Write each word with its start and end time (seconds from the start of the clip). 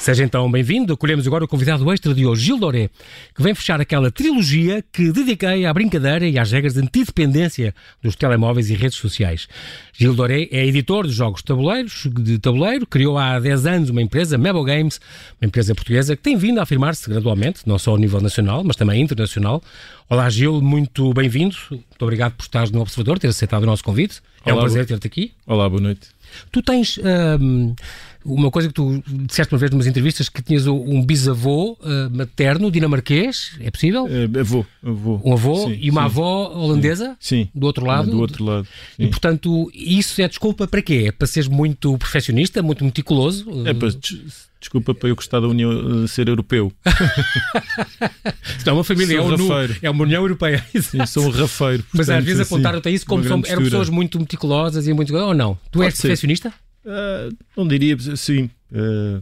Seja 0.00 0.24
então 0.24 0.50
bem-vindo. 0.50 0.94
Acolhemos 0.94 1.26
agora 1.26 1.44
o 1.44 1.46
convidado 1.46 1.92
extra 1.92 2.14
de 2.14 2.24
hoje, 2.24 2.46
Gil 2.46 2.58
Doré, 2.58 2.88
que 3.36 3.42
vem 3.42 3.54
fechar 3.54 3.82
aquela 3.82 4.10
trilogia 4.10 4.82
que 4.90 5.12
dediquei 5.12 5.66
à 5.66 5.74
brincadeira 5.74 6.26
e 6.26 6.38
às 6.38 6.50
regras 6.50 6.72
de 6.72 6.80
antidependência 6.80 7.74
dos 8.02 8.16
telemóveis 8.16 8.70
e 8.70 8.74
redes 8.74 8.96
sociais. 8.96 9.46
Gil 9.92 10.14
Doré 10.14 10.48
é 10.50 10.64
editor 10.64 11.06
de 11.06 11.12
jogos 11.12 11.42
de 11.42 11.44
tabuleiros, 11.44 12.06
de 12.18 12.38
tabuleiro, 12.38 12.86
criou 12.86 13.18
há 13.18 13.38
10 13.38 13.66
anos 13.66 13.90
uma 13.90 14.00
empresa, 14.00 14.38
Mebo 14.38 14.64
Games, 14.64 14.98
uma 15.38 15.46
empresa 15.46 15.74
portuguesa 15.74 16.16
que 16.16 16.22
tem 16.22 16.34
vindo 16.34 16.60
a 16.60 16.62
afirmar-se 16.62 17.06
gradualmente, 17.06 17.60
não 17.66 17.78
só 17.78 17.90
ao 17.90 17.98
nível 17.98 18.22
nacional, 18.22 18.64
mas 18.64 18.76
também 18.76 19.02
internacional. 19.02 19.62
Olá, 20.08 20.30
Gil, 20.30 20.62
muito 20.62 21.12
bem-vindo. 21.12 21.54
Muito 21.70 21.84
obrigado 22.00 22.32
por 22.32 22.44
estares 22.44 22.70
no 22.70 22.80
Observador, 22.80 23.18
ter 23.18 23.28
aceitado 23.28 23.64
o 23.64 23.66
nosso 23.66 23.84
convite. 23.84 24.22
É 24.46 24.52
Olá, 24.52 24.62
um 24.62 24.64
prazer 24.64 24.86
ter-te 24.86 25.06
aqui. 25.06 25.32
Olá, 25.46 25.68
boa 25.68 25.82
noite. 25.82 26.08
Tu 26.50 26.62
tens 26.62 26.98
hum, 27.38 27.74
uma 28.24 28.50
coisa 28.50 28.68
que 28.68 28.74
tu 28.74 29.02
disseste 29.26 29.52
uma 29.52 29.58
vez 29.58 29.70
numas 29.70 29.86
entrevistas 29.86 30.28
que 30.28 30.42
tinhas 30.42 30.66
um 30.66 31.02
bisavô 31.04 31.72
uh, 31.80 32.10
materno 32.14 32.70
dinamarquês, 32.70 33.52
é 33.60 33.70
possível? 33.70 34.06
É, 34.08 34.40
avô, 34.40 34.64
avô. 34.84 35.20
Um 35.24 35.32
avô 35.32 35.56
Sim, 35.68 35.78
e 35.80 35.90
uma 35.90 36.02
sim. 36.02 36.06
avó 36.06 36.52
holandesa? 36.54 37.16
Sim. 37.18 37.48
Do 37.54 37.66
outro 37.66 37.84
lado? 37.86 38.10
Do 38.10 38.18
outro 38.20 38.44
lado. 38.44 38.66
E 38.98 39.04
sim. 39.04 39.10
portanto, 39.10 39.70
isso 39.74 40.20
é 40.20 40.28
desculpa 40.28 40.66
para 40.68 40.82
quê? 40.82 41.04
É 41.08 41.12
para 41.12 41.26
seres 41.26 41.48
muito 41.48 41.96
perfeccionista, 41.98 42.62
muito 42.62 42.84
meticuloso? 42.84 43.46
É 43.66 43.72
para, 43.74 43.88
des- 43.88 44.48
desculpa 44.60 44.94
para 44.94 45.08
eu 45.08 45.16
gostar 45.16 45.40
da 45.40 45.48
União 45.48 46.04
eh, 46.04 46.06
ser 46.06 46.28
europeu. 46.28 46.70
Não, 48.66 48.74
uma 48.74 48.84
família 48.84 49.16
é, 49.18 49.20
um 49.22 49.36
nu- 49.36 49.48
é 49.82 49.90
uma 49.90 50.04
União 50.04 50.22
Europeia. 50.22 50.64
Sim, 50.80 51.04
sou 51.06 51.24
um 51.26 51.30
rafeiro. 51.30 51.82
Mas 51.92 52.00
às 52.08 52.16
portanto, 52.16 52.24
vezes 52.26 52.40
assim, 52.40 52.54
apontaram-te 52.54 52.88
a 52.88 52.90
isso 52.90 53.06
como 53.06 53.24
são, 53.24 53.42
eram 53.46 53.62
pessoas 53.62 53.88
muito 53.88 54.18
meticulosas 54.20 54.86
e 54.86 54.92
muito. 54.92 55.14
Ou 55.16 55.34
não? 55.34 55.58
Tu 55.70 55.82
és 55.82 55.92
Pode 55.92 55.96
ser. 55.96 56.02
perfeccionista? 56.08 56.52
Ah, 56.86 57.28
não 57.56 57.66
diria, 57.68 57.96
sim. 58.16 58.48
ah, 58.72 59.20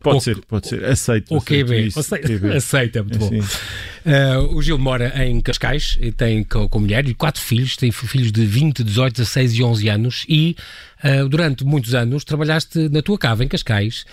pode 0.00 0.22
ser, 0.22 0.38
pode 0.46 0.68
ser. 0.68 0.84
Aceito. 0.84 1.34
Aceito 1.98 2.26
QB? 2.28 2.56
Aceita, 2.56 2.98
é 3.00 3.02
muito 3.02 3.18
bom. 3.18 3.28
Sim. 3.28 3.40
Uh, 3.40 4.54
o 4.54 4.60
Gil 4.62 4.76
mora 4.78 5.24
em 5.24 5.40
Cascais, 5.40 5.96
e 6.00 6.12
tem 6.12 6.44
com, 6.44 6.68
com 6.68 6.78
mulher 6.80 7.08
e 7.08 7.14
quatro 7.14 7.40
filhos, 7.40 7.74
tem 7.76 7.90
fi- 7.90 8.06
filhos 8.06 8.30
de 8.30 8.44
20, 8.44 8.84
18, 8.84 9.14
16 9.14 9.54
e 9.54 9.62
11 9.62 9.88
anos 9.88 10.26
e 10.28 10.54
uh, 11.02 11.28
durante 11.28 11.64
muitos 11.64 11.94
anos 11.94 12.24
trabalhaste 12.24 12.88
na 12.90 13.02
tua 13.02 13.18
cava 13.18 13.44
em 13.44 13.48
Cascais. 13.48 14.04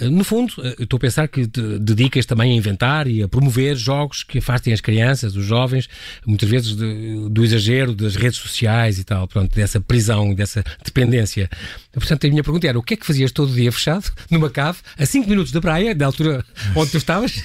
Uh, 0.00 0.10
no 0.10 0.24
fundo, 0.24 0.52
uh, 0.58 0.82
estou 0.82 0.96
a 0.96 1.00
pensar 1.00 1.28
que 1.28 1.46
te 1.46 1.78
dedicas 1.78 2.24
também 2.26 2.52
a 2.52 2.54
inventar 2.54 3.06
e 3.08 3.22
a 3.22 3.28
promover 3.28 3.76
jogos 3.76 4.22
que 4.22 4.38
afastem 4.38 4.72
as 4.72 4.80
crianças, 4.80 5.36
os 5.36 5.44
jovens, 5.44 5.88
muitas 6.26 6.48
vezes 6.48 6.76
de- 6.76 7.28
do 7.28 7.44
exagero 7.44 7.94
das 7.94 8.14
redes 8.16 8.38
sociais 8.38 8.98
e 8.98 9.04
tal, 9.04 9.26
pronto, 9.28 9.54
dessa 9.54 9.80
prisão, 9.80 10.34
dessa 10.34 10.64
dependência. 10.84 11.48
Portanto, 11.92 12.26
a 12.26 12.30
minha 12.30 12.42
pergunta 12.42 12.66
era, 12.66 12.78
o 12.78 12.82
que 12.82 12.94
é 12.94 12.96
que 12.96 13.06
fazias 13.06 13.30
todo 13.32 13.52
dia 13.52 13.70
fechado, 13.72 14.10
numa 14.30 14.50
cave, 14.50 14.78
a 14.98 15.06
5 15.06 15.28
minutos 15.28 15.52
da 15.52 15.60
praia, 15.60 15.94
da 15.94 16.06
altura 16.06 16.44
onde 16.74 16.90
tu 16.90 16.96
estavas? 16.98 17.42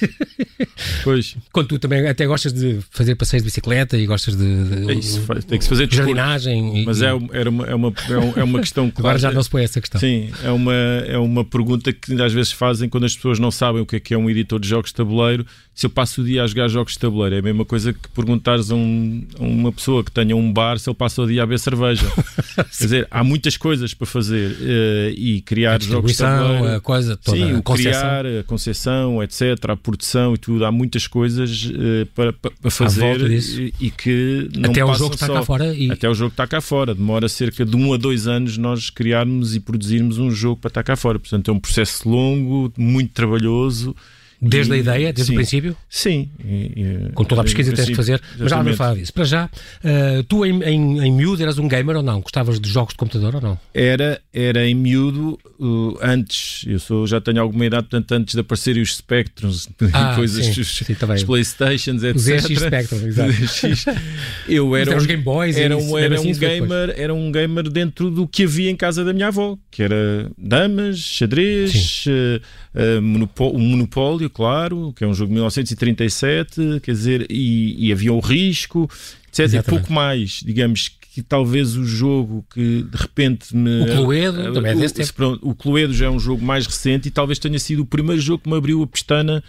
Pois, 1.02 1.36
Quando 1.52 1.68
tu 1.68 1.78
também 1.78 2.06
até 2.06 2.26
gostas 2.26 2.52
de 2.52 2.80
fazer 2.90 3.14
passeios 3.14 3.42
de 3.42 3.46
bicicleta 3.46 3.96
e 3.96 4.06
gostas 4.06 4.36
de, 4.36 4.64
de- 4.64 4.90
é 4.90 4.94
isso, 4.94 5.20
faz- 5.22 5.44
tem 5.44 5.58
que 5.58 5.64
se 5.64 5.68
fazer 5.70 5.86
de 5.86 5.96
jardinagem. 5.96 6.82
e- 6.82 6.84
Mas 6.84 7.00
e- 7.00 7.04
é, 7.06 7.08
era 7.32 7.48
uma, 7.50 7.66
é, 7.66 7.74
uma, 7.74 7.92
é 8.08 8.18
um- 8.18 8.32
é 8.40 8.44
uma 8.44 8.60
questão 8.60 8.69
que 8.72 8.80
agora 8.98 9.18
já 9.18 9.30
não 9.32 9.42
se 9.42 9.50
põe 9.50 9.62
essa 9.64 9.80
questão. 9.80 10.00
Sim, 10.00 10.30
é 10.44 10.50
uma, 10.50 10.74
é 10.74 11.18
uma 11.18 11.44
pergunta 11.44 11.92
que 11.92 12.20
às 12.22 12.32
vezes 12.32 12.52
fazem 12.52 12.88
quando 12.88 13.04
as 13.04 13.14
pessoas 13.14 13.38
não 13.38 13.50
sabem 13.50 13.82
o 13.82 13.86
que 13.86 13.96
é 13.96 14.00
que 14.00 14.14
é 14.14 14.18
um 14.18 14.28
editor 14.30 14.58
de 14.60 14.68
jogos 14.68 14.90
de 14.90 14.94
tabuleiro. 14.96 15.44
Se 15.74 15.86
eu 15.86 15.90
passo 15.90 16.20
o 16.20 16.24
dia 16.24 16.42
a 16.44 16.46
jogar 16.46 16.68
jogos 16.68 16.92
de 16.92 16.98
tabuleiro, 16.98 17.36
é 17.36 17.38
a 17.38 17.42
mesma 17.42 17.64
coisa 17.64 17.92
que 17.92 18.08
perguntares 18.10 18.70
a, 18.70 18.74
um- 18.74 19.24
a 19.38 19.42
uma 19.42 19.72
pessoa 19.72 20.04
que 20.04 20.10
tenha 20.12 20.36
um 20.36 20.52
bar 20.52 20.78
se 20.78 20.90
ele 20.90 20.94
passa 20.96 21.22
o 21.22 21.26
dia 21.26 21.42
a 21.42 21.46
beber 21.46 21.58
cerveja. 21.58 22.06
Quer 22.54 22.66
dizer, 22.84 23.08
há 23.10 23.24
muitas 23.24 23.56
coisas 23.56 23.94
para 23.94 24.06
fazer 24.06 24.56
eh, 24.60 25.14
e 25.16 25.40
criar 25.40 25.80
jogos 25.82 26.12
de 26.12 26.18
tabuleiro. 26.18 26.76
a 26.76 26.80
coisa 26.80 27.16
toda, 27.16 27.36
Sim, 27.36 27.52
a 27.54 27.58
o 27.58 27.62
concepção. 27.62 28.00
criar, 28.02 28.26
a 28.26 28.42
concepção, 28.44 29.22
etc., 29.22 29.42
a 29.70 29.76
produção 29.76 30.34
e 30.34 30.38
tudo. 30.38 30.64
Há 30.66 30.72
muitas 30.72 31.06
coisas 31.06 31.70
eh, 31.74 32.06
para, 32.14 32.32
para, 32.32 32.70
fazer 32.70 33.20
e, 33.30 33.72
e 33.80 33.90
que 33.90 34.50
não 34.56 34.70
Até 34.70 34.84
o 34.84 34.94
jogo 34.94 35.14
está 35.14 35.26
só- 35.26 35.34
cá 35.34 35.42
fora 35.42 35.74
e 35.74 35.90
até 35.90 36.08
o 36.08 36.14
jogo 36.14 36.30
está 36.32 36.46
cá 36.46 36.60
fora. 36.60 36.94
Demora 36.94 37.28
cerca 37.28 37.64
de 37.64 37.74
um 37.76 37.92
a 37.94 37.96
dois 37.96 38.26
anos 38.26 38.58
nós 38.60 38.90
criarmos 38.90 39.54
e 39.56 39.60
produzirmos 39.60 40.18
um 40.18 40.30
jogo 40.30 40.60
para 40.60 40.68
estar 40.68 40.82
cá 40.82 40.96
fora. 40.96 41.18
Portanto, 41.18 41.50
é 41.50 41.54
um 41.54 41.58
processo 41.58 42.08
longo, 42.08 42.72
muito 42.76 43.12
trabalhoso. 43.12 43.96
Desde 44.40 44.72
E- 44.72 44.74
a 44.74 44.78
ideia, 44.78 45.12
desde 45.12 45.24
sim. 45.24 45.32
o 45.32 45.34
princípio, 45.36 45.76
Sim. 45.88 46.30
e- 46.44 46.48
e- 47.08 47.12
com 47.14 47.24
toda 47.24 47.40
a 47.42 47.44
pesquisa 47.44 47.70
em 47.70 47.72
que 47.72 47.76
tens 47.76 47.88
de 47.88 47.94
fazer. 47.94 48.20
Mas 48.38 48.50
já 48.50 48.56
vamos 48.56 48.76
falar 48.76 48.94
disso. 48.94 49.12
Para 49.12 49.24
já, 49.24 49.44
uh, 49.46 50.22
tu 50.24 50.44
em, 50.46 50.62
em, 50.62 51.00
em 51.06 51.12
miúdo 51.12 51.42
eras 51.42 51.58
um 51.58 51.68
gamer 51.68 51.96
ou 51.96 52.02
não? 52.02 52.20
Gostavas 52.20 52.58
de 52.60 52.68
jogos 52.68 52.94
de 52.94 52.98
computador 52.98 53.34
ou 53.36 53.40
não? 53.40 53.58
Era, 53.74 54.20
era 54.32 54.66
em 54.66 54.74
miúdo, 54.74 55.38
uh, 55.58 55.98
antes, 56.02 56.64
eu 56.66 56.78
sou, 56.78 57.06
já 57.06 57.20
tenho 57.20 57.40
alguma 57.40 57.66
idade, 57.66 57.82
portanto, 57.88 58.12
antes 58.12 58.34
de 58.34 58.40
aparecerem 58.40 58.82
os 58.82 58.96
Spectrums, 58.96 59.68
Ah, 59.92 60.14
coisas, 60.16 60.44
sim, 60.46 60.60
os, 60.60 60.76
sim, 60.76 60.84
os 61.14 61.22
Playstations, 61.24 62.02
etc. 62.02 62.16
Os 62.20 62.22
ZX 62.22 62.60
Spectrum, 62.60 63.06
exato. 63.06 63.32
Eu 64.48 64.74
era 64.76 64.96
os 64.96 65.06
Game 65.06 65.22
Boys 65.22 65.56
era 65.56 65.76
um, 65.76 65.98
era 65.98 66.14
assim, 66.16 66.28
um 66.30 66.32
depois. 66.32 66.60
gamer, 66.60 66.94
era 66.96 67.14
um 67.14 67.30
gamer 67.32 67.68
dentro 67.68 68.10
do 68.10 68.26
que 68.26 68.44
havia 68.44 68.70
em 68.70 68.76
casa 68.76 69.04
da 69.04 69.12
minha 69.12 69.28
avó, 69.28 69.56
que 69.70 69.82
era 69.82 70.30
damas, 70.36 70.98
xadrez, 70.98 72.04
eh, 72.08 72.40
eh, 72.74 72.98
o 72.98 73.58
Monopólio, 73.58 74.30
claro, 74.30 74.92
que 74.94 75.04
é 75.04 75.06
um 75.06 75.14
jogo 75.14 75.28
de 75.28 75.34
1937, 75.34 76.80
quer 76.82 76.92
dizer, 76.92 77.26
e, 77.30 77.86
e 77.88 77.92
havia 77.92 78.12
o 78.12 78.20
risco, 78.20 78.88
etc. 79.28 79.38
E 79.38 79.42
Exatamente. 79.42 79.64
pouco 79.70 79.92
mais, 79.92 80.40
digamos 80.44 80.88
que 81.12 81.22
talvez 81.22 81.76
o 81.76 81.84
jogo 81.84 82.44
que 82.54 82.82
de 82.84 82.96
repente 82.96 83.54
me. 83.56 83.82
O 83.82 83.96
Cluedo 83.96 84.52
também 84.52 84.72
é 84.72 84.74
desse 84.76 84.94
o, 84.94 84.96
tempo. 84.98 85.12
pronto, 85.14 85.48
o 85.48 85.54
Cluedo 85.54 85.92
já 85.92 86.06
é 86.06 86.10
um 86.10 86.20
jogo 86.20 86.44
mais 86.44 86.66
recente 86.66 87.08
e 87.08 87.10
talvez 87.10 87.38
tenha 87.38 87.58
sido 87.58 87.82
o 87.82 87.86
primeiro 87.86 88.20
jogo 88.22 88.44
que 88.44 88.48
me 88.48 88.56
abriu 88.56 88.80
a 88.82 88.86
pestana 88.86 89.42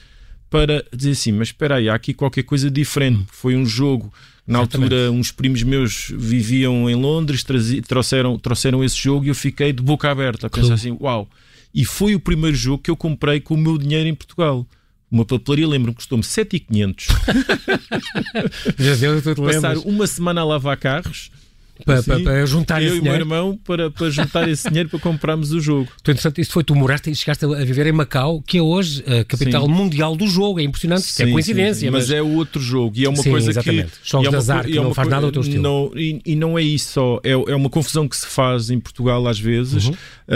para 0.49 0.83
dizer 0.93 1.11
assim, 1.11 1.31
mas 1.31 1.49
espera 1.49 1.75
aí, 1.75 1.88
há 1.88 1.93
aqui 1.93 2.13
qualquer 2.13 2.43
coisa 2.43 2.69
diferente. 2.69 3.25
Foi 3.31 3.55
um 3.55 3.65
jogo, 3.65 4.11
na 4.45 4.59
Hum. 4.59 4.61
Exatamente. 4.63 4.93
altura, 4.95 5.11
uns 5.11 5.31
primos 5.31 5.63
meus 5.63 6.11
viviam 6.13 6.89
em 6.89 6.95
Londres, 6.95 7.43
trouxeram, 7.88 8.38
trouxeram 8.39 8.83
esse 8.83 8.97
jogo 8.97 9.25
e 9.25 9.29
eu 9.29 9.35
fiquei 9.35 9.71
de 9.71 9.81
boca 9.83 10.09
aberta 10.09 10.47
a 10.47 10.49
pensar 10.49 10.73
assim, 10.73 10.97
uau. 10.99 11.29
E 11.73 11.85
foi 11.85 12.15
o 12.15 12.19
primeiro 12.19 12.55
jogo 12.55 12.83
que 12.83 12.91
eu 12.91 12.97
comprei 12.97 13.39
com 13.39 13.53
o 13.53 13.57
meu 13.57 13.77
dinheiro 13.77 14.07
em 14.07 14.15
Portugal. 14.15 14.67
Uma 15.09 15.25
papelaria, 15.25 15.67
lembro-me, 15.67 15.95
custou-me 15.95 16.23
7,500. 16.23 17.07
Já 18.79 18.95
deu, 18.95 19.21
tu 19.21 19.35
te 19.35 19.41
Passar 19.41 19.77
uma 19.79 20.07
semana 20.07 20.41
a 20.41 20.45
lavar 20.45 20.77
carros. 20.77 21.31
Para, 21.86 22.03
para, 22.03 22.19
para 22.22 22.46
juntar 22.46 22.81
eu 22.81 22.88
esse 22.88 22.97
e 22.97 23.00
o 23.00 23.03
meu 23.03 23.14
dinheiro. 23.14 23.24
irmão 23.24 23.59
para, 23.66 23.90
para 23.92 24.09
juntar 24.09 24.47
esse 24.50 24.68
dinheiro 24.69 24.90
para 24.90 25.00
comprarmos 25.00 25.52
o 25.52 25.59
jogo. 25.59 25.88
Entretanto, 26.00 26.40
isso 26.42 26.52
foi, 26.52 26.64
tu 26.64 26.75
moraste 26.75 27.09
e 27.09 27.16
chegaste 27.16 27.46
a 27.46 27.64
viver 27.66 27.88
em 27.88 27.92
Macau, 27.92 28.42
que 28.42 28.58
é 28.58 28.62
hoje 28.62 29.03
a 29.08 29.24
capital 29.24 29.66
Sim. 29.66 29.72
mundial 29.72 30.16
do 30.16 30.28
jogo. 30.28 30.59
É 30.59 30.64
impressionante, 30.64 31.02
é 31.03 31.25
Sim, 31.25 31.31
coincidência. 31.31 31.88
sim, 31.88 31.90
mas, 31.92 32.09
é 32.12 32.22
outro 32.22 32.62
jogo 32.62 32.94
e 32.97 33.06
é 33.06 33.09
uma 33.09 33.24
coisa 33.24 33.50
exatamente. 33.52 33.92
que 33.92 34.09
Jogos 34.09 34.28
é 34.28 34.30
de 34.30 34.36
azar 34.36 34.66
que 34.66 34.78
é 34.78 34.81
não 34.81 34.94
faz 34.94 35.08
nada 35.08 35.25
ao 35.25 35.31
teu 35.31 35.42
estilo. 35.42 35.62
não- 35.64 35.92
e, 35.96 36.22
e 36.25 36.36
não 36.36 36.58
é 36.58 36.62
isso 36.62 36.92
só 36.94 37.19
é, 37.24 37.31
é 37.31 37.56
uma 37.56 37.69
confusão 37.69 38.08
que 38.08 38.16
se 38.18 38.28
faz 38.28 38.69
em 38.69 38.80
Portugal 38.80 39.25
às 39.28 39.40
vezes 39.40 39.86
Uhum. 39.88 39.94
ah, 40.28 40.36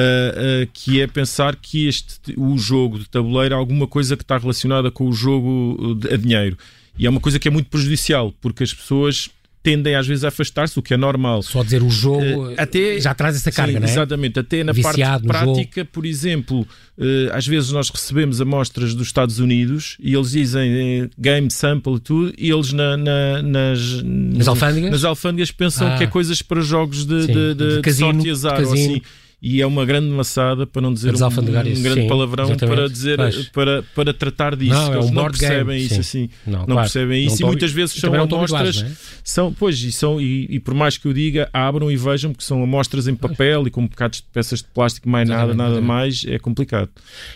ah, 0.64 0.68
que 0.74 1.02
é 1.02 1.08
pensar 1.08 1.56
que 1.56 1.88
este 1.88 2.34
o 2.38 2.58
jogo 2.58 3.00
de 3.00 3.10
tabuleiro 3.10 3.54
é 3.56 3.58
alguma 3.58 3.88
coisa 3.88 4.16
que 4.16 4.24
está 4.24 4.38
relacionada 4.38 4.90
com 4.92 5.08
o 5.08 5.14
jogo 5.14 5.96
de- 6.00 6.14
a 6.14 6.18
dinheiro 6.18 6.58
e 6.98 7.06
é 7.06 7.10
uma 7.10 7.20
coisa 7.20 7.38
que 7.40 7.48
é 7.48 7.52
muito 7.52 7.70
prejudicial 7.70 8.34
porque 8.42 8.64
as 8.64 8.74
pessoas 8.74 9.30
tendem 9.66 9.96
às 9.96 10.06
vezes 10.08 10.24
a 10.24 10.28
afastar-se 10.28 10.78
o 10.78 10.82
que 10.82 10.94
é 10.94 10.98
normal 10.98 11.42
Só 11.42 11.64
dizer 11.64 11.82
o 11.84 11.90
jogo 11.90 12.52
Eh, 12.52 12.56
até- 12.58 13.00
já 13.02 13.14
traz 13.14 13.36
essa 13.36 13.52
carga, 13.52 13.74
Sim, 13.74 13.80
não 13.80 13.88
é? 13.88 13.92
Exatamente, 13.92 14.40
até 14.40 14.64
na 14.64 14.72
Viciado 14.72 15.28
parte 15.28 15.44
prática, 15.46 15.84
por 15.86 16.06
exemplo, 16.06 16.66
eh, 17.00 17.30
às 17.34 17.48
vezes 17.48 17.72
nós 17.72 17.90
recebemos 17.90 18.40
amostras 18.40 18.94
dos 18.94 19.08
Estados 19.08 19.40
Unidos 19.40 19.98
e 20.00 20.14
eles 20.14 20.32
dizem 20.32 21.02
eh, 21.04 21.10
game 21.18 21.50
sample 21.52 21.96
e 21.96 22.00
tudo, 22.00 22.34
e 22.38 22.50
eles 22.52 22.72
na- 22.72 22.96
na- 22.96 23.42
nas, 23.42 24.04
Nas 24.04 24.48
alfândegas? 24.48 24.92
nas 24.92 25.04
alfândegas 25.04 25.52
pensam 25.52 25.88
Ah. 25.88 25.98
que 25.98 26.04
é 26.04 26.08
coisas 26.08 26.42
para 26.42 26.62
jogos 26.62 27.06
de, 27.06 27.22
Sim, 27.24 27.34
de, 27.34 27.54
de, 27.56 27.76
de 27.78 27.82
casino, 27.82 28.14
sorte 28.14 28.28
e 28.28 28.32
azar, 28.32 28.62
ou 28.64 28.74
assim. 28.74 29.02
E 29.48 29.62
é 29.62 29.68
uma 29.68 29.86
grande 29.86 30.08
maçada, 30.08 30.66
para 30.66 30.82
não 30.82 30.92
dizer 30.92 31.14
um, 31.14 31.24
um 31.24 31.68
isso, 31.68 31.84
grande 31.84 32.02
sim, 32.02 32.08
palavrão, 32.08 32.46
exatamente. 32.46 32.76
para 32.76 32.90
dizer 32.90 33.16
Pois. 33.18 33.50
para, 33.50 33.84
para 33.94 34.12
tratar 34.12 34.56
disso. 34.56 34.74
Não, 34.74 34.92
é 34.92 34.96
eles 34.96 35.06
um 35.06 35.08
não 35.10 35.22
board 35.22 35.38
game, 35.38 35.52
percebem 35.52 35.78
isso 35.78 35.94
sim. 35.94 36.00
assim. 36.00 36.30
Não, 36.48 36.60
Não, 36.60 36.66
claro. 36.66 36.80
percebem 36.82 37.26
isso 37.28 37.44
e 37.44 37.46
muitas 37.46 37.72
vezes 37.72 37.96
são 37.96 38.12
estão 38.24 38.38
amostras 38.40 38.82
é? 38.82 38.92
são, 39.24 39.54
pois, 39.54 39.80
e, 39.84 39.92
são, 39.92 40.20
e, 40.20 40.48
e 40.50 40.60
por 40.60 40.74
mais 40.74 40.98
que 40.98 41.08
eu 41.08 41.14
diga, 41.14 41.48
abram 41.54 41.92
e 41.92 41.96
vejam 41.96 42.34
que 42.34 42.44
são 42.44 42.64
amostras 42.64 43.08
em 43.08 43.14
papel 43.14 43.68
e 43.68 43.70
com 43.70 43.86
bocados 43.88 44.18
de 44.18 44.26
peças 44.34 44.60
de 44.64 44.66
plástico, 44.74 45.08
mais 45.08 45.30
nada, 45.30 45.44
Exatamente, 45.52 45.58
nada 45.58 45.72
exatamente. 45.74 45.88
mais, 45.88 46.26
é 46.28 46.40
complicado. 46.40 46.90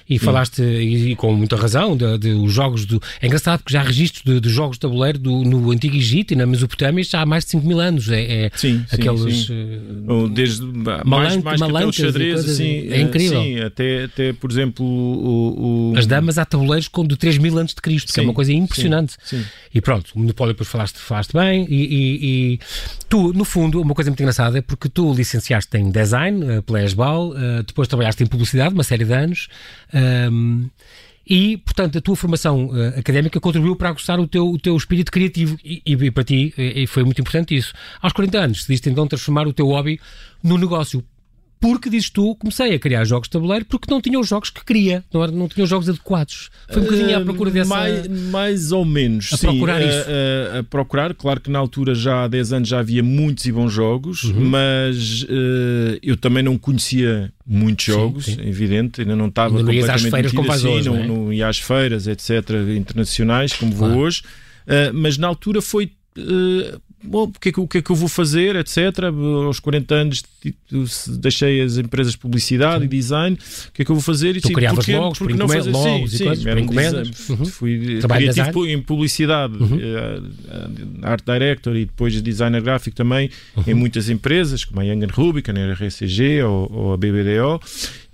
E 0.10 0.18
falaste, 0.18 0.64
e, 0.64 1.16
com 1.16 1.32
muita 1.36 1.58
razão, 1.58 1.96
de, 1.96 2.18
de 2.18 2.30
os 2.32 2.52
jogos 2.52 2.86
do. 2.88 3.00
É 3.22 3.28
engraçado 3.28 3.60
porque 3.60 3.74
já 3.74 3.82
há 3.82 3.84
registros 3.84 4.24
de, 4.24 4.40
de 4.40 4.50
jogos 4.50 4.78
de 4.78 4.82
tabuleiro 4.82 5.20
do, 5.20 5.44
no 5.44 5.72
Antigo 5.72 5.96
Egito 5.96 6.34
e 6.34 6.36
na 6.36 6.48
Mesopotâmia 6.48 7.04
já 7.04 7.22
há 7.22 7.26
mais 7.26 7.44
de 7.46 7.52
5 7.52 7.68
mil 7.68 7.80
anos. 7.80 8.10
É, 8.10 8.46
é 8.46 8.52
Sim, 8.56 8.84
sim, 8.88 8.96
aqueles. 8.96 9.46
sim. 9.46 9.54
eh, 9.54 10.12
Ou 10.12 10.28
Desde 10.28 10.66
mais, 11.06 11.38
mais 11.38 11.62
que 11.96 11.99
xadrez, 12.00 12.50
assim, 12.50 12.90
é 12.90 13.02
incrível. 13.02 13.42
Sim, 13.42 13.60
até, 13.60 14.04
até 14.06 14.34
por 14.34 14.50
exemplo, 14.52 14.86
o, 14.86 15.92
o... 15.92 15.98
as 15.98 16.06
damas 16.06 16.38
há 16.38 16.46
tabuleiros 16.46 16.88
com 16.88 17.06
de 17.06 17.16
3 17.16 17.38
mil 17.38 17.58
antes 17.58 17.76
de 17.76 17.82
Cristo, 17.82 18.14
que 18.14 18.20
é 18.20 18.24
uma 18.24 18.34
coisa 18.34 18.52
impressionante. 18.54 19.14
Sim, 19.24 19.40
sim. 19.40 19.46
E 19.74 19.82
pronto, 19.82 20.12
o 20.16 20.20
Monopólio 20.20 20.54
depois 20.54 20.70
falaste, 20.70 20.98
falaste 20.98 21.34
bem, 21.34 21.66
e, 21.70 21.76
e, 21.76 22.54
e, 22.54 22.60
tu, 23.08 23.34
no 23.34 23.46
fundo, 23.46 23.82
uma 23.82 23.94
coisa 23.94 24.10
muito 24.10 24.22
engraçada 24.22 24.60
é 24.60 24.62
porque 24.62 24.90
tu 24.90 25.14
licenciaste 25.14 25.76
em 25.78 25.92
design 25.92 26.44
uh, 26.44 26.64
pela 26.64 26.84
ESBAL, 26.84 27.30
uh, 27.30 27.64
depois 27.66 27.88
trabalhaste 27.88 28.24
em 28.24 28.28
publicidade 28.28 28.74
uma 28.74 28.84
série 28.84 29.06
de 29.06 29.14
anos. 29.14 29.48
Um, 29.94 30.70
e, 31.30 31.58
portanto, 31.58 31.96
a 31.96 32.02
tua 32.02 32.16
formação 32.16 32.70
uh, 32.70 33.00
académica 33.00 33.40
contribuiu 33.40 33.76
para 33.76 33.90
aguçar 33.90 34.20
o 34.20 34.28
teu, 34.28 34.50
o 34.50 34.58
teu 34.58 34.76
espírito 34.76 35.12
criativo 35.12 35.58
e, 35.64 35.82
e, 35.86 35.94
e 35.94 36.12
para 36.12 36.24
ti 36.24 36.54
e, 36.58 36.88
foi 36.88 37.04
muito 37.04 37.22
importante 37.22 37.56
isso. 37.56 37.72
Aos 38.02 38.14
40 38.14 38.38
anos 38.40 38.58
decidiste 38.58 38.90
então 38.90 39.08
transformar 39.08 39.48
o 39.48 39.54
teu 39.54 39.68
hobby 39.68 40.00
no 40.44 40.58
negócio 40.58 41.04
porque, 41.60 41.90
dizes 41.90 42.10
tu, 42.10 42.36
comecei 42.36 42.74
a 42.74 42.80
criar 42.80 43.04
jogos 43.04 43.28
de 43.28 43.32
tabuleiro 43.32 43.66
porque 43.66 43.92
não 43.92 44.00
tinha 44.00 44.18
os 44.18 44.28
jogos 44.28 44.50
que 44.50 44.64
queria, 44.64 45.04
não, 45.14 45.22
era, 45.22 45.32
não 45.32 45.48
tinha 45.48 45.64
os 45.64 45.70
jogos 45.70 45.90
adequados. 45.90 46.50
Foi 46.72 46.82
um 46.82 46.86
bocadinho 46.86 47.18
à 47.18 47.22
procura 47.22 47.52
dessa... 47.52 47.70
Mais, 47.70 48.08
mais 48.08 48.72
ou 48.72 48.86
menos, 48.86 49.34
a 49.34 49.38
sim. 49.38 49.48
procurar 49.48 49.82
isso. 49.82 49.98
A, 49.98 50.56
a, 50.56 50.60
a, 50.60 50.64
procurar, 50.64 51.14
claro 51.14 51.42
que 51.42 51.52
na 51.52 51.60
altura 51.60 51.94
já 51.94 52.24
há 52.24 52.28
10 52.28 52.54
anos 52.54 52.70
já 52.70 52.80
havia 52.80 53.04
muitos 53.04 53.46
e 53.46 53.52
bons 53.52 53.74
jogos, 53.74 54.24
uhum. 54.24 54.46
mas 54.46 55.24
uh, 55.24 56.00
eu 56.02 56.16
também 56.16 56.44
não 56.44 56.58
conhecia 56.58 57.32
muitos 57.46 57.86
jogos, 57.86 58.26
sim, 58.26 58.36
sim. 58.36 58.48
evidente, 58.48 59.02
ainda 59.02 59.16
não 59.16 59.28
estava 59.28 59.50
não 59.50 59.66
completamente 59.66 60.06
às 60.06 60.10
feiras 60.10 60.32
como 60.32 60.52
assim, 60.52 60.68
hoje, 60.68 60.90
não, 60.90 60.98
é? 60.98 61.08
não 61.08 61.34
ia 61.34 61.48
às 61.48 61.60
feiras, 61.60 62.08
etc., 62.08 62.52
internacionais, 62.76 63.52
como 63.52 63.74
vou 63.74 63.88
claro. 63.90 64.04
hoje, 64.04 64.22
uh, 64.66 64.94
mas 64.94 65.18
na 65.18 65.28
altura 65.28 65.62
foi... 65.62 65.92
Uh, 66.18 66.80
bom, 67.04 67.24
o 67.24 67.32
que, 67.32 67.50
é 67.50 67.52
que, 67.52 67.60
o 67.60 67.68
que 67.68 67.78
é 67.78 67.82
que 67.82 67.90
eu 67.90 67.96
vou 67.96 68.10
fazer, 68.10 68.56
etc. 68.56 68.78
Aos 69.46 69.60
40 69.60 69.96
anos 69.96 70.24
deixei 71.08 71.62
as 71.62 71.78
empresas 71.78 72.14
de 72.14 72.20
publicidade 72.20 72.80
sim. 72.80 72.86
e 72.86 72.88
design, 72.88 73.38
o 73.68 73.72
que 73.72 73.82
é 73.82 73.86
que 73.86 73.92
eu 73.92 73.96
vou 73.96 74.04
fazer? 74.04 74.36
E, 74.36 74.42
tu 74.42 74.48
sim, 74.48 74.54
criavas 74.54 74.86
porque, 74.86 74.98
logos, 74.98 75.20
porque 75.20 75.34
não 75.34 75.48
fazer 75.48 75.70
logos 75.70 76.12
sim, 76.12 76.24
e 76.24 76.28
coisas, 76.28 76.44
por 76.44 76.58
encomendas. 76.58 77.30
Uhum. 77.30 77.46
Fui 77.46 78.00
criativo 78.02 78.66
em 78.66 78.82
publicidade, 78.82 79.54
uhum. 79.54 79.78
uh, 79.78 81.06
art 81.06 81.24
director 81.26 81.76
e 81.76 81.86
depois 81.86 82.22
designer 82.22 82.62
gráfico 82.62 82.96
também 82.96 83.30
uhum. 83.56 83.64
em 83.68 83.74
muitas 83.74 84.10
empresas, 84.10 84.64
como 84.64 84.82
a 84.82 84.84
Young 84.84 85.06
Rubicon, 85.12 85.54
a 85.54 85.74
RCG 85.74 86.44
ou, 86.44 86.72
ou 86.72 86.94
a 86.94 86.98
BBDO. 86.98 87.62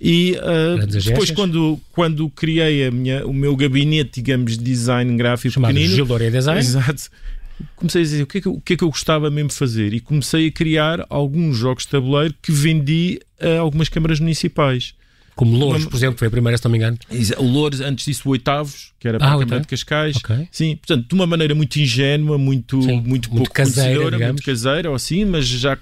E 0.00 0.36
uh, 0.36 0.86
depois, 0.86 1.30
quando, 1.30 1.80
quando 1.92 2.28
criei 2.30 2.86
a 2.86 2.90
minha, 2.90 3.26
o 3.26 3.32
meu 3.32 3.56
gabinete, 3.56 4.20
digamos, 4.20 4.58
de 4.58 4.64
design 4.64 5.16
gráfico 5.16 5.54
Chamado 5.54 5.72
pequenino, 5.72 5.94
Gildoria 5.94 6.30
Design. 6.30 6.60
Exato 6.60 7.10
comecei 7.74 8.02
a 8.02 8.04
dizer 8.04 8.22
o 8.22 8.26
que, 8.26 8.38
é 8.38 8.40
que, 8.40 8.48
o 8.48 8.60
que 8.60 8.72
é 8.74 8.76
que 8.76 8.84
eu 8.84 8.88
gostava 8.88 9.30
mesmo 9.30 9.48
de 9.48 9.54
fazer 9.54 9.92
e 9.94 10.00
comecei 10.00 10.48
a 10.48 10.52
criar 10.52 11.06
alguns 11.08 11.56
jogos 11.56 11.84
de 11.84 11.90
tabuleiro 11.90 12.34
que 12.42 12.52
vendi 12.52 13.20
a 13.40 13.58
algumas 13.60 13.88
câmaras 13.88 14.20
municipais. 14.20 14.94
Como 15.34 15.54
Louros, 15.54 15.84
por 15.84 15.96
exemplo, 15.96 16.18
foi 16.18 16.28
a 16.28 16.30
primeira, 16.30 16.56
se 16.56 16.64
não 16.64 16.70
me 16.70 16.78
engano. 16.78 16.98
O 17.36 17.44
Louros, 17.44 17.82
antes 17.82 18.06
disso, 18.06 18.26
o 18.26 18.32
Oitavos, 18.32 18.92
que 18.98 19.06
era 19.06 19.18
para 19.18 19.28
ah, 19.28 19.34
a 19.34 19.38
Câmara 19.38 19.60
de 19.60 19.66
Cascais. 19.66 20.16
Okay. 20.16 20.48
Sim, 20.50 20.76
portanto, 20.76 21.06
de 21.06 21.14
uma 21.14 21.26
maneira 21.26 21.54
muito 21.54 21.76
ingênua, 21.76 22.38
muito, 22.38 22.80
Sim, 22.80 22.92
muito, 22.92 23.08
muito 23.08 23.28
pouco 23.30 23.52
caseira, 23.52 23.98
conhecedora, 23.98 24.26
muito 24.28 24.42
caseira, 24.42 24.88
ou 24.88 24.96
assim, 24.96 25.26
mas 25.26 25.46
já. 25.46 25.76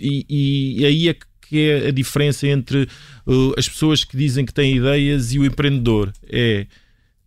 E, 0.00 0.24
e, 0.28 0.80
e 0.80 0.86
aí 0.86 1.08
é 1.10 1.16
que 1.42 1.60
é 1.60 1.88
a 1.88 1.90
diferença 1.90 2.48
entre 2.48 2.88
uh, 3.26 3.54
as 3.58 3.68
pessoas 3.68 4.02
que 4.02 4.16
dizem 4.16 4.46
que 4.46 4.52
têm 4.52 4.76
ideias 4.76 5.32
e 5.34 5.38
o 5.38 5.44
empreendedor. 5.44 6.10
É 6.28 6.66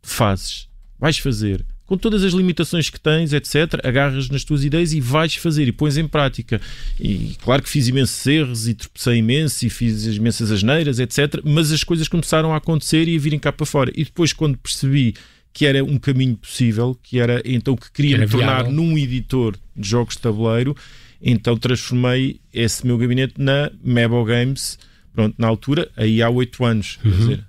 fazes, 0.02 0.68
vais 1.00 1.18
fazer, 1.18 1.64
com 1.90 1.98
todas 1.98 2.24
as 2.24 2.34
limitações 2.34 2.88
que 2.88 3.00
tens, 3.00 3.34
etc., 3.34 3.80
agarras 3.84 4.30
nas 4.30 4.44
tuas 4.44 4.64
ideias 4.64 4.94
e 4.94 5.02
vais 5.02 5.34
fazer 5.34 5.68
e 5.68 5.72
pões 5.72 5.98
em 5.98 6.08
prática. 6.08 6.62
E 7.00 7.36
claro 7.44 7.64
que 7.64 7.70
fiz 7.70 7.88
imensos 7.88 8.28
erros 8.28 8.68
e 8.68 8.76
tropecei 8.76 9.16
imenso 9.16 9.66
e 9.66 9.72
fiz 9.72 10.06
imensas 10.06 10.52
asneiras, 10.52 11.00
etc., 11.00 11.42
mas 11.44 11.72
as 11.72 11.84
coisas 11.84 12.08
começaram 12.08 12.54
a 12.54 12.58
acontecer 12.58 13.08
e 13.08 13.16
a 13.16 13.20
virem 13.20 13.40
cá 13.40 13.52
para 13.52 13.66
fora. 13.66 13.92
E 13.96 14.04
depois, 14.04 14.32
quando 14.32 14.56
percebi 14.56 15.16
que 15.52 15.66
era 15.66 15.84
um 15.84 15.98
caminho 15.98 16.38
possível, 16.38 16.96
que 17.02 17.18
era 17.18 17.42
então 17.44 17.76
que 17.76 17.92
queria 17.92 18.20
me 18.20 18.28
tornar 18.28 18.66
viável. 18.66 18.72
num 18.72 18.96
editor 18.96 19.58
de 19.76 19.90
jogos 19.90 20.14
de 20.14 20.22
tabuleiro, 20.22 20.76
então 21.20 21.58
transformei 21.58 22.40
esse 22.54 22.86
meu 22.86 23.00
gabinete 23.00 23.34
na 23.40 23.72
Mebo 23.84 24.24
Games, 24.24 24.78
pronto, 25.12 25.34
na 25.40 25.48
altura, 25.48 25.90
aí 25.98 26.22
há 26.22 26.30
oito 26.30 26.64
anos. 26.64 27.00
Uhum. 27.04 27.12
Quer 27.12 27.18
dizer, 27.18 27.46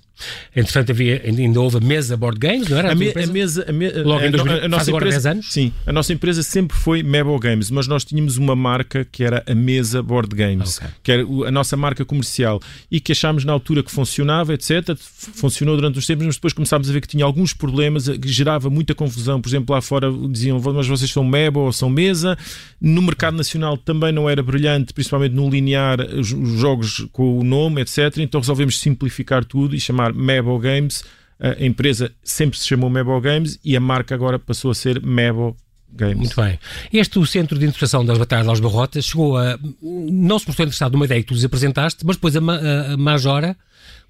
Entretanto, 0.55 0.93
havia, 0.93 1.23
ainda 1.25 1.61
houve 1.61 1.79
a 1.79 1.81
mesa 1.81 2.17
Board 2.17 2.39
Games, 2.39 2.69
não 2.69 2.79
era? 2.79 2.93
A, 2.93 2.95
me, 2.95 3.11
a 3.11 3.27
mesa. 3.27 3.65
A 3.69 3.73
me, 3.73 3.91
Logo 3.91 4.25
em 4.25 4.31
2000, 4.31 4.63
a, 4.63 4.65
a 4.65 4.69
nossa 4.69 4.91
empresa, 4.91 5.11
10 5.11 5.27
anos? 5.27 5.53
Sim, 5.53 5.73
a 5.87 5.93
nossa 5.93 6.13
empresa 6.13 6.43
sempre 6.43 6.77
foi 6.77 7.03
Mebo 7.03 7.39
Games, 7.39 7.71
mas 7.71 7.87
nós 7.87 8.05
tínhamos 8.05 8.37
uma 8.37 8.57
marca 8.57 9.05
que 9.05 9.25
era 9.25 9.43
a 9.47 9.55
mesa 9.55 10.03
Board 10.03 10.35
Games, 10.35 10.79
okay. 10.79 10.89
que 11.03 11.13
era 11.13 11.23
a 11.23 11.51
nossa 11.51 11.77
marca 11.77 12.05
comercial 12.05 12.61
e 12.91 13.01
que 13.01 13.13
achámos 13.13 13.45
na 13.45 13.53
altura 13.53 13.83
que 13.83 13.91
funcionava, 13.91 14.55
etc. 14.55 14.97
Funcionou 14.99 15.77
durante 15.77 15.99
uns 15.99 16.07
tempos, 16.07 16.27
mas 16.27 16.35
depois 16.37 16.53
começámos 16.53 16.89
a 16.89 16.93
ver 16.93 17.01
que 17.01 17.09
tinha 17.09 17.25
alguns 17.25 17.53
problemas, 17.53 18.09
que 18.09 18.29
gerava 18.29 18.71
muita 18.71 18.95
confusão. 18.95 19.41
Por 19.41 19.49
exemplo, 19.49 19.75
lá 19.75 19.81
fora 19.81 20.11
diziam, 20.31 20.61
mas 20.61 20.87
vocês 20.87 21.11
são 21.11 21.25
Mebo 21.25 21.61
ou 21.61 21.73
são 21.73 21.89
mesa. 21.89 22.37
No 22.81 23.03
mercado 23.03 23.37
nacional 23.37 23.77
também 23.77 24.13
não 24.13 24.29
era 24.29 24.43
brilhante, 24.43 24.93
principalmente 24.93 25.35
no 25.35 25.49
linear, 25.49 26.01
os 26.01 26.29
jogos 26.29 27.07
com 27.13 27.39
o 27.39 27.45
nome, 27.45 27.83
etc. 27.83 28.19
Então 28.19 28.41
resolvemos 28.41 28.79
simplificar 28.79 29.45
tudo 29.45 29.75
e 29.75 29.81
chamar 29.81 30.10
Mebo 30.13 30.59
Games. 30.59 31.05
A 31.39 31.65
empresa 31.65 32.13
sempre 32.23 32.59
se 32.59 32.67
chamou 32.67 32.91
Mebo 32.91 33.19
Games 33.21 33.59
e 33.65 33.77
a 33.77 33.81
marca 33.81 34.15
agora 34.15 34.39
passou 34.39 34.71
a 34.71 34.75
ser 34.75 35.01
Mebo 35.03 35.57
Games. 35.93 36.17
Muito 36.17 36.37
bem. 36.37 36.59
Este 36.93 37.19
o 37.19 37.27
Centro 37.27 37.59
de 37.59 37.65
Interpretação 37.65 38.05
das 38.05 38.19
Batalhas 38.19 38.47
aos 38.49 38.61
Barrotas 38.61 39.05
chegou 39.05 39.37
a. 39.37 39.59
Não 39.83 40.39
se 40.39 40.47
mostrou 40.47 40.65
interessado 40.65 40.93
numa 40.93 41.05
ideia 41.05 41.21
que 41.23 41.29
tu 41.29 41.35
lhes 41.35 41.45
apresentaste, 41.45 42.05
mas 42.05 42.17
depois 42.17 42.37
a, 42.37 42.41
a 42.41 42.97
Majora 42.97 43.57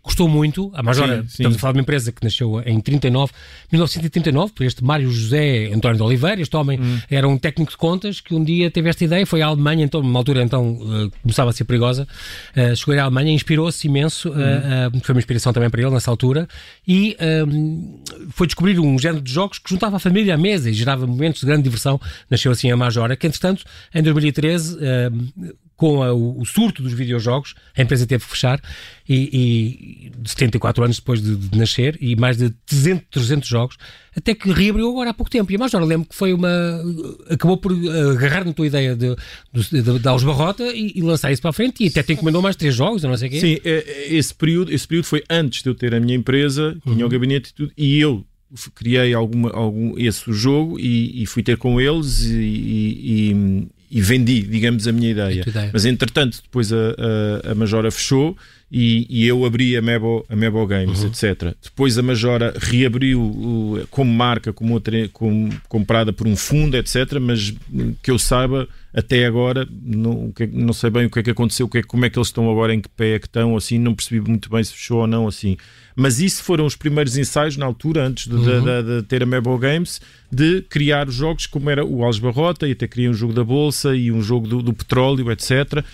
custou 0.03 0.29
muito. 0.29 0.71
A 0.75 0.83
Majora, 0.83 1.23
sim, 1.23 1.29
sim. 1.29 1.29
estamos 1.29 1.57
a 1.57 1.61
falar 1.61 1.73
de 1.73 1.79
uma 1.79 1.83
empresa 1.83 2.13
que 2.13 2.23
nasceu 2.25 2.61
em 2.65 2.81
39, 2.81 3.33
1939, 3.71 4.53
por 4.53 4.65
este 4.65 4.83
Mário 4.83 5.11
José 5.11 5.71
António 5.73 5.97
de 5.97 6.03
Oliveira. 6.03 6.41
Este 6.41 6.57
homem 6.57 6.81
hum. 6.81 6.99
era 7.11 7.29
um 7.29 7.37
técnico 7.37 7.71
de 7.71 7.77
contas 7.77 8.21
que 8.21 8.35
um 8.35 8.43
dia 8.43 8.71
teve 8.71 8.89
esta 8.89 9.05
ideia, 9.05 9.27
foi 9.27 9.43
à 9.43 9.47
Alemanha, 9.47 9.85
então, 9.85 10.03
numa 10.03 10.19
altura 10.19 10.43
então 10.43 10.73
uh, 10.73 11.11
começava 11.23 11.51
a 11.51 11.53
ser 11.53 11.65
perigosa. 11.65 12.07
Uh, 12.57 12.75
chegou 12.75 12.99
à 12.99 13.03
Alemanha, 13.03 13.33
inspirou-se 13.33 13.87
imenso, 13.87 14.31
uh, 14.31 15.01
foi 15.03 15.15
uma 15.15 15.21
inspiração 15.21 15.53
também 15.53 15.69
para 15.69 15.81
ele 15.83 15.91
nessa 15.91 16.11
altura, 16.11 16.49
e 16.87 17.17
foi 18.31 18.47
descobrir 18.47 18.79
um 18.79 18.99
género 18.99 19.23
de 19.23 19.33
jogos 19.33 19.59
que 19.59 19.71
juntava 19.71 19.97
a 19.97 19.99
família 19.99 20.35
à 20.35 20.39
mesa 20.39 20.71
e 20.71 20.73
gerava 20.73 21.07
momentos 21.07 21.41
de 21.41 21.47
grande 21.47 21.63
diversão. 21.63 22.01
Nasceu 22.29 22.53
assim 22.53 22.71
a 22.71 22.77
Majora, 22.77 23.17
que 23.17 23.27
entretanto, 23.27 23.65
em 23.95 24.03
2013 24.03 24.79
com 25.81 26.03
a, 26.03 26.13
o, 26.13 26.45
surto 26.45 26.83
dos 26.83 26.93
videojogos, 26.93 27.55
a 27.75 27.81
empresa 27.81 28.07
teve 28.07 28.23
que 28.23 28.31
fechar 28.31 28.61
e, 29.09 30.11
e 30.13 30.29
74 30.29 30.85
anos 30.85 30.99
depois 30.99 31.23
de, 31.23 31.35
de, 31.35 31.59
nascer 31.59 31.97
e 32.03 32.15
mais 32.15 32.37
de 32.37 32.51
300, 32.67 33.07
300 33.11 33.49
jogos, 33.49 33.77
até 34.15 34.35
que 34.35 34.53
reabriu 34.53 34.91
agora 34.91 35.09
há 35.09 35.15
pouco 35.15 35.31
tempo. 35.31 35.51
E 35.51 35.57
a 35.57 35.59
Major 35.59 35.83
lembro 35.83 36.07
que 36.07 36.15
foi 36.15 36.35
uma. 36.35 36.51
acabou 37.31 37.57
por 37.57 37.73
agarrar 38.13 38.45
na 38.45 38.53
tua 38.53 38.67
ideia 38.67 38.95
de, 38.95 39.17
de, 39.55 39.83
de, 39.83 39.99
de 39.99 40.09
Aos 40.09 40.23
Barrota 40.23 40.65
e, 40.65 40.93
e, 40.97 41.01
lançar 41.01 41.33
isso 41.33 41.41
para 41.41 41.49
a 41.49 41.55
frente 41.55 41.83
e 41.83 41.87
até 41.87 42.03
te 42.03 42.13
encomendou 42.13 42.43
mais 42.43 42.57
três 42.57 42.75
jogos, 42.75 43.03
não 43.03 43.17
sei 43.17 43.29
o 43.29 43.33
quê. 43.33 43.41
Sim, 43.41 43.59
é, 43.65 43.71
é, 43.71 44.15
esse 44.15 44.35
período, 44.35 44.71
esse 44.71 44.87
período 44.87 45.07
foi 45.07 45.25
antes 45.31 45.63
de 45.63 45.71
eu 45.71 45.75
ter 45.75 45.95
a 45.95 45.99
minha 45.99 46.15
empresa, 46.15 46.77
tinha 46.85 46.95
uhum. 46.95 47.07
o 47.07 47.09
gabinete 47.09 47.53
e 47.53 47.55
tudo, 47.55 47.73
e 47.75 47.99
eu 47.99 48.23
criei 48.75 49.15
alguma, 49.15 49.51
algum, 49.53 49.99
esse 49.99 50.31
jogo 50.31 50.79
e, 50.79 51.23
e 51.23 51.25
fui 51.25 51.43
ter 51.43 51.57
com 51.57 51.81
eles 51.81 52.21
e, 52.21 52.35
e, 52.35 53.69
e 53.91 54.01
vendi, 54.01 54.43
digamos, 54.43 54.87
a 54.87 54.93
minha 54.93 55.11
ideia. 55.11 55.45
ideia. 55.47 55.71
Mas 55.73 55.85
entretanto, 55.85 56.41
depois 56.43 56.73
a, 56.73 56.77
a, 57.47 57.53
a 57.53 57.55
Majora 57.55 57.91
fechou 57.91 58.37
e, 58.71 59.07
e, 59.11 59.27
eu 59.27 59.45
abri 59.45 59.77
a 59.77 59.83
Mebo, 59.83 60.25
a 60.29 60.37
Mebo 60.37 60.65
Games, 60.65 61.03
uhum. 61.03 61.09
etc. 61.09 61.57
Depois 61.61 61.99
a 61.99 62.03
Majora 62.03 62.55
reabriu 62.57 63.85
como 63.91 64.13
marca, 64.13 64.53
como 64.53 64.75
outra, 64.75 65.09
como, 65.13 65.51
comprada 65.69 66.13
por 66.13 66.29
um 66.29 66.37
fundo, 66.37 66.77
etc. 66.77 67.19
Mas 67.21 67.53
que 68.01 68.11
eu 68.13 68.19
saiba, 68.19 68.69
até 68.95 69.27
agora, 69.27 69.67
não, 69.83 70.33
não 70.53 70.73
sei 70.73 70.91
bem 70.91 71.07
o 71.07 71.11
que 71.11 71.19
é 71.19 71.23
que 71.23 71.31
aconteceu, 71.31 71.69
que 71.69 71.79
é, 71.79 71.83
como 71.83 72.05
é 72.05 72.11
que 72.11 72.19
eles 72.19 72.29
estão 72.29 72.51
agora, 72.51 72.75
em 72.75 72.81
que 72.81 72.89
pé 72.89 73.15
é 73.15 73.19
que 73.19 73.27
estão, 73.27 73.57
assim, 73.57 73.79
não 73.79 73.95
percebi 73.95 74.21
muito 74.21 74.49
bem 74.51 74.63
se 74.63 74.73
fechou 74.73 75.01
ou 75.01 75.07
não, 75.07 75.27
assim. 75.27 75.57
Mas 75.95 76.21
isso 76.21 76.43
foram 76.43 76.65
os 76.65 76.77
primeiros 76.77 77.17
ensaios 77.17 77.57
na 77.57 77.67
altura, 77.67 78.07
antes 78.07 78.27
de, 78.27 78.35
uhum. 78.35 78.65
de, 78.65 78.83
de, 78.83 78.97
de 78.97 79.03
ter 79.03 79.23
a 79.23 79.27
Mebo 79.27 79.57
Games, 79.59 80.01
de 80.31 80.63
criar 80.63 81.09
os 81.09 81.15
jogos 81.15 81.47
como 81.47 81.71
era 81.71 81.85
o 81.85 82.05
Alves 82.05 82.21
Barrota, 82.21 82.67
e 82.67 82.73
até 82.73 82.87
criei 82.87 83.09
um 83.09 83.15
jogo 83.15 83.33
da 83.33 83.45
Bolsa 83.45 83.95
e 83.95 84.11
um 84.11 84.23
jogo 84.23 84.47
do, 84.47 84.63
do 84.63 84.73
petróleo, 84.73 85.31
etc. 85.31 85.85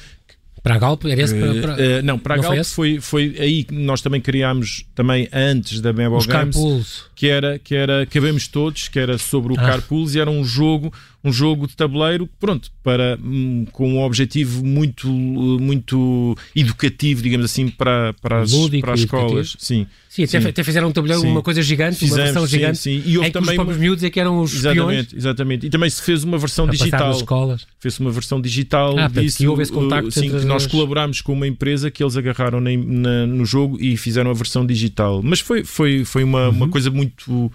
Para 0.67 0.75
a 0.75 0.79
Galp? 0.79 1.05
Era 1.05 1.23
esse 1.23 1.33
para, 1.39 1.55
para... 1.55 1.73
Uh, 1.75 2.03
não, 2.03 2.19
para 2.19 2.35
a 2.35 2.39
Galp 2.39 2.65
foi, 2.65 2.99
foi, 2.99 3.01
foi 3.01 3.37
aí 3.39 3.63
que 3.63 3.73
nós 3.73 4.03
também 4.03 4.21
criámos, 4.21 4.85
também 4.97 5.29
antes 5.33 5.81
da 5.81 5.93
Mebo 5.93 6.19
Games, 6.27 7.05
que 7.15 7.29
era, 7.29 7.57
que 7.57 7.73
era 7.73 8.05
Cabemos 8.05 8.49
Todos, 8.49 8.89
que 8.89 8.99
era 8.99 9.17
sobre 9.17 9.53
o 9.53 9.57
ah. 9.57 9.63
Carpools, 9.63 10.17
e 10.17 10.19
era 10.19 10.29
um 10.29 10.45
jogo 10.45 10.93
um 11.29 11.33
jogo 11.33 11.67
de 11.67 11.75
tabuleiro, 11.77 12.29
pronto, 12.39 12.71
para, 12.83 13.19
um, 13.23 13.65
com 13.73 13.95
um 13.95 14.03
objetivo 14.03 14.65
muito, 14.65 15.09
muito 15.09 16.37
educativo, 16.55 17.23
digamos 17.23 17.45
assim, 17.47 17.69
para, 17.69 18.13
para 18.15 18.41
as, 18.43 18.53
Lúdico 18.53 18.83
para 18.85 18.95
as 18.95 19.01
e 19.01 19.05
escolas. 19.05 19.31
educativo. 19.33 19.57
Sim. 19.65 19.87
Sim, 20.09 20.23
até, 20.25 20.41
Sim. 20.41 20.49
até 20.49 20.65
fizeram 20.65 20.89
um 20.89 20.93
tabuleiro, 20.93 21.21
Sim. 21.21 21.29
uma 21.29 21.43
coisa 21.43 21.61
gigante, 21.63 21.97
uma 21.97 22.09
Fizemos, 22.09 22.25
versão 22.25 22.43
sim, 22.47 22.49
gigante, 22.57 22.79
sim. 22.79 23.03
E 23.05 23.19
houve 23.19 23.31
também 23.31 23.51
os 23.51 23.55
próprios 23.55 23.77
uma- 23.77 23.83
miúdos 23.85 24.03
é 24.05 24.09
que 24.09 24.19
eram 24.19 24.41
os 24.41 24.55
espiões 24.55 24.77
Exatamente, 24.79 25.17
exatamente. 25.17 25.67
E 25.67 25.71
também 25.71 25.91
se 25.91 26.01
fez 26.01 26.25
uma 26.25 26.39
versão 26.39 26.67
digital. 26.67 27.11
escolas. 27.13 27.67
Fez 27.79 27.99
uma 28.01 28.11
versão 28.11 28.41
digital 28.41 28.99
Ah, 28.99 29.09
disso. 29.09 29.37
que 29.37 29.47
houve 29.47 29.63
esse 29.63 29.73
contacto 29.73 30.11
sim, 30.11 30.31
que 30.31 30.45
nós 30.47 30.67
colaborámos 30.67 31.21
com 31.21 31.35
uma 31.35 31.47
empresa 31.47 31.91
que 31.91 32.03
eles 32.03 32.17
agarraram 32.17 32.61
na- 32.63 32.71
na- 32.77 33.27
no 33.27 33.45
jogo 33.45 33.77
e 33.79 33.95
fizeram 33.99 34.31
a 34.31 34.35
versão 34.35 34.65
digital. 34.65 35.21
Mas 35.23 35.41
foi, 35.41 35.65
foi, 35.65 36.03
foi 36.05 36.25
uma, 36.25 36.49
Uhum. 36.49 36.55
uma 36.55 36.69
coisa 36.69 36.91
muito 36.91 37.53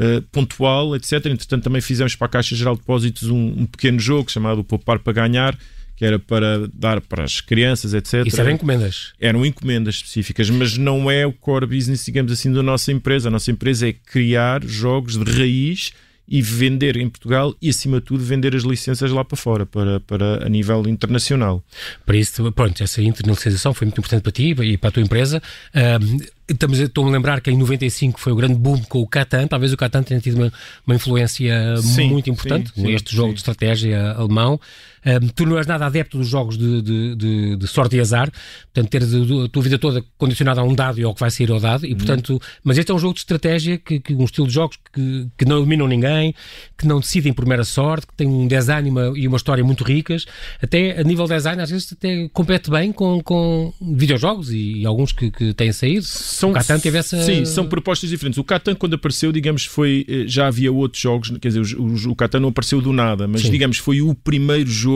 uh, 0.00 0.22
pontual, 0.32 0.96
etc. 0.96 1.26
Entretanto, 1.26 1.62
também 1.62 1.82
fizemos 1.82 2.16
para 2.16 2.26
a 2.26 2.30
Caixa 2.30 2.56
Geral 2.56 2.74
de 2.74 2.80
Depósitos 2.80 3.28
um, 3.28 3.60
um 3.60 3.66
pequeno 3.66 4.00
jogo 4.00 4.30
chamado 4.30 4.64
Poupar 4.64 4.98
para 4.98 5.12
Ganhar, 5.12 5.56
que 5.94 6.04
era 6.04 6.18
para 6.18 6.66
dar 6.72 7.00
para 7.02 7.24
as 7.24 7.40
crianças, 7.40 7.92
etc. 7.92 8.26
Isso 8.26 8.40
eram 8.40 8.52
encomendas. 8.52 9.12
Eram 9.20 9.44
encomendas 9.44 9.96
específicas, 9.96 10.48
mas 10.48 10.78
não 10.78 11.10
é 11.10 11.26
o 11.26 11.32
core 11.32 11.66
business, 11.66 12.04
digamos 12.04 12.32
assim, 12.32 12.50
da 12.50 12.62
nossa 12.62 12.90
empresa. 12.90 13.28
A 13.28 13.30
nossa 13.30 13.50
empresa 13.50 13.88
é 13.88 13.92
criar 13.92 14.64
jogos 14.64 15.16
de 15.16 15.30
raiz 15.30 15.92
e 16.30 16.40
vender 16.40 16.96
em 16.96 17.08
Portugal 17.08 17.52
e, 17.60 17.68
acima 17.68 17.98
de 17.98 18.06
tudo, 18.06 18.22
vender 18.22 18.54
as 18.54 18.62
licenças 18.62 19.10
lá 19.10 19.24
para 19.24 19.36
fora, 19.36 19.66
para, 19.66 19.98
para 19.98 20.46
a 20.46 20.48
nível 20.48 20.86
internacional. 20.86 21.62
Para 22.06 22.16
isso, 22.16 22.52
pronto, 22.52 22.80
essa 22.80 23.02
internacionalização 23.02 23.74
foi 23.74 23.86
muito 23.86 23.98
importante 23.98 24.22
para 24.22 24.30
ti 24.30 24.54
e 24.62 24.76
para 24.76 24.88
a 24.90 24.92
tua 24.92 25.02
empresa. 25.02 25.42
Ahm, 25.74 26.18
estamos, 26.48 26.78
estou-me 26.78 27.10
a 27.10 27.12
lembrar 27.14 27.40
que 27.40 27.50
em 27.50 27.56
95 27.56 28.20
foi 28.20 28.32
o 28.32 28.36
grande 28.36 28.54
boom 28.54 28.80
com 28.84 29.00
o 29.00 29.06
Catan. 29.08 29.48
Talvez 29.48 29.72
o 29.72 29.76
Catan 29.76 30.04
tenha 30.04 30.20
tido 30.20 30.36
uma, 30.36 30.52
uma 30.86 30.94
influência 30.94 31.76
Sim, 31.78 32.10
muito 32.10 32.30
importante 32.30 32.70
sim, 32.74 32.82
sim, 32.82 32.86
neste 32.86 33.14
jogo 33.14 33.30
sim. 33.30 33.34
de 33.34 33.40
estratégia 33.40 34.12
alemão. 34.12 34.60
Ahm, 35.04 35.28
tu 35.34 35.46
não 35.46 35.56
és 35.58 35.66
nada 35.66 35.86
adepto 35.86 36.18
dos 36.18 36.28
jogos 36.28 36.58
de, 36.58 36.82
de, 36.82 37.14
de- 37.16 37.56
de 37.56 37.66
sorte 37.66 37.96
e 37.96 38.00
azar, 38.00 38.30
portanto, 38.72 38.90
teres 38.90 39.14
a, 39.14 39.48
tua 39.48 39.62
vida 39.62 39.78
toda 39.78 40.04
condicionada 40.18 40.60
a 40.60 40.64
um 40.64 40.74
dado 40.74 41.00
e 41.00 41.04
ao 41.04 41.14
que 41.14 41.20
vai 41.20 41.30
sair 41.30 41.50
ao 41.50 41.58
dado, 41.60 41.84
Uhum. 41.84 41.90
e 41.90 41.94
portanto, 41.94 42.40
mas 42.62 42.76
este 42.78 42.90
é 42.90 42.94
um 42.94 42.98
jogo 42.98 43.14
de 43.14 43.20
estratégia, 43.20 43.78
que, 43.78 43.98
que 44.00 44.14
um 44.14 44.24
estilo 44.24 44.46
de 44.46 44.52
jogos 44.52 44.76
que, 44.92 45.26
que 45.38 45.44
não 45.44 45.58
eliminam 45.58 45.86
ninguém, 45.88 46.34
que 46.76 46.86
não 46.86 47.00
decidem 47.00 47.32
por 47.32 47.46
mera 47.46 47.64
sorte, 47.64 48.06
que 48.06 48.14
tem 48.14 48.26
um 48.26 48.46
design 48.46 48.88
e 48.88 48.90
uma, 48.90 49.12
e 49.18 49.26
uma 49.28 49.36
história 49.36 49.64
muito 49.64 49.84
ricas, 49.84 50.26
até 50.62 51.00
a 51.00 51.02
nível 51.02 51.26
design, 51.26 51.62
às 51.62 51.70
vezes 51.70 51.90
até 51.92 52.28
compete 52.32 52.70
bem 52.70 52.92
com, 52.92 53.22
com 53.22 53.72
videojogos 53.80 54.50
e, 54.52 54.84
alguns 54.84 55.12
que, 55.12 55.30
que 55.30 55.54
têm 55.54 55.72
saído. 55.72 56.04
São, 56.04 56.50
o 56.50 56.52
Catan 56.52 56.78
teve 56.78 56.98
essa. 56.98 57.20
Sim, 57.22 57.44
são 57.44 57.66
propostas 57.66 58.10
diferentes. 58.10 58.38
O 58.38 58.44
Catan, 58.44 58.74
quando 58.74 58.94
apareceu, 58.94 59.32
digamos, 59.32 59.64
foi. 59.64 60.04
eh, 60.08 60.24
Já 60.26 60.46
havia 60.48 60.70
outros 60.72 61.00
jogos, 61.00 61.30
quer 61.40 61.48
dizer, 61.48 61.60
os- 61.60 61.72
os- 61.74 62.04
o 62.06 62.14
Catan 62.14 62.40
não 62.40 62.48
apareceu 62.50 62.80
do 62.82 62.92
nada, 62.92 63.26
mas 63.26 63.42
Sim. 63.42 63.50
digamos, 63.50 63.78
foi 63.78 64.02
o 64.02 64.14
primeiro 64.14 64.68
jogo 64.70 64.89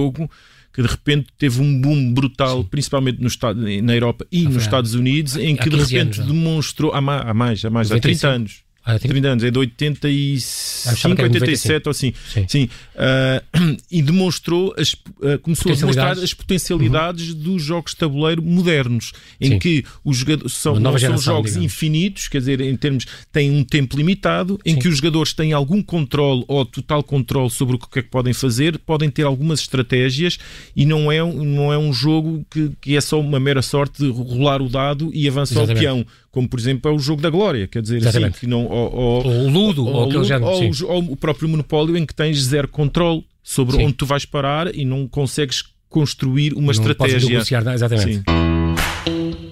que 0.72 0.82
de 0.82 0.88
repente 0.88 1.28
teve 1.38 1.60
um 1.62 1.80
boom 1.80 2.12
brutal, 2.12 2.64
principalmente 2.64 3.20
no 3.20 3.28
estado, 3.28 3.60
na 3.82 3.94
Europa 3.94 4.26
e 4.32 4.42
nos 4.42 4.54
foi 4.54 4.62
há- 4.62 4.64
Estados 4.64 4.94
Unidos, 4.94 5.36
em 5.36 5.54
que 5.56 5.68
de 5.70 5.76
15 5.76 5.94
repente 5.94 6.16
anos, 6.16 6.18
não? 6.18 6.26
demonstrou. 6.34 6.92
Há 6.92 7.00
ma- 7.00 7.20
há 7.20 7.32
mais, 7.34 7.64
há 7.64 7.70
mais, 7.70 7.92
há 7.92 8.00
30 8.00 8.26
95. 8.26 8.34
anos. 8.34 8.64
Ah, 8.84 8.98
tem- 8.98 9.10
30 9.10 9.28
anos, 9.28 9.44
é 9.44 9.50
de 9.50 9.58
achava 9.58 9.60
85, 9.60 11.14
que 11.16 11.20
era 11.22 11.32
87 11.32 11.86
ou 11.86 11.90
assim. 11.90 12.12
Sim. 12.32 12.44
Sim. 12.46 12.68
ah, 12.96 13.42
e 13.90 14.02
demonstrou, 14.02 14.74
as, 14.76 14.94
ah, 15.22 15.38
começou 15.38 15.72
a 15.72 15.74
demonstrar 15.74 16.12
as 16.18 16.34
potencialidades 16.34 17.32
dos 17.34 17.62
jogos 17.62 17.92
de 17.92 17.96
tabuleiro 17.98 18.42
modernos, 18.42 19.12
em 19.40 19.52
Sim. 19.52 19.58
que 19.58 19.84
os 20.04 20.18
jogadores 20.18 20.52
são, 20.52 20.74
não 20.78 20.90
são 20.92 20.98
geração, 20.98 21.34
jogos 21.34 21.52
digamos. 21.52 21.72
infinitos, 21.72 22.28
quer 22.28 22.38
dizer, 22.38 22.60
em 22.60 22.76
termos, 22.76 23.06
têm 23.32 23.50
um 23.50 23.64
tempo 23.64 23.96
limitado, 23.96 24.58
em 24.64 24.74
Sim. 24.74 24.80
que 24.80 24.88
os 24.88 24.96
jogadores 24.96 25.32
têm 25.32 25.52
algum 25.52 25.82
controle 25.82 26.44
ou 26.48 26.64
total 26.66 27.02
controle 27.02 27.50
sobre 27.50 27.76
o 27.76 27.78
que 27.78 27.98
é 27.98 28.02
que 28.02 28.08
podem 28.10 28.32
fazer, 28.32 28.78
podem 28.78 29.08
ter 29.10 29.22
algumas 29.24 29.60
estratégias 29.60 30.38
e 30.76 30.84
não 30.84 31.10
é, 31.10 31.22
um- 31.22 31.44
não 31.44 31.72
é 31.72 31.78
um 31.78 31.92
jogo 31.92 32.44
que, 32.50 32.70
que 32.80 32.96
é 32.96 33.00
só 33.00 33.20
uma 33.20 33.40
mera 33.40 33.62
sorte 33.62 34.02
de 34.02 34.10
rolar 34.10 34.60
o 34.60 34.68
dado 34.68 35.10
e 35.14 35.26
avançar 35.28 35.62
o 35.64 35.66
peão, 35.74 36.04
como 36.34 36.48
por 36.48 36.58
exemplo 36.58 36.90
é 36.90 36.94
o 36.94 36.98
jogo 36.98 37.22
da 37.22 37.30
glória, 37.30 37.68
quer 37.68 37.80
dizer, 37.80 38.06
assim, 38.06 38.28
que 38.32 38.44
não, 38.46 38.66
ou, 38.66 38.92
ou- 38.94 39.24
Ou 39.26 39.46
o 39.46 39.50
Ludo, 39.50 39.86
ou, 39.86 40.12
ou- 40.12 40.24
género. 40.24 40.46
ou 40.50 40.60
o 40.64 40.86
ou 40.88 41.12
o 41.12 41.16
próprio 41.16 41.48
monopólio 41.48 41.96
em 41.96 42.04
que 42.04 42.12
tens 42.12 42.42
zero 42.42 42.66
controle 42.66 43.24
sobre 43.42 43.76
Sim. 43.76 43.84
onde 43.84 43.92
tu 43.94 44.04
vais 44.04 44.24
parar 44.26 44.74
e 44.74 44.84
não 44.84 45.06
consegues 45.06 45.62
construir 45.88 46.52
uma 46.54 46.60
Não 46.60 46.66
podes 46.66 46.80
estratégia. 46.80 47.28
negociar 47.30 47.62
nada, 47.62 47.74
exatamente. 47.76 48.14
Sim. 48.16 49.43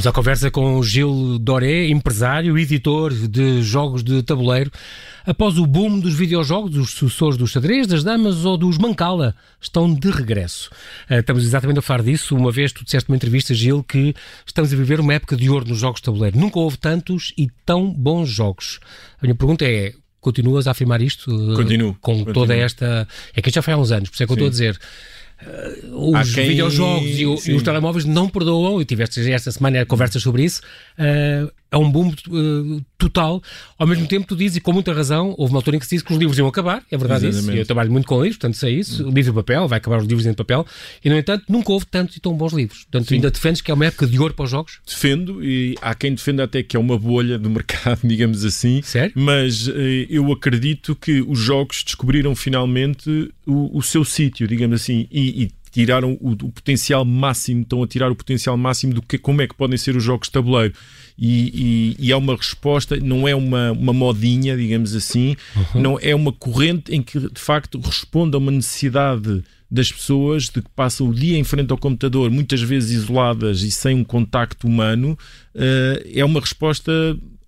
Estamos 0.00 0.14
à 0.14 0.16
conversa 0.16 0.50
com 0.50 0.82
Gil 0.82 1.38
Doré, 1.38 1.88
empresário 1.88 2.56
editor 2.56 3.12
de 3.12 3.60
jogos 3.62 4.02
de 4.02 4.22
tabuleiro. 4.22 4.70
Após 5.26 5.58
o 5.58 5.66
boom 5.66 6.00
dos 6.00 6.14
videojogos, 6.14 6.74
os 6.78 6.92
sucessores 6.92 7.36
dos 7.36 7.50
xadrez, 7.50 7.86
das 7.86 8.02
damas 8.02 8.46
ou 8.46 8.56
dos 8.56 8.78
Mancala 8.78 9.34
estão 9.60 9.92
de 9.92 10.10
regresso. 10.10 10.70
Eh, 11.06 11.18
Estamos 11.20 11.44
exatamente 11.44 11.80
a 11.80 11.82
falar 11.82 12.02
disso. 12.02 12.34
Uma 12.34 12.50
vez 12.50 12.72
tu 12.72 12.82
disseste 12.82 13.10
numa 13.10 13.16
entrevista, 13.16 13.52
Gil, 13.52 13.82
que 13.84 14.14
estamos 14.46 14.72
a 14.72 14.76
viver 14.76 15.00
uma 15.00 15.12
época 15.12 15.36
de 15.36 15.50
ouro 15.50 15.68
nos 15.68 15.76
jogos 15.80 16.00
de 16.00 16.04
tabuleiro. 16.06 16.38
Nunca 16.38 16.58
houve 16.58 16.78
tantos 16.78 17.34
e 17.36 17.50
tão 17.66 17.92
bons 17.92 18.30
jogos. 18.30 18.80
A 19.20 19.26
minha 19.26 19.34
pergunta 19.34 19.66
é, 19.66 19.92
continuas 20.18 20.66
a 20.66 20.70
afirmar 20.70 21.02
isto? 21.02 21.30
eh, 21.30 21.56
Continuo, 21.56 21.92
Com 22.00 22.12
continuo. 22.14 22.32
toda 22.32 22.56
esta... 22.56 23.06
É 23.36 23.42
que 23.42 23.50
isto 23.50 23.56
já 23.56 23.60
foi 23.62 23.74
há 23.74 23.76
uns 23.76 23.92
anos, 23.92 24.08
por 24.08 24.14
isso 24.14 24.22
é 24.22 24.26
que 24.26 24.32
eu 24.32 24.34
estou 24.34 24.48
a 24.48 24.50
Sim. 24.50 24.52
dizer 24.52 24.78
eh, 25.46 25.80
os 25.92 26.34
quem- 26.34 26.48
videojogos 26.48 27.18
e, 27.18 27.26
o- 27.26 27.38
e 27.46 27.52
os 27.54 27.62
telemóveis 27.62 28.04
não 28.04 28.28
perdoam, 28.28 28.80
e 28.80 28.84
tiveste 28.84 29.20
esta 29.32 29.50
semana 29.50 29.84
conversas 29.86 30.22
sobre 30.22 30.44
isso, 30.44 30.60
eh, 30.98 31.46
é 31.70 31.76
um 31.76 31.90
boom 31.90 32.10
eh, 32.10 32.82
total. 32.98 33.42
Ao 33.78 33.86
mesmo 33.86 34.06
tempo, 34.06 34.26
tu 34.26 34.36
dizes, 34.36 34.56
e 34.56 34.60
com 34.60 34.72
muita 34.72 34.92
razão, 34.92 35.34
houve 35.38 35.52
uma 35.52 35.58
altura 35.58 35.76
em 35.76 35.80
que 35.80 35.86
se 35.86 35.94
disse 35.94 36.04
que 36.04 36.12
os 36.12 36.18
livros 36.18 36.36
iam 36.38 36.48
acabar, 36.48 36.82
é 36.90 36.96
verdade 36.96 37.26
isso, 37.28 37.38
Exatamente. 37.38 37.56
e 37.56 37.60
eu 37.60 37.66
trabalho 37.66 37.92
muito 37.92 38.06
com 38.06 38.16
livros, 38.16 38.36
portanto 38.36 38.56
sei 38.56 38.78
isso, 38.78 39.06
o 39.06 39.10
livro 39.10 39.32
e 39.32 39.34
papel, 39.34 39.68
vai 39.68 39.78
acabar 39.78 39.98
os 39.98 40.06
livros 40.06 40.26
em 40.26 40.34
papel, 40.34 40.66
e 41.04 41.08
no 41.08 41.16
entanto 41.16 41.44
nunca 41.48 41.72
houve 41.72 41.86
tantos 41.86 42.16
e 42.16 42.20
tão 42.20 42.34
bons 42.34 42.52
livros. 42.52 42.80
Portanto, 42.84 43.08
Sim. 43.08 43.14
ainda 43.16 43.30
defendes 43.30 43.60
que 43.60 43.70
é 43.70 43.74
uma 43.74 43.86
época 43.86 44.06
de 44.06 44.18
ouro 44.18 44.34
para 44.34 44.44
os 44.44 44.50
jogos? 44.50 44.80
Defendo, 44.86 45.44
e 45.44 45.76
há 45.80 45.94
quem 45.94 46.14
defenda 46.14 46.44
até 46.44 46.62
que 46.62 46.76
é 46.76 46.80
uma 46.80 46.98
bolha 46.98 47.38
do 47.38 47.48
mercado, 47.50 48.00
digamos 48.04 48.44
assim. 48.44 48.82
Sério? 48.82 49.12
Mas 49.14 49.68
eh, 49.68 50.06
eu 50.10 50.30
acredito 50.32 50.96
que 50.96 51.20
os 51.22 51.38
jogos 51.38 51.82
descobriram 51.84 52.34
finalmente 52.34 53.32
o, 53.46 53.78
o 53.78 53.82
seu 53.82 54.04
sítio, 54.04 54.46
digamos 54.46 54.80
assim, 54.80 55.06
e, 55.10 55.44
e 55.44 55.50
tiraram 55.70 56.18
o, 56.20 56.32
o 56.32 56.52
potencial 56.52 57.04
máximo, 57.04 57.62
estão 57.62 57.82
a 57.82 57.86
tirar 57.86 58.10
o 58.10 58.16
potencial 58.16 58.56
máximo 58.56 58.94
do 58.94 59.02
que 59.02 59.16
como 59.16 59.40
é 59.40 59.46
que 59.46 59.54
podem 59.54 59.78
ser 59.78 59.96
os 59.96 60.02
jogos 60.02 60.28
de 60.28 60.32
tabuleiro. 60.32 60.74
E, 61.22 61.96
e, 61.98 62.06
e 62.06 62.12
é 62.12 62.16
uma 62.16 62.34
resposta, 62.34 62.96
não 62.96 63.28
é 63.28 63.34
uma, 63.34 63.72
uma 63.72 63.92
modinha, 63.92 64.56
digamos 64.56 64.94
assim, 64.94 65.36
não 65.74 65.98
é 66.00 66.14
uma 66.14 66.32
corrente 66.32 66.94
em 66.94 67.02
que 67.02 67.20
de 67.20 67.40
facto 67.40 67.78
responde 67.78 68.34
a 68.34 68.38
uma 68.38 68.50
necessidade 68.50 69.44
das 69.70 69.92
pessoas 69.92 70.44
de 70.44 70.62
que 70.62 70.70
passam 70.74 71.08
o 71.08 71.14
dia 71.14 71.38
em 71.38 71.44
frente 71.44 71.70
ao 71.70 71.78
computador, 71.78 72.30
muitas 72.30 72.62
vezes 72.62 73.02
isoladas 73.02 73.60
e 73.62 73.70
sem 73.70 73.94
um 73.94 74.02
contacto 74.02 74.66
humano, 74.66 75.16
eh, 75.54 76.10
é 76.14 76.24
uma 76.24 76.40
resposta 76.40 76.90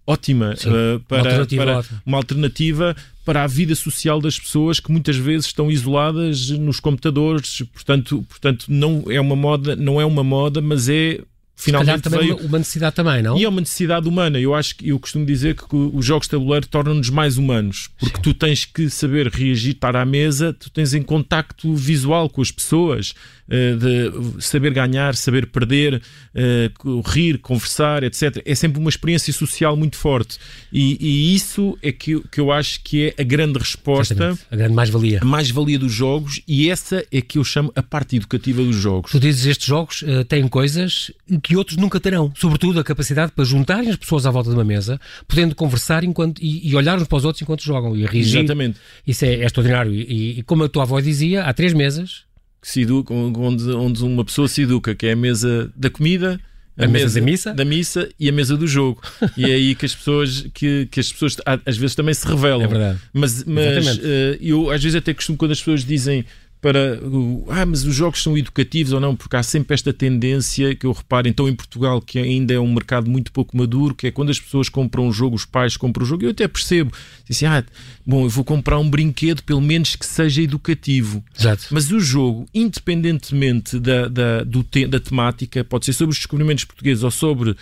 ótima 0.06 0.54
Sim, 0.56 0.68
uma 0.68 1.00
para, 1.08 1.18
alternativa 1.18 1.64
para 1.64 1.78
ótima. 1.78 2.02
uma 2.04 2.16
alternativa 2.18 2.96
para 3.24 3.44
a 3.44 3.46
vida 3.46 3.74
social 3.74 4.20
das 4.20 4.38
pessoas 4.38 4.80
que 4.80 4.90
muitas 4.90 5.16
vezes 5.16 5.46
estão 5.46 5.70
isoladas 5.70 6.50
nos 6.50 6.80
computadores. 6.80 7.62
Portanto, 7.72 8.24
portanto 8.28 8.66
não 8.68 9.04
é 9.08 9.20
uma 9.20 9.36
moda, 9.36 9.74
não 9.76 10.00
é 10.00 10.04
uma 10.04 10.24
moda, 10.24 10.60
mas 10.60 10.88
é 10.88 11.20
finalmente 11.56 12.02
também 12.02 12.20
veio 12.20 12.36
uma, 12.38 12.58
necessidade 12.58 12.96
também, 12.96 13.22
não? 13.22 13.38
e 13.38 13.44
é 13.44 13.48
uma 13.48 13.60
necessidade 13.60 14.08
humana. 14.08 14.38
Eu 14.40 14.54
acho 14.54 14.76
que 14.76 14.88
eu 14.88 14.98
costumo 14.98 15.24
dizer 15.24 15.54
que 15.54 15.64
os 15.76 16.04
jogos 16.04 16.26
de 16.26 16.30
tabuleiro 16.32 16.66
tornam-nos 16.66 17.08
mais 17.10 17.36
humanos, 17.38 17.88
porque 17.98 18.20
tu 18.20 18.34
tens 18.34 18.64
que 18.64 18.88
saber 18.90 19.28
reagir, 19.28 19.74
estar 19.74 19.94
à 19.96 20.04
mesa, 20.04 20.52
tu 20.52 20.70
tens 20.70 20.92
em 20.94 21.02
contacto 21.02 21.74
visual 21.74 22.28
com 22.28 22.42
as 22.42 22.50
pessoas, 22.50 23.14
eh, 23.48 23.74
de 23.76 24.42
saber 24.42 24.72
ganhar, 24.72 25.14
saber 25.14 25.46
perder, 25.46 26.00
eh, 26.34 26.70
rir, 27.06 27.38
conversar, 27.38 28.02
etc. 28.02 28.40
É 28.44 28.54
sempre 28.54 28.80
uma 28.80 28.88
experiência 28.90 29.32
social 29.32 29.76
muito 29.76 29.96
forte. 29.96 30.38
E, 30.72 30.96
e 31.00 31.34
isso 31.34 31.76
é 31.82 31.92
que, 31.92 32.12
eu- 32.12 32.22
que 32.30 32.40
eu 32.40 32.50
acho 32.50 32.80
que 32.82 33.14
é 33.16 33.20
a 33.22 33.24
grande 33.24 33.58
resposta. 33.58 34.14
Exatamente. 34.14 34.40
A 34.50 34.56
grande 34.56 34.74
mais-valia. 34.74 35.18
A 35.22 35.24
mais-valia 35.24 35.78
dos 35.78 35.92
jogos, 35.92 36.40
e 36.48 36.70
essa 36.70 37.04
é 37.12 37.20
que 37.20 37.38
eu 37.38 37.44
chamo 37.44 37.70
a 37.76 37.82
parte 37.82 38.16
educativa 38.16 38.62
dos 38.62 38.76
jogos. 38.76 39.10
Tu 39.12 39.20
dizes 39.20 39.44
estes 39.46 39.66
jogos 39.66 40.02
eh, 40.06 40.24
têm 40.24 40.48
coisas 40.48 41.10
que 41.42 41.56
outros 41.56 41.76
nunca 41.76 41.98
terão. 41.98 42.32
Sobretudo 42.36 42.78
a 42.80 42.84
capacidade 42.84 43.32
para 43.32 43.44
juntarem 43.44 43.90
as 43.90 43.96
pessoas 43.96 44.24
à 44.26 44.30
volta 44.30 44.50
de 44.50 44.56
uma 44.56 44.64
mesa, 44.64 45.00
podendo 45.26 45.54
conversar 45.54 46.04
enquanto, 46.04 46.40
e, 46.40 46.68
e 46.68 46.74
olhar 46.76 46.96
uns 46.98 47.08
para 47.08 47.18
os 47.18 47.24
outros 47.24 47.42
enquanto 47.42 47.62
jogam 47.62 47.96
e 47.96 48.06
reagir. 48.06 48.38
Exatamente. 48.38 48.78
Isso 49.06 49.24
é, 49.24 49.34
é 49.34 49.44
extraordinário. 49.44 49.92
E, 49.92 50.38
e 50.38 50.42
como 50.44 50.64
a 50.64 50.68
tua 50.68 50.84
avó 50.84 51.00
dizia, 51.00 51.44
há 51.44 51.52
três 51.52 51.72
mesas. 51.72 52.24
que 52.60 52.68
se 52.68 52.82
educa, 52.82 53.12
onde, 53.12 53.70
onde 53.72 54.02
uma 54.04 54.24
pessoa 54.24 54.46
se 54.46 54.62
educa, 54.62 54.94
que 54.94 55.06
é 55.06 55.12
a 55.12 55.16
mesa 55.16 55.72
da 55.74 55.90
comida, 55.90 56.40
A 56.78 56.86
mesa 56.86 57.20
da 57.20 57.26
missa? 57.26 57.52
da 57.52 57.64
missa 57.64 58.08
e 58.18 58.28
a 58.28 58.32
mesa 58.32 58.56
do 58.56 58.66
jogo. 58.66 59.02
e 59.36 59.44
é 59.44 59.54
aí 59.54 59.74
que 59.74 59.84
as 59.84 59.94
pessoas 59.94 60.46
que, 60.54 60.86
que 60.90 61.00
as 61.00 61.12
pessoas 61.12 61.36
às 61.66 61.76
vezes 61.76 61.94
também 61.96 62.14
se 62.14 62.26
revelam. 62.26 62.62
É 62.62 62.68
verdade. 62.68 62.98
Mas, 63.12 63.44
mas 63.44 63.98
eh, 64.02 64.38
eu 64.40 64.70
às 64.70 64.82
vezes 64.82 64.96
até 64.96 65.12
costumo 65.12 65.36
quando 65.36 65.50
as 65.50 65.58
pessoas 65.58 65.84
dizem 65.84 66.24
para 66.62 67.00
o, 67.02 67.44
ah, 67.48 67.66
mas 67.66 67.84
os 67.84 67.92
jogos 67.92 68.22
são 68.22 68.38
educativos 68.38 68.92
ou 68.92 69.00
não, 69.00 69.16
porque 69.16 69.34
há 69.34 69.42
sempre 69.42 69.74
esta 69.74 69.92
tendência 69.92 70.76
que 70.76 70.86
eu 70.86 70.92
reparo, 70.92 71.26
então 71.26 71.48
em 71.48 71.54
Portugal, 71.54 72.00
que 72.00 72.20
ainda 72.20 72.54
é 72.54 72.60
um 72.60 72.72
mercado 72.72 73.10
muito 73.10 73.32
pouco 73.32 73.56
maduro, 73.56 73.96
que 73.96 74.06
é 74.06 74.12
quando 74.12 74.30
as 74.30 74.38
pessoas 74.38 74.68
compram 74.68 75.08
um 75.08 75.12
jogo, 75.12 75.34
os 75.34 75.44
pais 75.44 75.76
compram 75.76 76.04
o 76.04 76.06
um 76.06 76.08
jogo, 76.08 76.24
eu 76.24 76.30
até 76.30 76.46
percebo, 76.46 76.92
assim, 77.28 77.46
ah, 77.46 77.64
bom, 78.06 78.24
eu 78.24 78.30
vou 78.30 78.44
comprar 78.44 78.78
um 78.78 78.88
brinquedo, 78.88 79.42
pelo 79.42 79.60
menos 79.60 79.96
que 79.96 80.06
seja 80.06 80.40
educativo. 80.40 81.24
Exato. 81.36 81.66
Mas 81.72 81.90
o 81.90 81.98
jogo, 81.98 82.46
independentemente 82.54 83.80
da, 83.80 84.06
da, 84.06 84.44
do 84.44 84.62
te, 84.62 84.86
da 84.86 85.00
temática, 85.00 85.64
pode 85.64 85.84
ser 85.84 85.92
sobre 85.94 86.12
os 86.12 86.18
descobrimentos 86.18 86.64
portugueses 86.64 87.02
ou 87.02 87.10
sobre 87.10 87.50
uh, 87.50 87.56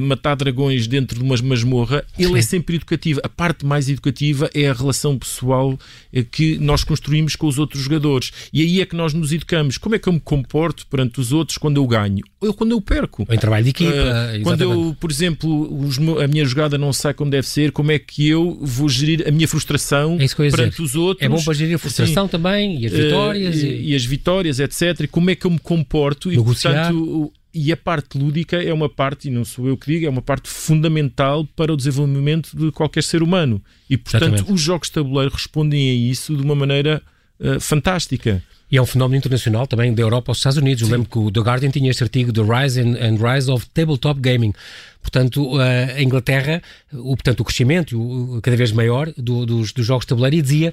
matar 0.00 0.36
dragões 0.36 0.86
dentro 0.86 1.18
de 1.18 1.24
uma 1.24 1.36
masmorra, 1.42 2.04
ele 2.18 2.32
Sim. 2.32 2.38
é 2.38 2.42
sempre 2.42 2.76
educativo. 2.76 3.20
A 3.22 3.30
parte 3.30 3.64
mais 3.64 3.88
educativa 3.88 4.50
é 4.52 4.68
a 4.68 4.74
relação 4.74 5.18
pessoal 5.18 5.72
uh, 5.72 6.24
que 6.30 6.58
nós 6.58 6.84
construímos 6.84 7.34
com 7.34 7.46
os 7.46 7.58
outros 7.58 7.82
jogadores. 7.82 8.30
E 8.52 8.62
aí 8.62 8.80
é 8.80 8.86
que 8.86 8.96
nós 8.96 9.12
nos 9.12 9.32
educamos. 9.32 9.78
Como 9.78 9.94
é 9.94 9.98
que 9.98 10.08
eu 10.08 10.12
me 10.12 10.20
comporto 10.20 10.86
perante 10.86 11.20
os 11.20 11.32
outros 11.32 11.58
quando 11.58 11.76
eu 11.76 11.86
ganho? 11.86 12.22
Ou 12.40 12.54
quando 12.54 12.72
eu 12.72 12.80
perco? 12.80 13.26
Em 13.30 13.38
trabalho 13.38 13.64
de 13.64 13.70
equipa. 13.70 13.92
Uh, 13.92 14.42
quando 14.42 14.62
eu, 14.62 14.96
por 14.98 15.10
exemplo, 15.10 15.84
os, 15.84 15.98
a 15.98 16.26
minha 16.26 16.44
jogada 16.44 16.78
não 16.78 16.92
sai 16.92 17.14
como 17.14 17.30
deve 17.30 17.46
ser, 17.46 17.72
como 17.72 17.92
é 17.92 17.98
que 17.98 18.28
eu 18.28 18.58
vou 18.60 18.88
gerir 18.88 19.26
a 19.26 19.30
minha 19.30 19.48
frustração 19.48 20.16
é 20.20 20.26
perante 20.26 20.70
dizer. 20.70 20.82
os 20.82 20.94
outros? 20.94 21.24
É 21.24 21.28
bom 21.28 21.42
para 21.42 21.54
gerir 21.54 21.74
a 21.74 21.78
frustração 21.78 22.28
também 22.28 22.80
e 22.80 22.86
as 22.86 22.92
vitórias. 22.92 23.56
Uh, 23.56 23.66
e... 23.66 23.90
e... 23.90 23.94
as 23.94 24.04
vitórias, 24.04 24.60
etc. 24.60 25.00
E 25.00 25.06
como 25.06 25.30
é 25.30 25.34
que 25.34 25.46
eu 25.46 25.50
me 25.50 25.58
comporto? 25.58 26.28
Negociar. 26.28 26.90
E, 26.90 26.94
portanto, 26.94 27.32
e 27.54 27.70
a 27.70 27.76
parte 27.76 28.16
lúdica 28.16 28.62
é 28.62 28.72
uma 28.72 28.88
parte, 28.88 29.28
e 29.28 29.30
não 29.30 29.44
sou 29.44 29.68
eu 29.68 29.76
que 29.76 29.92
digo, 29.92 30.06
é 30.06 30.08
uma 30.08 30.22
parte 30.22 30.48
fundamental 30.48 31.44
para 31.54 31.72
o 31.72 31.76
desenvolvimento 31.76 32.56
de 32.56 32.72
qualquer 32.72 33.02
ser 33.02 33.22
humano. 33.22 33.62
E, 33.90 33.96
portanto, 33.96 34.22
Exatamente. 34.22 34.52
os 34.52 34.60
jogos 34.60 34.88
de 34.88 34.94
tabuleiro 34.94 35.32
respondem 35.32 35.90
a 35.90 35.92
isso 35.92 36.34
de 36.34 36.42
uma 36.42 36.54
maneira 36.54 37.02
uh, 37.42 37.60
fantástica. 37.60 38.42
E 38.70 38.78
é 38.78 38.80
um 38.80 38.86
fenómeno 38.86 39.18
internacional 39.18 39.66
também 39.66 39.92
da 39.92 40.00
Europa 40.00 40.30
aos 40.30 40.38
Estados 40.38 40.56
Unidos. 40.56 40.80
Sim. 40.80 40.86
Eu 40.86 40.92
lembro 40.96 41.10
que 41.10 41.18
o 41.18 41.30
The 41.30 41.40
Guardian 41.40 41.70
tinha 41.70 41.90
este 41.90 42.02
artigo 42.02 42.32
The 42.32 42.40
Rise 42.40 42.80
and, 42.80 42.96
and 42.96 43.16
Rise 43.16 43.50
of 43.50 43.66
Tabletop 43.74 44.18
Gaming. 44.18 44.54
Portanto, 45.02 45.58
a 45.58 46.00
Inglaterra, 46.00 46.62
o, 46.92 47.16
portanto, 47.16 47.40
o 47.40 47.44
crescimento 47.44 48.00
o, 48.00 48.40
cada 48.40 48.56
vez 48.56 48.70
maior 48.72 49.12
do, 49.16 49.44
dos, 49.44 49.72
dos, 49.72 49.84
jogos 49.84 50.04
de 50.04 50.08
tabuleiro, 50.08 50.36
e 50.36 50.42
dizia 50.42 50.72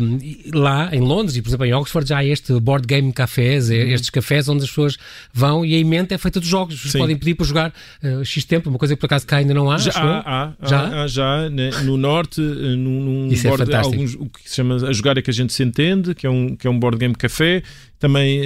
um, 0.00 0.18
lá 0.58 0.90
em 0.92 1.00
Londres 1.00 1.36
e, 1.36 1.42
por 1.42 1.48
exemplo, 1.48 1.66
em 1.66 1.72
Oxford, 1.72 2.08
já 2.08 2.18
há 2.18 2.24
este 2.24 2.58
board 2.60 2.86
game 2.86 3.12
cafés, 3.12 3.70
uhum. 3.70 3.76
estes 3.76 4.10
cafés 4.10 4.48
onde 4.48 4.64
as 4.64 4.68
pessoas 4.68 4.96
vão 5.32 5.64
e 5.64 5.74
a 5.74 5.78
emenda 5.78 6.14
é 6.14 6.18
feita 6.18 6.40
dos 6.40 6.48
jogos. 6.48 6.92
Podem 6.92 7.16
pedir 7.16 7.34
para 7.34 7.46
jogar 7.46 7.72
uh, 8.02 8.24
X 8.24 8.44
tempo, 8.44 8.68
uma 8.68 8.78
coisa 8.78 8.94
que 8.94 9.00
por 9.00 9.06
acaso 9.06 9.26
cá 9.26 9.36
ainda 9.36 9.54
não 9.54 9.70
há. 9.70 9.78
Já 9.78 9.92
há, 9.94 10.54
há, 10.60 10.66
já? 10.66 11.02
Há, 11.02 11.06
já 11.06 11.50
né, 11.50 11.70
no 11.84 11.96
norte, 11.96 12.40
eh, 12.40 12.76
num, 12.76 13.00
num 13.00 13.28
Isso 13.28 13.46
é 13.46 13.50
board, 13.50 13.72
é 13.72 13.76
alguns, 13.76 14.14
o 14.14 14.26
que 14.26 14.48
se 14.48 14.56
chama 14.56 14.74
A 14.76 14.92
Jogar 14.92 15.16
é 15.16 15.22
que 15.22 15.30
a 15.30 15.32
gente 15.32 15.52
se 15.52 15.62
entende, 15.62 16.14
que 16.14 16.26
é 16.26 16.30
um, 16.30 16.56
que 16.56 16.66
é 16.66 16.70
um 16.70 16.78
board 16.78 16.98
game 16.98 17.14
café 17.14 17.62
também, 18.00 18.40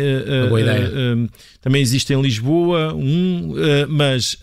boa 0.49 0.61
ideia. 0.61 0.91
Uh, 0.91 1.31
também 1.61 1.81
existe 1.81 2.13
em 2.13 2.21
Lisboa 2.21 2.93
um, 2.95 3.55
mas 3.89 4.37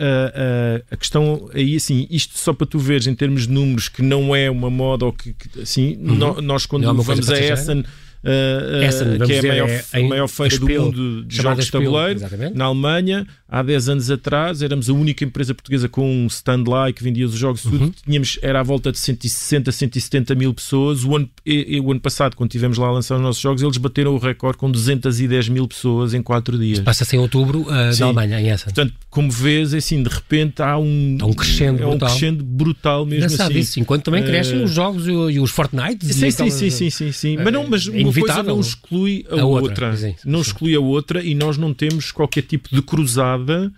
a 0.90 0.98
questão 0.98 1.50
aí, 1.54 1.76
assim, 1.76 2.08
isto 2.10 2.38
só 2.40 2.52
para 2.54 2.66
tu 2.66 2.80
veres 2.80 3.06
em 3.06 3.14
termos 3.14 3.46
de 3.46 3.54
números 3.54 3.90
que 3.90 4.02
não 4.02 4.36
é 4.36 4.50
uma 4.50 4.70
moda 4.72 5.06
ou 5.06 5.14
que, 5.14 5.34
que 5.34 5.62
assim, 5.62 5.98
uhum. 5.98 6.42
nós 6.42 6.66
quando 6.66 6.90
é 6.90 6.94
vamos 6.94 7.30
a 7.30 7.40
Essen 7.40 7.84
uh, 8.24 8.84
Essen, 8.84 9.20
que 9.20 9.34
é 9.34 9.40
a 9.40 9.44
maior, 9.44 9.70
é, 9.70 9.84
a 9.94 10.04
maior 10.04 10.28
feira 10.28 10.58
do 10.58 10.70
mundo 10.70 11.24
de 11.24 11.36
jogos 11.36 11.66
de 11.66 11.72
tabuleiro, 11.72 12.20
na 12.54 12.66
Alemanha. 12.66 13.28
Há 13.54 13.62
10 13.62 13.90
anos 13.90 14.10
atrás 14.10 14.62
éramos 14.62 14.90
a 14.90 14.94
única 14.94 15.26
empresa 15.26 15.54
portuguesa 15.54 15.90
com 15.90 16.10
um 16.10 16.28
stand 16.28 16.64
lá 16.66 16.90
e 16.90 16.94
que 16.94 17.04
vendia 17.04 17.26
os 17.26 17.34
jogos. 17.34 17.66
Uhum. 17.66 17.92
Tínhamos, 18.06 18.40
era 18.42 18.62
à 18.62 18.64
volta 18.64 18.94
de 18.94 18.98
160, 18.98 19.70
170 19.74 20.36
mil 20.36 20.54
pessoas. 20.54 21.04
O 21.04 21.18
ano, 21.18 21.30
e, 21.46 21.76
e, 21.76 21.80
o 21.82 21.92
ano 21.92 22.00
passado, 22.00 22.38
quando 22.38 22.50
estivemos 22.50 22.78
lá 22.78 22.88
a 22.88 22.92
lançar 22.92 23.16
os 23.16 23.22
nossos 23.22 23.42
jogos, 23.42 23.62
eles 23.62 23.76
bateram 23.76 24.16
o 24.16 24.18
recorde 24.18 24.58
com 24.58 24.72
210 24.72 25.50
mil 25.50 25.68
pessoas 25.68 26.14
em 26.14 26.24
4 26.24 26.58
dias. 26.58 26.80
Passa-se 26.80 27.18
em 27.18 27.20
outubro 27.20 27.64
uh, 27.64 28.00
na 28.00 28.06
Alemanha, 28.06 28.40
em 28.40 28.50
Essen. 28.52 28.74
Portanto, 28.74 28.94
como 29.10 29.30
vês, 29.30 29.74
é 29.74 29.80
assim, 29.80 30.02
de 30.02 30.10
repente 30.10 30.62
há 30.62 30.78
um, 30.78 31.18
há 31.20 31.26
um 31.26 31.34
crescendo 31.34 31.84
é 31.84 31.86
brutal. 31.86 31.94
um 31.94 32.12
crescendo 32.12 32.44
brutal 32.46 33.06
mesmo 33.06 33.26
Engraçado 33.26 33.52
assim. 33.52 33.60
Isso, 33.60 33.80
enquanto 33.82 34.04
também 34.04 34.24
crescem 34.24 34.62
uh, 34.62 34.64
os 34.64 34.72
jogos 34.72 35.08
e, 35.08 35.12
os 35.12 35.52
Fortnite. 35.52 36.06
Sim, 36.06 36.32
sim, 36.32 36.50
sim, 36.50 36.70
sim, 36.70 36.90
sim, 36.90 37.12
sim. 37.12 37.38
Mas, 37.38 37.52
não, 37.52 37.68
mas 37.68 37.86
uma 38.12 38.26
coisa 38.26 38.44
não 38.44 38.60
exclui 38.60 39.26
a, 39.30 39.42
a 39.42 39.46
outra. 39.46 39.90
outra. 39.92 40.16
Não 40.26 40.42
exclui 40.42 40.76
a 40.76 40.80
outra 40.80 41.24
e 41.24 41.34
nós 41.34 41.58
não 41.58 41.74
temos 41.74 42.12
qualquer 42.12 42.44
tipo 42.44 42.70
de 42.74 42.82
cruzada 42.82 43.72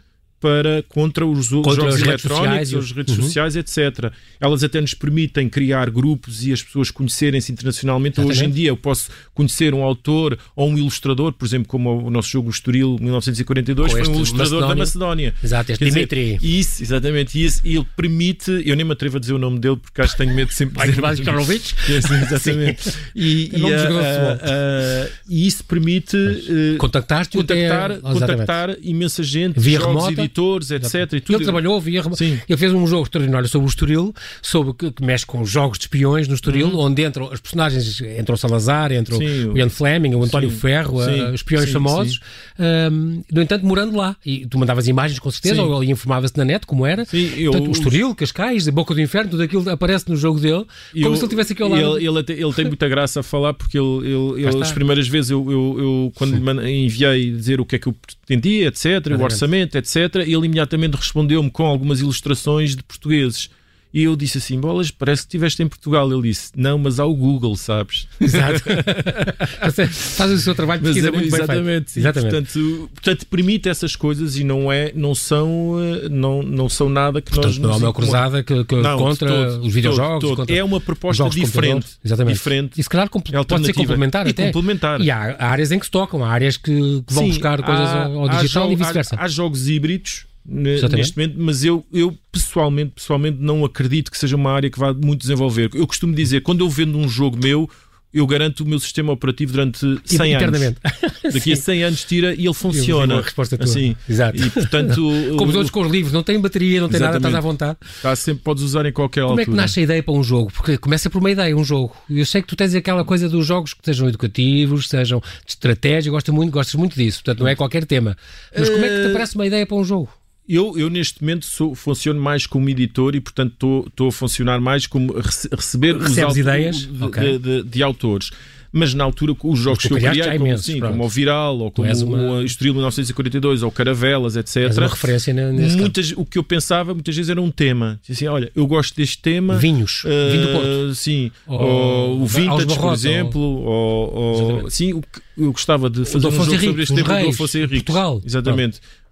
para 0.43 0.83
contra 0.89 1.25
os 1.25 1.47
contra 1.47 1.73
jogos 1.73 2.01
eletrónicos, 2.01 2.73
as 2.73 2.91
redes 2.91 3.17
uhum. 3.17 3.23
sociais, 3.23 3.55
etc. 3.55 4.11
Elas 4.41 4.61
até 4.61 4.81
nos 4.81 4.93
permitem 4.93 5.47
criar 5.47 5.89
grupos 5.89 6.45
e 6.45 6.51
as 6.51 6.61
pessoas 6.61 6.91
conhecerem-se 6.91 7.49
internacionalmente. 7.49 8.19
Exatamente. 8.19 8.37
Hoje 8.37 8.49
em 8.49 8.53
dia 8.53 8.67
eu 8.67 8.75
posso 8.75 9.09
conhecer 9.33 9.73
um 9.73 9.81
autor 9.83 10.37
ou 10.53 10.69
um 10.69 10.77
ilustrador, 10.77 11.31
por 11.31 11.45
exemplo, 11.45 11.69
como 11.69 12.05
o 12.05 12.09
nosso 12.09 12.27
jogo 12.27 12.49
Estoril 12.49 12.97
1942 12.99 13.89
foi 13.93 14.01
um 14.01 14.15
ilustrador 14.15 14.37
Macedónia. 14.37 14.67
da 14.67 14.75
Macedónia. 14.75 15.33
Exato, 15.41 15.71
este 15.71 15.85
Dimitri. 15.85 16.37
Isso, 16.41 16.83
exatamente. 16.83 17.39
E, 17.39 17.45
isso, 17.45 17.61
e 17.63 17.77
ele 17.77 17.87
permite, 17.95 18.51
eu 18.65 18.75
nem 18.75 18.85
me 18.85 18.91
atrevo 18.91 19.15
a 19.15 19.19
dizer 19.21 19.33
o 19.33 19.39
nome 19.39 19.59
dele 19.59 19.77
porque 19.77 20.01
acho 20.01 20.11
que 20.11 20.17
tenho 20.17 20.35
medo 20.35 20.49
de 20.49 20.55
sempre 20.55 20.91
dizer. 20.91 21.23
Karlovic? 21.23 21.73
exatamente. 21.87 22.91
e, 23.15 23.49
e, 23.55 23.63
uh, 23.63 23.67
uh, 23.67 25.09
e, 25.29 25.47
isso 25.47 25.63
permite 25.63 26.17
uh, 26.17 26.77
contactar-te 26.77 27.37
contactar, 27.37 27.99
contactar 28.01 28.77
imensa 28.81 29.23
gente, 29.23 29.57
Via 29.57 29.79
remota 29.79 30.21
editores, 30.33 30.71
etc. 30.71 31.13
E 31.13 31.21
tudo. 31.21 31.37
Ele 31.37 31.43
trabalhou, 31.43 31.79
via, 31.79 32.01
ele 32.01 32.57
fez 32.57 32.73
um 32.73 32.85
jogo 32.87 33.03
extraordinário 33.03 33.47
sobre 33.47 33.67
o 33.67 33.69
Estoril, 33.69 34.13
sobre, 34.41 34.73
que, 34.73 34.91
que 34.91 35.03
mexe 35.03 35.25
com 35.25 35.45
jogos 35.45 35.77
de 35.77 35.85
espiões 35.85 36.27
no 36.27 36.33
Estoril, 36.33 36.67
uhum. 36.67 36.79
onde 36.79 37.05
entram 37.05 37.31
as 37.31 37.39
personagens, 37.39 38.01
entrou 38.01 38.35
o 38.35 38.37
Salazar, 38.37 38.91
entrou 38.91 39.19
sim, 39.19 39.49
o 39.49 39.57
Ian 39.57 39.69
Fleming, 39.69 40.15
o 40.15 40.23
António 40.23 40.49
sim, 40.49 40.57
Ferro, 40.57 41.03
sim, 41.03 41.21
a, 41.21 41.33
espiões 41.33 41.71
famosos. 41.71 42.19
Um, 42.59 43.23
no 43.31 43.41
entanto, 43.41 43.65
morando 43.65 43.95
lá. 43.95 44.15
E 44.25 44.45
tu 44.45 44.57
mandavas 44.57 44.87
imagens 44.87 45.19
com 45.19 45.29
certeza, 45.29 45.61
ou 45.61 45.83
ele 45.83 45.91
informava-se 45.91 46.35
na 46.37 46.43
net 46.43 46.65
como 46.65 46.85
era. 46.85 47.05
Sim, 47.05 47.31
eu, 47.37 47.51
Portanto, 47.51 47.69
o 47.69 47.71
Estoril, 47.71 48.15
Cascais, 48.15 48.67
a 48.67 48.71
Boca 48.71 48.93
do 48.93 49.01
Inferno, 49.01 49.31
tudo 49.31 49.43
aquilo 49.43 49.69
aparece 49.69 50.09
no 50.09 50.15
jogo 50.15 50.39
dele, 50.39 50.65
como 50.93 51.05
eu, 51.07 51.15
se 51.15 51.21
ele 51.21 51.29
tivesse 51.29 51.53
aqui 51.53 51.61
ao 51.61 51.69
lado. 51.69 51.97
Ele, 51.97 52.07
ele, 52.07 52.41
ele, 52.41 52.53
tem 52.53 52.65
muita 52.65 52.87
graça 52.87 53.19
a 53.19 53.23
falar, 53.23 53.53
porque 53.53 53.77
ele, 53.77 54.07
ele, 54.07 54.47
ele 54.47 54.61
as 54.63 54.71
primeiras 54.71 55.07
vezes 55.07 55.31
eu, 55.31 55.51
eu, 55.51 55.75
eu 55.77 56.11
quando 56.15 56.35
lhe 56.35 56.85
enviei 56.85 57.31
dizer 57.31 57.59
o 57.59 57.65
que 57.65 57.75
é 57.75 57.79
que 57.79 57.87
eu 57.87 57.95
pretendia, 58.25 58.67
etc., 58.67 59.17
o 59.19 59.23
orçamento, 59.23 59.77
etc., 59.77 60.22
ele 60.23 60.45
imediatamente 60.45 60.95
respondeu-me 60.95 61.49
com 61.49 61.65
algumas 61.65 61.99
ilustrações 61.99 62.75
de 62.75 62.83
portugueses. 62.83 63.49
E 63.93 64.03
eu 64.03 64.15
disse 64.15 64.39
assim: 64.39 64.59
Bolas, 64.59 64.89
parece 64.89 65.21
que 65.21 65.27
estiveste 65.27 65.61
em 65.61 65.67
Portugal. 65.67 66.11
Ele 66.11 66.29
disse: 66.29 66.51
Não, 66.55 66.79
mas 66.79 66.99
há 66.99 67.05
o 67.05 67.13
Google, 67.13 67.55
sabes? 67.55 68.07
Exato. 68.19 68.63
Faz 70.17 70.31
o 70.31 70.39
seu 70.39 70.55
trabalho 70.55 70.81
de 70.81 70.87
pesquisa 70.87 71.11
mas, 71.11 71.21
muito 71.21 71.35
exatamente, 71.35 71.93
bem 71.93 72.01
Exatamente. 72.01 72.31
Portanto, 72.31 72.89
portanto, 72.93 73.25
permite 73.27 73.69
essas 73.69 73.95
coisas 73.95 74.35
e 74.35 74.43
não, 74.43 74.71
é, 74.71 74.91
não, 74.95 75.13
são, 75.13 75.75
eh, 75.79 76.09
não, 76.09 76.41
não 76.41 76.67
são 76.67 76.89
nada 76.89 77.21
que 77.21 77.29
portanto, 77.29 77.59
nós. 77.59 77.59
Não 77.59 77.71
é 77.71 77.75
uma 77.75 77.93
cruzada 77.93 78.41
que, 78.41 78.63
que 78.63 78.75
não, 78.75 78.97
contra 78.97 79.27
todo, 79.29 79.65
os 79.65 79.73
videojogos. 79.73 80.21
Todo, 80.21 80.29
todo. 80.29 80.37
Contra 80.37 80.55
é 80.55 80.63
uma 80.63 80.81
proposta 80.81 81.29
diferente. 81.29 81.87
Exatamente. 82.03 82.33
diferente. 82.33 82.79
E 82.79 82.83
se 82.83 82.89
calhar 82.89 83.05
é 83.05 83.43
pode 83.43 83.65
ser 83.65 83.73
complementar. 83.73 84.25
E 84.25 84.31
até. 84.31 84.45
complementar. 84.47 85.01
E 85.01 85.11
há 85.11 85.35
áreas 85.37 85.71
em 85.71 85.77
que 85.77 85.85
se 85.85 85.91
tocam, 85.91 86.25
há 86.25 86.31
áreas 86.31 86.57
que, 86.57 86.73
que 87.05 87.13
vão 87.13 87.25
Sim, 87.25 87.29
buscar 87.29 87.61
coisas 87.61 87.87
há, 87.87 88.05
ao 88.05 88.29
digital 88.29 88.69
há, 88.69 88.71
e 88.71 88.75
vice-versa. 88.75 89.15
Há, 89.15 89.25
há 89.25 89.27
jogos 89.27 89.67
híbridos 89.67 90.25
neste 90.45 91.17
momento, 91.17 91.35
mas 91.37 91.63
eu, 91.63 91.85
eu 91.93 92.17
pessoalmente, 92.31 92.91
pessoalmente 92.95 93.37
não 93.39 93.63
acredito 93.63 94.11
que 94.11 94.17
seja 94.17 94.35
uma 94.35 94.51
área 94.51 94.69
que 94.69 94.79
vá 94.79 94.93
muito 94.93 95.21
desenvolver. 95.21 95.69
Eu 95.73 95.87
costumo 95.87 96.13
dizer, 96.13 96.41
quando 96.41 96.63
eu 96.63 96.69
vendo 96.69 96.97
um 96.97 97.07
jogo 97.07 97.37
meu, 97.37 97.69
eu 98.13 98.27
garanto 98.27 98.59
o 98.59 98.65
meu 98.65 98.79
sistema 98.79 99.11
operativo 99.11 99.53
durante 99.53 99.79
100 100.05 100.35
anos. 100.35 100.61
Daqui 101.33 101.53
a 101.53 101.55
100 101.55 101.83
anos 101.83 102.03
tira 102.03 102.35
e 102.35 102.45
ele 102.45 102.53
funciona. 102.53 103.17
a 103.17 103.21
resposta 103.21 103.57
tua. 103.57 103.65
Assim, 103.65 103.95
Exato. 104.07 104.37
E, 104.37 104.49
portanto, 104.51 104.95
Como 105.35 105.49
os 105.49 105.55
outros 105.55 105.71
com 105.71 105.81
os 105.81 105.91
livros, 105.91 106.13
não 106.13 106.21
tem 106.21 106.39
bateria, 106.39 106.79
não 106.79 106.89
tem 106.89 106.99
nada, 106.99 107.17
estás 107.17 107.33
à 107.33 107.39
vontade. 107.39 107.77
Tá, 108.03 108.15
sempre 108.15 108.43
podes 108.43 108.61
usar 108.61 108.85
em 108.85 108.91
qualquer 108.91 109.21
Como 109.21 109.31
altura. 109.31 109.45
Como 109.45 109.55
é 109.55 109.57
que 109.57 109.61
nasce 109.63 109.79
a 109.79 109.83
ideia 109.83 110.03
para 110.03 110.13
um 110.13 110.23
jogo? 110.23 110.51
Porque 110.53 110.77
começa 110.77 111.09
por 111.09 111.17
uma 111.17 111.31
ideia, 111.31 111.57
um 111.57 111.63
jogo. 111.63 111.95
Eu 112.07 112.25
sei 112.25 112.43
que 112.43 112.47
tu 112.47 112.55
tens 112.55 112.75
aquela 112.75 113.03
coisa 113.03 113.27
dos 113.27 113.47
jogos 113.47 113.73
que 113.73 113.83
sejam 113.83 114.07
educativos, 114.07 114.89
sejam 114.89 115.19
de 115.19 115.51
estratégia, 115.51 116.11
gostas 116.11 116.35
muito, 116.35 116.51
gostas 116.51 116.75
muito 116.75 116.95
disso. 116.95 117.23
Portanto, 117.23 117.39
não 117.39 117.47
é 117.47 117.55
qualquer 117.55 117.83
tema. 117.83 118.15
Mas 118.55 118.69
como 118.69 118.85
é 118.85 118.89
que 118.89 119.01
te 119.01 119.07
aparece 119.07 119.33
uma 119.33 119.47
ideia 119.47 119.65
para 119.65 119.77
um 119.77 119.83
jogo? 119.83 120.09
Eu, 120.47 120.77
eu 120.77 120.89
neste 120.89 121.21
momento 121.21 121.45
sou, 121.45 121.73
funciono 121.73 122.19
mais 122.19 122.45
como 122.45 122.69
editor 122.69 123.15
e, 123.15 123.21
portanto, 123.21 123.85
estou 123.87 124.09
a 124.09 124.11
funcionar 124.11 124.59
mais 124.59 124.85
como 124.85 125.13
rece, 125.13 125.47
receber 125.51 125.97
Recebes 125.97 126.35
ideias 126.35 126.77
de, 126.85 127.03
okay. 127.03 127.37
de, 127.37 127.39
de, 127.39 127.63
de, 127.63 127.83
autores. 127.83 128.29
Mas 128.75 128.93
na 128.93 129.03
altura, 129.03 129.35
os 129.43 129.59
jogos 129.59 129.85
que 129.85 129.93
eu 129.93 129.97
criei, 129.97 130.23
como, 130.23 130.47
imensos, 130.47 130.65
sim, 130.65 130.79
como 130.79 131.05
o 131.05 131.07
Viral, 131.07 131.59
ou 131.59 131.71
como 131.71 131.87
uma... 132.05 132.39
o 132.39 132.43
Estoril 132.43 132.73
1942, 132.73 133.61
ou 133.61 133.71
Caravelas, 133.71 134.35
etc. 134.35 134.57
És 134.57 134.77
uma 134.79 134.87
referência 134.87 135.31
nesse 135.31 135.77
muitas, 135.77 136.11
O 136.13 136.25
que 136.25 136.39
eu 136.39 136.43
pensava 136.43 136.91
muitas 136.91 137.15
vezes 137.15 137.29
era 137.29 137.39
um 137.39 137.51
tema. 137.51 137.99
Assim, 138.09 138.25
olha, 138.25 138.51
eu 138.55 138.65
gosto 138.65 138.97
deste 138.97 139.19
tema. 139.19 139.57
Vinhos, 139.57 140.03
uh, 140.03 140.31
vinho 140.31 140.47
do 140.47 140.51
Porto. 140.53 140.95
Sim, 140.95 141.31
ou, 141.45 141.61
ou 141.61 142.21
o 142.21 142.25
Vintage, 142.25 142.65
Barrote, 142.65 142.79
por 142.79 142.93
exemplo. 142.93 143.41
Ou, 143.41 144.13
ou, 144.15 144.69
sim, 144.71 144.93
o 144.93 145.01
que 145.01 145.21
eu 145.37 145.51
gostava 145.51 145.87
de 145.87 146.03
fazer 146.03 146.27
um 146.27 146.31
jogo 146.31 146.47
Henrique, 146.47 146.65
sobre 146.65 146.83
este 146.83 146.95
tema 146.95 147.13
Reis, 147.13 147.27
do 147.27 147.29
Afonso 147.29 147.57
Henrique. 147.59 147.85
Portugal. 147.85 148.21
Exatamente. 148.25 148.79
Pronto 148.81 149.02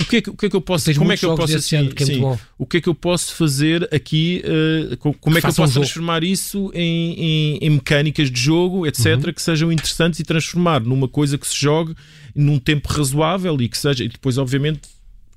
o 0.00 0.04
que 0.04 0.16
é 0.16 0.22
que, 0.22 0.30
o 0.30 0.36
que, 0.36 0.46
é 0.46 0.50
que 0.50 0.56
eu 0.56 0.60
posso 0.60 0.92
como 0.94 1.12
é 1.12 1.16
que 1.16 1.24
eu 1.24 1.34
posso 1.34 1.56
assim, 1.56 1.88
que 1.90 2.02
é 2.02 2.06
sim, 2.06 2.22
o 2.58 2.66
que 2.66 2.78
é 2.78 2.80
que 2.80 2.88
eu 2.88 2.94
posso 2.94 3.34
fazer 3.34 3.88
aqui 3.94 4.42
uh, 4.44 4.96
como 4.96 5.38
é 5.38 5.40
que 5.40 5.46
eu 5.46 5.54
posso 5.54 5.78
um 5.78 5.82
transformar 5.82 6.24
isso 6.24 6.70
em, 6.74 7.14
em, 7.14 7.58
em, 7.58 7.70
mecânicas 7.70 8.30
de 8.30 8.40
jogo 8.40 8.86
etc 8.86 9.06
uhum. 9.06 9.32
que 9.32 9.42
sejam 9.42 9.72
interessantes 9.72 10.18
e 10.20 10.24
transformar 10.24 10.80
numa 10.80 11.06
coisa 11.06 11.38
que 11.38 11.46
se 11.46 11.56
jogue 11.56 11.94
num 12.34 12.58
tempo 12.58 12.88
razoável 12.88 13.60
e 13.60 13.68
que 13.68 13.78
seja 13.78 14.02
e 14.02 14.08
depois 14.08 14.36
obviamente 14.36 14.80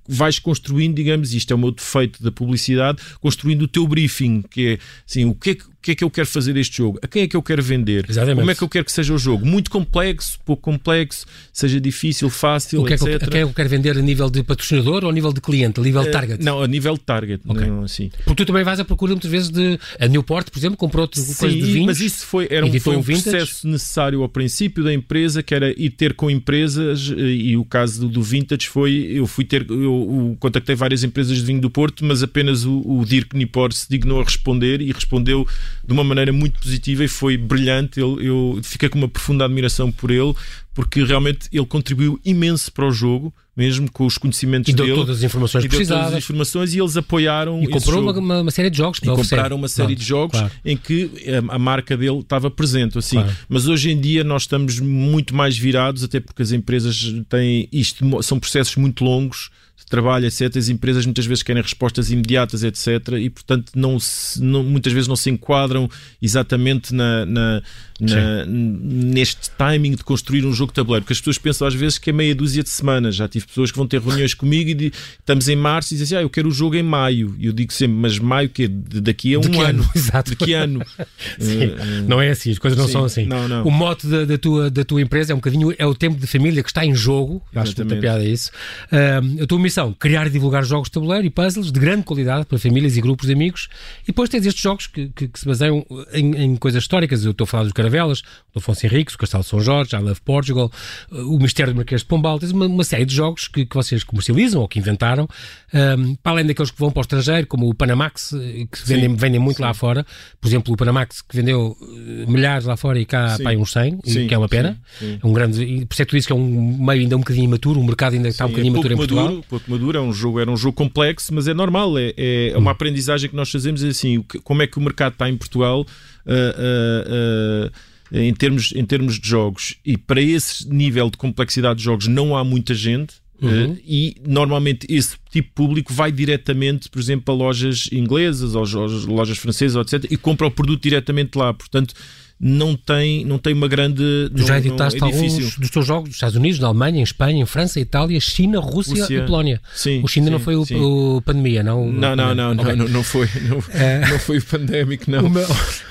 vais 0.08 0.40
construindo, 0.40 0.96
digamos, 0.96 1.34
isto 1.34 1.52
é 1.52 1.56
o 1.56 1.60
meu 1.60 1.72
defeito 1.72 2.24
da 2.24 2.32
publicidade, 2.32 3.02
construindo 3.20 3.64
o 3.64 3.68
teu 3.68 3.86
briefing, 3.86 4.42
que 4.42 4.68
é 4.68 4.80
assim, 5.06 5.26
o 5.26 5.36
que 5.36 5.50
é 5.50 5.56
que 5.56 5.66
que 5.82 5.92
é 5.92 5.96
que 5.96 6.04
eu 6.04 6.10
quero 6.10 6.28
fazer 6.28 6.56
este 6.58 6.78
jogo? 6.78 7.00
A 7.02 7.08
quem 7.08 7.24
é 7.24 7.28
que 7.28 7.36
eu 7.36 7.42
quero 7.42 7.64
vender? 7.64 8.06
Exatamente. 8.10 8.40
Como 8.40 8.52
é 8.52 8.56
que 8.56 8.62
eu 8.62 8.70
quero 8.70 8.86
que 8.86 8.92
seja 8.92 9.14
o 9.14 9.18
jogo? 9.18 9.46
Muito 9.46 9.72
complexo, 9.72 10.38
pouco 10.46 10.62
complexo, 10.62 11.26
seja 11.54 11.80
difícil, 11.80 12.30
fácil, 12.30 12.82
o 12.82 12.86
que 12.86 12.94
etc. 12.94 13.08
É 13.08 13.20
que, 13.20 13.26
a 13.26 13.28
quem 13.28 13.42
é 13.42 13.44
que 13.44 13.50
eu 13.50 13.54
quero 13.54 13.70
vender 13.70 13.98
a 13.98 14.02
nível 14.02 14.30
de 14.30 14.44
patrocinador 14.44 15.04
ou 15.04 15.10
a 15.10 15.14
nível 15.14 15.32
de 15.32 15.40
cliente, 15.40 15.80
a 15.80 15.84
nível 15.84 16.02
de 16.02 16.10
eh, 16.10 16.12
target? 16.12 16.44
não, 16.44 16.62
a 16.62 16.68
nível 16.68 16.94
de 16.96 17.00
target. 17.00 17.42
Okay. 17.48 17.68
Não, 17.68 17.84
assim. 17.84 18.12
Porque 18.26 18.44
tu 18.44 18.48
também 18.48 18.64
vais 18.64 18.80
à 18.80 18.86
procura 18.86 19.14
muitas 19.14 19.30
vezes 19.30 19.50
de. 19.50 19.80
A 20.00 20.08
Newport, 20.08 20.50
por 20.50 20.60
exemplo, 20.60 20.78
comprou 20.78 21.04
outra 21.04 21.22
coisa 21.22 21.56
de 21.56 21.62
vinhos. 21.62 21.86
Mas 21.86 22.02
isso 22.02 22.26
foi, 22.26 22.48
era 22.50 22.66
um, 22.66 22.80
foi 22.80 22.96
um 22.96 23.04
processo 23.04 23.68
necessário 23.68 24.22
ao 24.22 24.30
princípio 24.30 24.84
da 24.84 24.94
empresa, 24.94 25.42
que 25.42 25.54
era 25.54 25.70
ir 25.80 25.92
ter 25.92 26.14
com 26.14 26.30
empresas, 26.30 27.14
eh, 27.16 27.22
e 27.22 27.58
o 27.58 27.64
caso 27.64 28.02
do, 28.02 28.10
do 28.10 28.22
Vintage 28.22 28.68
foi. 28.68 29.08
Eu 29.12 29.28
fui 29.28 29.46
ter. 29.46 29.66
Eu, 29.70 29.82
eu, 29.82 30.38
contactei 30.40 30.76
várias 30.76 31.04
empresas 31.04 31.38
de 31.38 31.44
vinho 31.44 31.62
do 31.62 31.70
Porto, 31.70 32.04
mas 32.04 32.24
apenas 32.24 32.66
o, 32.66 32.82
o 32.86 33.06
Dirk 33.06 33.38
Nipor 33.38 33.72
se 33.72 33.88
dignou 33.90 34.20
a 34.20 34.24
responder 34.24 34.82
e 34.82 34.92
respondeu 34.92 35.48
de 35.86 35.94
uma 35.94 36.04
maneira 36.04 36.32
muito 36.32 36.60
positiva 36.60 37.04
e 37.04 37.08
foi 37.08 37.38
brilhante. 37.38 38.00
Eu, 38.00 38.20
eu 38.22 38.60
fiquei 38.64 38.90
com 38.90 38.98
uma 38.98 39.08
profunda 39.08 39.46
admiração 39.46 39.92
por 39.92 40.12
ele, 40.12 40.34
porque 40.74 41.04
realmente 41.04 41.48
ele 41.52 41.66
contribuiu 41.66 42.20
imenso 42.24 42.72
para 42.72 42.86
o 42.86 42.92
jogo, 42.92 43.34
mesmo 43.56 43.92
com 43.92 44.06
os 44.06 44.18
conhecimentos 44.18 44.72
e 44.72 44.76
dele. 44.76 44.94
todas 44.94 45.18
as 45.18 45.24
informações 45.24 45.66
e 45.66 45.68
precisadas. 45.70 46.04
todas 46.04 46.18
as 46.18 46.24
informações 46.24 46.74
e 46.76 46.80
eles 46.80 46.96
apoiaram. 46.96 47.64
E 47.64 47.68
comprou 47.68 48.02
uma, 48.02 48.42
uma, 48.42 48.52
série 48.52 48.70
de 48.70 48.78
jogos. 48.78 49.00
E 49.02 49.06
compraram 49.06 49.56
uma 49.56 49.68
série 49.68 49.96
de 49.96 50.04
jogos 50.04 50.38
claro. 50.38 50.54
em 50.64 50.78
que 50.78 51.12
a, 51.28 51.56
a, 51.56 51.60
marca 51.60 51.98
dele 51.98 52.20
estava 52.20 52.52
presente. 52.52 52.98
Assim. 52.98 53.16
Claro. 53.16 53.36
Mas 53.50 53.68
hoje 53.68 53.90
em 53.90 54.00
dia 54.00 54.24
nós 54.24 54.44
estamos 54.44 54.80
muito 54.80 55.36
mais 55.36 55.58
virados, 55.58 56.04
até 56.04 56.20
porque 56.20 56.42
as 56.42 56.52
empresas 56.52 57.14
têm 57.28 57.68
isto, 57.72 58.22
são 58.22 58.40
processos 58.40 58.76
muito 58.76 59.04
longos 59.04 59.50
trabalho, 59.90 60.26
etc. 60.26 60.56
As 60.58 60.70
empresas 60.70 61.06
muitas 61.06 61.26
vezes 61.26 61.44
querem 61.44 61.62
respostas 61.62 62.12
imediatas, 62.12 62.64
etc. 62.64 63.14
E, 63.20 63.30
portanto, 63.30 63.72
não, 63.76 64.00
se, 64.00 64.42
não 64.42 64.64
muitas 64.64 64.94
vezes 64.94 65.08
não 65.08 65.16
se 65.16 65.30
enquadram 65.30 65.90
exatamente 66.22 66.94
na, 66.94 67.26
na, 67.26 67.62
na, 68.00 68.46
neste 68.46 69.50
timing 69.52 69.92
de 69.92 70.04
construir 70.04 70.46
um 70.46 70.54
jogo 70.54 70.72
de 70.72 70.76
tabuleiro. 70.76 71.04
Porque 71.04 71.14
as 71.14 71.20
pessoas 71.20 71.38
pensam 71.38 71.68
às 71.68 71.74
vezes 71.74 71.98
que 71.98 72.10
é 72.10 72.14
meia 72.14 72.36
dúzia 72.36 72.64
de 72.64 72.70
semanas. 72.70 73.16
Já 73.16 73.28
tive 73.28 73.48
pessoas 73.48 73.72
que 73.72 73.78
vão 73.78 73.88
ter 73.88 74.02
reuniões 74.02 74.34
comigo 74.34 74.70
e 74.70 74.74
de, 74.74 74.94
estamos 75.20 75.48
em 75.48 75.56
março 75.56 75.94
e 75.94 75.98
dizem 75.98 76.18
assim, 76.18 76.24
ah, 76.24 76.26
eu 76.26 76.30
quero 76.30 76.50
o 76.50 76.52
jogo 76.52 76.76
em 76.76 76.84
maio. 76.84 77.36
E 77.40 77.48
eu 77.48 77.54
digo 77.54 77.72
sempre, 77.72 77.96
mas 77.96 78.20
maio 78.20 78.50
que 78.50 78.68
daqui 78.68 79.34
a 79.36 79.40
um 79.40 79.62
ano. 79.62 79.62
ano. 79.62 79.90
Exato. 79.96 80.32
De 80.32 80.36
que 80.36 80.54
ano? 80.54 80.82
Sim, 81.40 81.66
uh, 81.66 82.08
não 82.08 82.22
é 82.22 82.30
assim, 82.30 82.52
as 82.52 82.60
coisas 82.60 82.78
não 82.78 82.88
sim, 82.88 82.92
são 82.92 83.06
assim. 83.06 83.26
Não, 83.26 83.48
não. 83.48 83.66
O 83.66 83.72
mote 83.72 84.08
da, 84.08 84.26
da, 84.26 84.38
tua, 84.38 84.70
da 84.70 84.84
tua 84.84 85.02
empresa 85.02 85.32
é 85.32 85.36
um 85.36 85.38
bocadinho 85.38 85.74
é 85.78 85.86
o 85.86 85.96
tempo 85.96 86.20
de 86.20 86.28
família 86.28 86.62
que 86.64 86.70
está 86.70 86.86
em 86.86 86.94
jogo. 86.94 87.42
Acho 87.56 87.74
muita 87.78 87.96
piada 87.96 88.24
isso. 88.26 88.52
Uh, 88.92 89.44
a 89.44 89.48
tua 89.48 89.60
missão, 89.60 89.77
criar 90.00 90.28
e 90.28 90.30
divulgar 90.30 90.64
jogos 90.64 90.88
de 90.88 90.94
tabuleiro 90.94 91.26
e 91.26 91.30
puzzles 91.30 91.72
de 91.72 91.80
grande 91.80 92.04
qualidade 92.04 92.46
para 92.46 92.58
famílias 92.58 92.98
e 92.98 93.02
grupos 93.02 93.28
de 93.28 93.34
amigos. 93.34 93.70
E 94.04 94.08
depois 94.08 94.30
tens 94.30 94.46
estes 94.46 94.62
jogos 94.62 94.88
que, 94.88 95.10
que, 95.10 95.28
que 95.28 95.40
se 95.40 95.46
baseiam 95.46 95.86
em, 96.14 96.36
em, 96.36 96.56
coisas 96.56 96.84
históricas. 96.84 97.24
Eu 97.24 97.32
estou 97.32 97.46
a 97.46 97.48
falar 97.48 97.64
dos 97.64 97.74
Caravelas, 97.74 98.22
do 98.54 98.60
Afonso 98.60 98.86
Henriques, 98.86 99.16
o 99.16 99.18
Castelo 99.18 99.44
de 99.44 99.50
São 99.50 99.60
Jorge, 99.60 99.96
I 99.96 100.00
Love 100.00 100.22
Portugal, 100.22 100.72
o 101.12 101.38
Mistério 101.40 101.74
do 101.74 101.78
Marquês 101.78 102.02
de 102.02 102.08
Pombal. 102.08 102.40
Tens 102.40 102.52
uma, 102.52 102.66
uma 102.66 102.84
série 102.84 103.06
de 103.06 103.14
jogos 103.14 103.48
que, 103.48 103.66
que, 103.66 103.76
vocês 103.76 104.04
comercializam 104.04 104.62
ou 104.62 104.68
que 104.68 104.80
inventaram, 104.80 105.28
um, 105.74 106.16
para 106.16 106.32
além 106.34 106.46
daqueles 106.46 106.72
que 106.72 106.80
vão 106.80 106.92
para 106.92 107.00
o 107.00 107.02
estrangeiro, 107.02 107.48
como 107.48 107.70
o 107.70 107.74
Panamax, 107.74 108.34
eh, 108.34 108.68
que 108.72 108.86
vendem, 108.86 109.16
vendem 109.16 109.40
muito 109.40 109.58
sim. 109.58 109.64
lá 109.64 109.74
fora. 109.74 110.06
Por 110.42 110.48
exemplo, 110.48 110.74
o 110.74 110.78
Panamax, 110.78 111.22
que 111.22 111.36
vendeu 111.36 111.78
eh, 111.82 112.26
milhares 112.28 112.66
lá 112.66 112.76
fora 112.76 113.00
e 113.00 113.06
cá 113.06 113.38
para 113.42 113.58
uns 113.58 113.72
100, 113.72 114.00
sim, 114.04 114.28
que 114.28 114.34
é 114.34 114.38
uma 114.38 114.50
pena. 114.50 114.78
Sim, 115.00 115.20
é 115.22 115.28
um 115.28 115.34
grande, 115.34 115.86
por 115.86 115.94
isso 115.94 116.02
é 116.02 116.06
que 116.28 116.32
é 116.32 116.36
um 116.36 116.78
meio 116.86 117.02
ainda 117.02 117.16
um 117.16 117.20
bocadinho 117.20 117.46
imaturo, 117.46 117.80
o 117.80 117.84
mercado 117.84 118.14
ainda 118.14 118.30
está 118.30 118.46
um 118.46 118.50
bocadinho 118.50 118.72
é 118.72 118.74
imaturo 118.74 118.94
em 118.94 118.98
Portugal. 118.98 119.26
Maduro, 119.26 119.46
maduro, 119.70 119.98
é 119.98 120.02
um 120.02 120.14
jogo, 120.14 120.40
era 120.40 120.50
um 120.50 120.58
jogo 120.58 120.76
complexo, 120.76 121.34
mas 121.34 121.48
é 121.48 121.54
normal, 121.54 121.98
é, 121.98 122.14
é 122.18 122.58
uma 122.58 122.72
hum. 122.72 122.74
aprendizagem 122.74 123.30
que 123.30 123.36
nós 123.36 123.52
fazemos 123.52 123.84
é 123.84 123.88
assim, 123.88 124.24
como 124.44 124.62
é 124.62 124.68
que 124.68 124.78
o 124.78 124.82
mercado 124.82 125.14
está 125.14 125.30
em 125.30 125.38
Portugal. 125.38 125.86
Uh, 126.26 126.32
uh, 126.32 127.68
uh, 127.68 127.72
em 128.12 128.34
termos, 128.34 128.72
em 128.74 128.86
termos 128.86 129.20
de 129.20 129.28
jogos. 129.28 129.76
E 129.86 129.98
para 129.98 130.22
esse 130.22 130.68
nível 130.70 131.10
de 131.10 131.18
complexidade 131.18 131.80
de 131.80 131.86
jogos 131.86 132.08
não 132.08 132.36
há 132.36 132.44
muita 132.44 132.74
gente. 132.74 133.16
Uhum. 133.42 133.72
Uh, 133.72 133.78
e 133.86 134.16
normalmente 134.28 134.88
esse 134.90 135.12
tipo 135.12 135.32
de 135.32 135.42
público 135.42 135.94
vai 135.94 136.12
diretamente, 136.12 136.90
por 136.90 137.00
exemplo, 137.00 137.34
a 137.34 137.38
lojas 137.38 137.88
inglesas 137.92 138.56
ou 138.56 138.64
lojas 139.08 139.38
francesas, 139.38 139.94
etc., 139.94 140.12
e 140.12 140.18
compra 140.18 140.48
o 140.48 140.52
produto 140.52 140.82
diretamente 140.82 141.38
lá. 141.38 141.54
Portanto, 141.54 141.94
não 142.40 142.76
tem, 142.76 143.26
não 143.26 143.40
tem 143.40 143.54
uma 143.54 143.68
grande. 143.68 144.30
Tu 144.36 144.46
já 144.46 144.60
editaste 144.60 145.00
não, 145.00 145.10
é 145.10 145.12
alguns 145.12 145.58
dos 145.58 145.70
teus 145.72 145.86
jogos 145.86 146.10
dos 146.10 146.18
Estados 146.18 146.36
Unidos, 146.36 146.60
na 146.60 146.68
Alemanha, 146.68 147.00
em 147.00 147.04
Espanha, 147.04 147.42
em 147.42 147.46
França, 147.46 147.80
Itália, 147.80 148.20
China, 148.20 148.60
Rússia, 148.60 149.02
Rússia. 149.02 149.18
e 149.18 149.26
Polónia. 149.26 149.62
Sim, 149.74 150.02
o 150.04 150.08
China 150.08 150.28
sim, 150.28 150.32
não 150.32 150.40
foi 150.40 150.56
o, 150.56 151.18
o, 151.18 151.22
pandemia, 151.24 151.64
não? 151.64 151.92
Não, 151.92 152.16
não, 152.16 152.36
não, 152.36 152.52
okay. 152.54 152.76
não, 152.76 152.88
não, 152.88 153.04
foi. 153.04 153.28
Não, 153.48 153.58
uh, 153.58 154.10
não 154.10 154.20
foi 154.20 154.38
o 154.38 154.44
pandémico, 154.44 155.10
não. 155.10 155.26
Uma, 155.26 155.42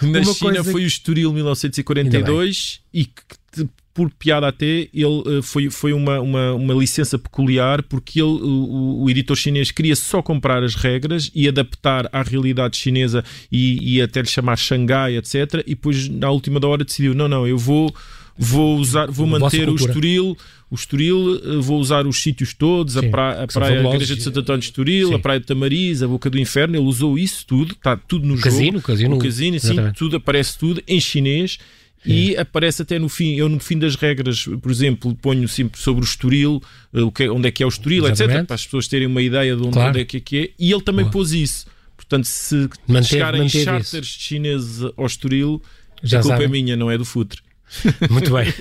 Na 0.03 0.21
uma 0.21 0.35
China 0.35 0.63
foi 0.63 0.85
o 0.85 0.87
Estoril 0.87 1.33
1942 1.33 2.81
e 2.95 3.07
que 3.07 3.69
por 3.97 4.11
piada 4.11 4.47
até, 4.47 4.89
ele 4.93 5.05
uh, 5.07 5.43
foi, 5.43 5.71
foi 5.71 5.95
uma, 5.95 6.21
uma, 6.21 6.53
uma, 6.53 6.75
licença 6.75 7.19
peculiar 7.19 7.83
porque 7.83 8.21
ele, 8.21 8.29
o, 8.29 9.05
o, 9.05 9.11
editor 9.11 9.35
chinês 9.35 9.71
queria 9.71 9.97
só 9.97 10.21
comprar 10.21 10.63
as 10.63 10.75
regras 10.75 11.31
e 11.35 11.49
adaptar 11.49 12.07
à 12.13 12.23
realidade 12.23 12.77
chinesa 12.77 13.25
e, 13.51 13.97
e 13.97 14.03
até 14.03 14.21
lhe 14.21 14.29
chamar 14.29 14.59
Xangai, 14.59 15.17
etc. 15.17 15.63
E 15.67 15.71
depois, 15.71 16.11
na 16.11 16.31
última 16.31 16.61
da 16.61 16.69
hora, 16.69 16.85
decidiu: 16.85 17.15
não, 17.15 17.27
não, 17.27 17.47
eu 17.47 17.57
vou 17.57 17.91
vou 18.37 18.77
usar, 18.77 19.11
vou 19.11 19.27
manter 19.27 19.67
o 19.67 19.75
Estoril, 19.75 20.37
o 20.71 20.75
Estoril, 20.75 21.41
eh, 21.43 21.57
vou 21.57 21.81
usar 21.81 22.07
os 22.07 22.23
sítios 22.23 22.53
todos, 22.53 22.93
Sim, 22.93 23.07
a, 23.07 23.11
pra, 23.11 23.45
a 23.45 23.47
praia, 23.47 23.81
a 23.81 23.95
igreja 23.95 24.15
de 24.15 24.23
Santo 24.23 24.41
António 24.41 24.61
de 24.61 24.67
Estoril, 24.67 25.09
Sim. 25.09 25.15
a 25.15 25.19
praia 25.19 25.41
de 25.41 25.47
Tamariz, 25.47 26.03
a 26.03 26.07
Boca 26.07 26.29
do 26.29 26.39
Inferno, 26.39 26.77
ele 26.77 26.85
usou 26.85 27.19
isso 27.19 27.47
tudo, 27.47 27.73
está 27.73 27.97
tudo 27.97 28.27
no 28.27 28.35
o 28.35 28.37
jogo. 28.37 28.51
Casino, 28.51 28.83
casino, 28.83 29.17
o 29.17 29.19
casino, 29.19 29.59
sim, 29.59 29.77
tudo 29.97 30.17
aparece 30.17 30.59
tudo 30.59 30.83
em 30.87 31.01
chinês 31.01 31.59
e 32.07 32.37
aparece 32.37 32.83
até 32.83 32.99
no 32.99 33.09
fim, 33.09 33.35
eu 33.35 33.49
no 33.49 33.59
fim 33.59 33.79
das 33.79 33.97
regras, 33.97 34.45
por 34.63 34.71
exemplo, 34.71 35.15
ponho 35.15 35.49
sempre 35.49 35.81
sobre 35.81 36.03
o 36.03 36.05
Estoril, 36.05 36.63
eh, 36.95 37.03
o 37.03 37.11
que, 37.11 37.25
é, 37.25 37.31
onde 37.31 37.49
é 37.49 37.51
que 37.51 37.63
é 37.63 37.67
o 37.67 37.69
Estoril, 37.69 38.07
Exatamente. 38.07 38.37
etc, 38.37 38.47
para 38.47 38.55
as 38.55 38.65
pessoas 38.65 38.89
terem 38.89 39.07
uma 39.07 39.23
ideia 39.23 39.57
de 39.57 39.63
onde, 39.63 39.73
claro. 39.73 39.91
onde 39.91 40.01
é 40.01 40.05
que 40.05 40.17
é 40.17 40.21
que 40.21 40.39
é, 40.39 40.51
e 40.59 40.73
ele 40.73 40.83
também 40.83 41.05
Boa. 41.05 41.13
pôs 41.13 41.33
isso. 41.33 41.67
Portanto, 41.97 42.25
se 42.25 42.69
manter, 42.87 43.05
chegarem 43.09 43.49
charters 43.49 44.07
chineses 44.07 44.83
ao 44.97 45.07
Estoril, 45.07 45.61
Já 46.03 46.19
a 46.19 46.23
culpa 46.23 46.35
é 46.35 46.39
sabem. 46.43 46.61
é 46.61 46.63
minha, 46.63 46.77
não 46.77 46.91
é 46.91 46.97
do 46.97 47.05
futre. 47.05 47.41
Muito 48.11 48.33
bem. 48.33 48.53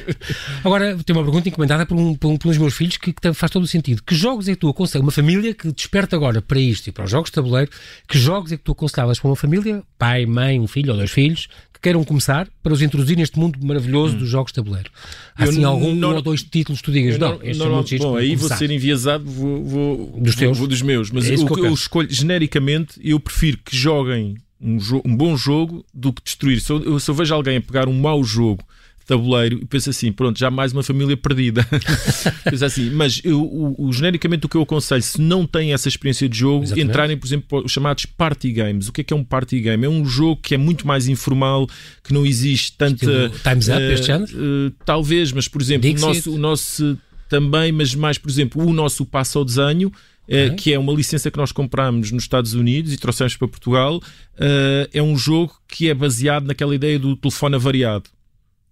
Agora, 0.63 0.97
tenho 1.05 1.19
uma 1.19 1.25
pergunta 1.25 1.49
encomendada 1.49 1.85
por, 1.85 1.95
um, 1.95 2.15
por 2.15 2.29
um, 2.29 2.37
pelos 2.37 2.57
meus 2.57 2.73
filhos 2.73 2.97
que, 2.97 3.13
que, 3.13 3.33
faz 3.33 3.51
todo 3.51 3.63
o 3.63 3.67
sentido. 3.67 4.01
Que 4.03 4.15
jogos 4.15 4.47
é 4.47 4.51
que 4.51 4.59
tu 4.59 4.69
aconselhas? 4.69 5.03
Uma 5.03 5.11
família 5.11 5.53
que 5.53 5.71
desperta 5.71 6.15
agora 6.15 6.41
para 6.41 6.59
isto 6.59 6.87
e 6.87 6.91
para 6.91 7.05
os 7.05 7.11
jogos 7.11 7.29
de 7.29 7.35
tabuleiro, 7.35 7.71
que 8.07 8.17
jogos 8.17 8.51
é 8.51 8.57
que 8.57 8.63
tu 8.63 8.71
aconselhavas 8.71 9.19
para 9.19 9.29
uma 9.29 9.35
família, 9.35 9.83
pai, 9.97 10.25
mãe, 10.25 10.59
um 10.59 10.67
filho 10.67 10.91
ou 10.91 10.97
dois 10.97 11.11
filhos, 11.11 11.47
que 11.73 11.79
queiram 11.81 12.03
começar 12.03 12.47
para 12.63 12.73
os 12.73 12.81
introduzir 12.81 13.15
neste 13.15 13.37
mundo 13.37 13.59
maravilhoso 13.63 14.15
hum. 14.15 14.19
dos 14.19 14.29
jogos 14.29 14.51
de 14.51 14.55
tabuleiro? 14.55 14.89
Há 15.35 15.43
assim 15.43 15.63
algum 15.63 15.93
não, 15.93 16.11
um 16.11 16.15
ou 16.15 16.21
dois 16.21 16.41
títulos 16.43 16.81
que 16.81 16.85
tu 16.85 16.91
digas, 16.91 17.17
não, 17.17 17.39
este 17.43 17.59
não, 17.59 17.67
é 17.67 17.69
muito 17.69 17.97
Bom, 17.99 18.15
aí 18.15 18.35
vou 18.35 18.49
ser 18.49 18.71
enviesado, 18.71 19.23
vou, 19.23 19.63
vou, 19.63 20.19
dos, 20.19 20.35
teus? 20.35 20.57
Vou, 20.57 20.67
dos 20.67 20.81
meus, 20.81 21.11
mas 21.11 21.29
é 21.29 21.35
o 21.35 21.45
que 21.45 21.59
eu, 21.59 21.65
eu 21.65 21.73
escolho 21.73 22.11
genericamente, 22.11 22.99
eu 23.03 23.19
prefiro 23.19 23.59
que 23.63 23.75
joguem 23.75 24.35
um, 24.59 24.77
um, 25.05 25.15
bom 25.15 25.37
jogo 25.37 25.85
do 25.93 26.11
que 26.11 26.23
destruir. 26.23 26.59
Se 26.59 26.71
eu, 26.71 26.99
se 26.99 27.09
eu 27.09 27.15
vejo 27.15 27.33
alguém 27.33 27.57
a 27.57 27.61
pegar 27.61 27.87
um 27.87 27.99
mau 27.99 28.23
jogo 28.23 28.63
tabuleiro 29.05 29.59
e 29.61 29.65
penso 29.65 29.89
assim, 29.89 30.11
pronto, 30.11 30.37
já 30.37 30.49
mais 30.49 30.73
uma 30.73 30.83
família 30.83 31.15
perdida. 31.15 31.65
penso 32.43 32.65
assim, 32.65 32.89
mas 32.89 33.21
eu, 33.23 33.41
o, 33.41 33.87
o, 33.87 33.93
genericamente 33.93 34.45
o 34.45 34.49
que 34.49 34.57
eu 34.57 34.61
aconselho, 34.61 35.01
se 35.01 35.21
não 35.21 35.45
têm 35.45 35.73
essa 35.73 35.87
experiência 35.87 36.27
de 36.27 36.37
jogo, 36.37 36.63
Exatamente. 36.63 36.89
entrarem, 36.89 37.17
por 37.17 37.27
exemplo, 37.27 37.63
os 37.63 37.71
chamados 37.71 38.05
party 38.05 38.51
games. 38.51 38.87
O 38.87 38.91
que 38.91 39.01
é 39.01 39.03
que 39.03 39.13
é 39.13 39.15
um 39.15 39.23
party 39.23 39.59
game? 39.61 39.85
É 39.85 39.89
um 39.89 40.05
jogo 40.05 40.41
que 40.41 40.55
é 40.55 40.57
muito 40.57 40.87
mais 40.87 41.07
informal, 41.07 41.67
que 42.03 42.13
não 42.13 42.25
existe 42.25 42.73
tanta. 42.77 43.29
Time's 43.43 43.67
Up 43.67 43.77
uh, 43.77 43.91
este 43.91 44.11
ano? 44.11 44.25
Uh, 44.25 44.71
talvez, 44.83 45.31
mas 45.31 45.47
por 45.47 45.61
exemplo, 45.61 45.89
o 45.89 45.99
nosso, 45.99 46.33
o 46.33 46.37
nosso 46.37 46.97
também, 47.29 47.71
mas 47.71 47.93
mais, 47.93 48.17
por 48.17 48.29
exemplo, 48.29 48.65
o 48.65 48.73
nosso 48.73 49.05
passo 49.05 49.37
ao 49.37 49.45
desenho. 49.45 49.91
Uh, 50.27 50.55
que 50.55 50.73
é 50.73 50.79
uma 50.79 50.91
licença 50.91 51.29
que 51.29 51.37
nós 51.37 51.51
compramos 51.51 52.09
nos 52.09 52.23
Estados 52.23 52.55
Unidos 52.55 52.91
e 52.91 52.97
trouxemos 52.97 53.35
para 53.35 53.47
Portugal, 53.47 53.97
uh, 53.97 54.89
é 54.91 54.99
um 54.99 55.15
jogo 55.15 55.55
que 55.67 55.87
é 55.87 55.93
baseado 55.93 56.47
naquela 56.47 56.73
ideia 56.73 56.97
do 56.97 57.15
telefone 57.15 57.53
avariado 57.53 58.09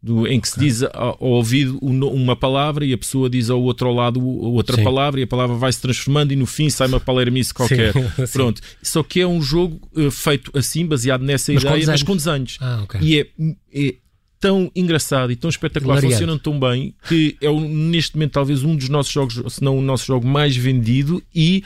do, 0.04 0.28
em 0.28 0.38
que 0.38 0.50
se 0.50 0.60
diz 0.60 0.84
ao, 0.84 1.18
ao 1.22 1.30
ouvido 1.30 1.80
uma 1.82 2.36
palavra 2.36 2.86
e 2.86 2.92
a 2.92 2.98
pessoa 2.98 3.30
diz 3.30 3.50
ao 3.50 3.62
outro 3.62 3.90
lado 3.94 4.22
outra 4.22 4.76
sim. 4.76 4.84
palavra 4.84 5.22
e 5.22 5.24
a 5.24 5.28
palavra 5.28 5.56
vai 5.56 5.72
se 5.72 5.82
transformando 5.82 6.34
e 6.34 6.36
no 6.36 6.46
fim 6.46 6.70
sai 6.70 6.90
uma 6.90 7.00
palermice 7.00 7.54
qualquer. 7.54 7.94
Sim, 7.94 8.28
Pronto. 8.34 8.62
Só 8.82 9.02
que 9.02 9.22
é 9.22 9.28
um 9.28 9.42
jogo 9.42 9.80
uh, 9.96 10.12
feito 10.12 10.52
assim, 10.58 10.86
baseado 10.86 11.24
nessa 11.24 11.54
mas 11.54 11.64
ideia, 11.64 11.88
mas 11.88 12.04
com 12.04 12.18
desenhos. 12.18 12.58
Ah, 12.60 12.82
okay. 12.84 13.00
E 13.02 13.22
é, 13.22 13.28
é 13.74 13.96
tão 14.42 14.70
engraçado 14.76 15.32
e 15.32 15.38
tão 15.38 15.50
espetacular, 15.50 16.00
Hilariante. 16.00 16.16
funcionam 16.16 16.38
tão 16.38 16.60
bem 16.60 16.94
que 17.08 17.38
é 17.40 17.50
neste 17.50 18.18
momento 18.18 18.34
talvez 18.34 18.62
um 18.62 18.76
dos 18.76 18.90
nossos 18.90 19.14
jogos, 19.14 19.42
se 19.54 19.64
não 19.64 19.78
o 19.78 19.82
nosso 19.82 20.06
jogo 20.06 20.28
mais 20.28 20.54
vendido 20.54 21.24
e 21.34 21.64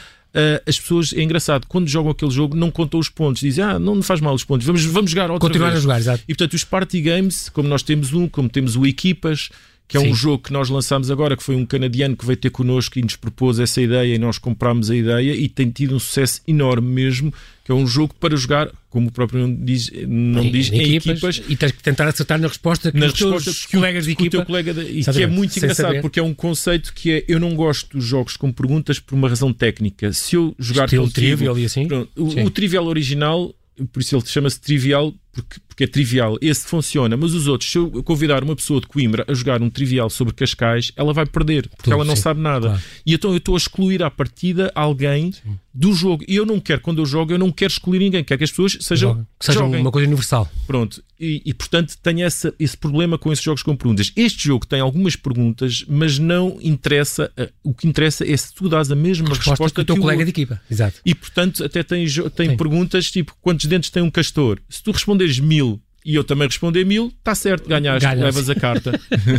as 0.65 0.79
pessoas, 0.79 1.13
é 1.13 1.21
engraçado, 1.21 1.65
quando 1.67 1.87
jogam 1.87 2.11
aquele 2.11 2.31
jogo 2.31 2.55
não 2.55 2.69
contam 2.69 2.99
os 2.99 3.09
pontos, 3.09 3.41
dizem, 3.41 3.63
ah, 3.63 3.79
não 3.79 3.95
me 3.95 4.03
faz 4.03 4.21
mal 4.21 4.33
os 4.33 4.43
pontos, 4.43 4.65
vamos, 4.65 4.85
vamos 4.85 5.09
jogar 5.11 5.31
outra 5.31 5.47
Continuar 5.47 5.69
vez. 5.69 5.79
a 5.79 5.81
jogar, 5.81 5.99
exato. 5.99 6.23
E 6.27 6.33
portanto, 6.33 6.53
os 6.53 6.63
party 6.63 7.01
games, 7.01 7.49
como 7.49 7.67
nós 7.67 7.81
temos 7.81 8.13
um, 8.13 8.27
como 8.27 8.47
temos 8.49 8.75
o 8.75 8.85
Equipas, 8.85 9.49
que 9.87 9.95
é 9.95 10.01
Sim. 10.01 10.09
um 10.11 10.13
jogo 10.15 10.43
que 10.43 10.51
nós 10.51 10.67
lançámos 10.69 11.09
agora, 11.09 11.37
que 11.37 11.43
foi 11.43 11.55
um 11.55 11.65
canadiano 11.65 12.15
que 12.17 12.25
veio 12.25 12.35
ter 12.35 12.49
connosco 12.49 12.99
e 12.99 13.01
nos 13.01 13.15
propôs 13.15 13.57
essa 13.57 13.81
ideia 13.81 14.13
e 14.15 14.17
nós 14.17 14.37
comprámos 14.37 14.89
a 14.91 14.95
ideia 14.95 15.33
e 15.33 15.47
tem 15.47 15.69
tido 15.69 15.95
um 15.95 15.99
sucesso 15.99 16.41
enorme 16.45 16.89
mesmo, 16.89 17.33
que 17.63 17.71
é 17.71 17.75
um 17.75 17.87
jogo 17.87 18.13
para 18.19 18.35
jogar, 18.35 18.69
como 18.89 19.07
o 19.07 19.11
próprio 19.11 19.39
nome 19.41 19.57
diz, 19.63 19.89
não 20.07 20.43
Em- 20.43 20.51
diz, 20.51 20.69
em 20.71 20.75
em 20.75 20.95
equipas, 20.95 21.37
equipas. 21.37 21.41
E 21.51 21.55
tens 21.55 21.71
que 21.71 21.81
tentar 21.81 22.05
acertar 22.07 22.37
na 22.37 22.47
resposta 22.49 22.91
que 22.91 22.97
Na 22.97 23.05
os 23.07 23.13
teus 23.13 23.31
resposta 23.31 23.67
que 23.67 23.77
colegas 23.77 24.05
de 24.05 24.15
que 24.15 24.27
o 24.27 24.29
teu 24.29 24.39
equipa. 24.41 24.45
colega 24.45 24.73
de- 24.73 24.81
e 24.99 25.03
que 25.05 25.23
é 25.23 25.27
muito 25.27 25.55
engraçado 25.57 25.85
saber. 25.87 26.01
porque 26.01 26.19
é 26.19 26.23
um 26.23 26.33
conceito 26.33 26.93
que 26.93 27.11
é 27.11 27.23
eu 27.27 27.39
não 27.39 27.55
gosto 27.55 27.95
dos 27.97 28.05
jogos 28.05 28.35
com 28.35 28.51
perguntas 28.51 28.99
por 28.99 29.15
uma 29.15 29.29
razão 29.29 29.53
técnica. 29.53 30.11
Se 30.11 30.35
eu 30.35 30.53
jogar 30.59 30.83
Estilo 30.85 31.03
contigo, 31.05 31.15
trivial 31.37 31.57
e 31.59 31.63
assim. 31.65 31.87
Pronto, 31.87 32.09
o, 32.17 32.41
o 32.45 32.49
trivial 32.51 32.85
original, 32.87 33.53
por 33.93 34.01
isso 34.01 34.15
ele 34.17 34.25
chama-se 34.25 34.59
trivial, 34.59 35.13
porque, 35.41 35.59
porque 35.67 35.83
é 35.83 35.87
trivial. 35.87 36.37
Esse 36.41 36.67
funciona, 36.67 37.15
mas 37.17 37.33
os 37.33 37.47
outros, 37.47 37.71
se 37.71 37.77
eu 37.77 38.03
convidar 38.03 38.43
uma 38.43 38.55
pessoa 38.55 38.81
de 38.81 38.87
Coimbra 38.87 39.25
a 39.27 39.33
jogar 39.33 39.61
um 39.61 39.69
trivial 39.69 40.09
sobre 40.09 40.33
Cascais, 40.33 40.91
ela 40.95 41.13
vai 41.13 41.25
perder, 41.25 41.67
porque 41.69 41.83
Tudo, 41.83 41.93
ela 41.93 42.05
não 42.05 42.15
sim, 42.15 42.21
sabe 42.21 42.39
nada. 42.41 42.69
claro. 42.69 42.83
E 43.05 43.13
então 43.13 43.31
eu 43.31 43.37
estou 43.37 43.55
a 43.55 43.57
excluir 43.57 44.01
à 44.03 44.09
partida 44.11 44.71
alguém 44.75 45.33
do 45.73 45.93
jogo. 45.93 46.23
E 46.27 46.35
eu 46.35 46.45
não 46.45 46.59
quero, 46.59 46.81
quando 46.81 46.99
eu 47.01 47.05
jogo, 47.05 47.31
eu 47.31 47.37
não 47.37 47.51
quero 47.51 47.71
excluir 47.71 47.99
ninguém, 47.99 48.23
quero 48.23 48.37
que 48.39 48.43
as 48.43 48.49
pessoas 48.49 48.77
sejam. 48.81 49.25
Que 49.39 49.45
seja 49.45 49.59
joguem. 49.59 49.81
uma 49.81 49.91
coisa 49.91 50.07
universal. 50.07 50.49
Pronto, 50.65 51.03
e, 51.19 51.41
e, 51.45 51.53
portanto 51.53 51.95
tenho 52.01 52.23
essa, 52.25 52.53
esse 52.59 52.75
problema 52.75 53.17
com 53.17 53.31
esses 53.31 53.43
jogos 53.43 53.61
com 53.63 53.75
perguntas. 53.75 54.11
Este 54.15 54.45
jogo 54.45 54.65
tem 54.65 54.79
algumas 54.79 55.15
perguntas, 55.15 55.85
mas 55.87 56.17
não 56.17 56.57
interessa. 56.61 57.31
eh, 57.37 57.51
O 57.63 57.73
que 57.73 57.87
interessa 57.87 58.25
é 58.27 58.35
se 58.35 58.53
tu 58.53 58.67
dás 58.67 58.91
a 58.91 58.95
mesma 58.95 59.29
Resposta, 59.29 59.51
resposta, 59.51 59.75
que 59.75 59.81
o 59.81 59.85
teu 59.85 59.95
que 59.95 59.99
o 59.99 60.01
colega 60.03 60.23
de 60.23 60.29
outro. 60.29 60.41
equipa. 60.41 60.61
Exato. 60.69 60.99
E 61.05 61.13
portanto, 61.13 61.63
até 61.63 61.83
tem, 61.83 62.05
tem 62.35 62.49
Sim. 62.49 62.57
perguntas 62.57 63.11
tipo: 63.11 63.35
quantos 63.41 63.65
dentes 63.67 63.89
tem 63.91 64.01
um 64.01 64.09
castor? 64.09 64.59
Se 64.69 64.81
tu 64.81 64.91
responderes 64.91 65.26
mil 65.41 65.81
e 66.07 66.15
eu 66.15 66.23
também 66.23 66.47
responder 66.47 66.85
mil, 66.85 67.11
está 67.19 67.35
certo, 67.35 67.67
ganhaste, 67.67 68.07
Ganhas. 68.07 68.23
levas 68.23 68.49
a 68.49 68.55
carta. 68.55 68.97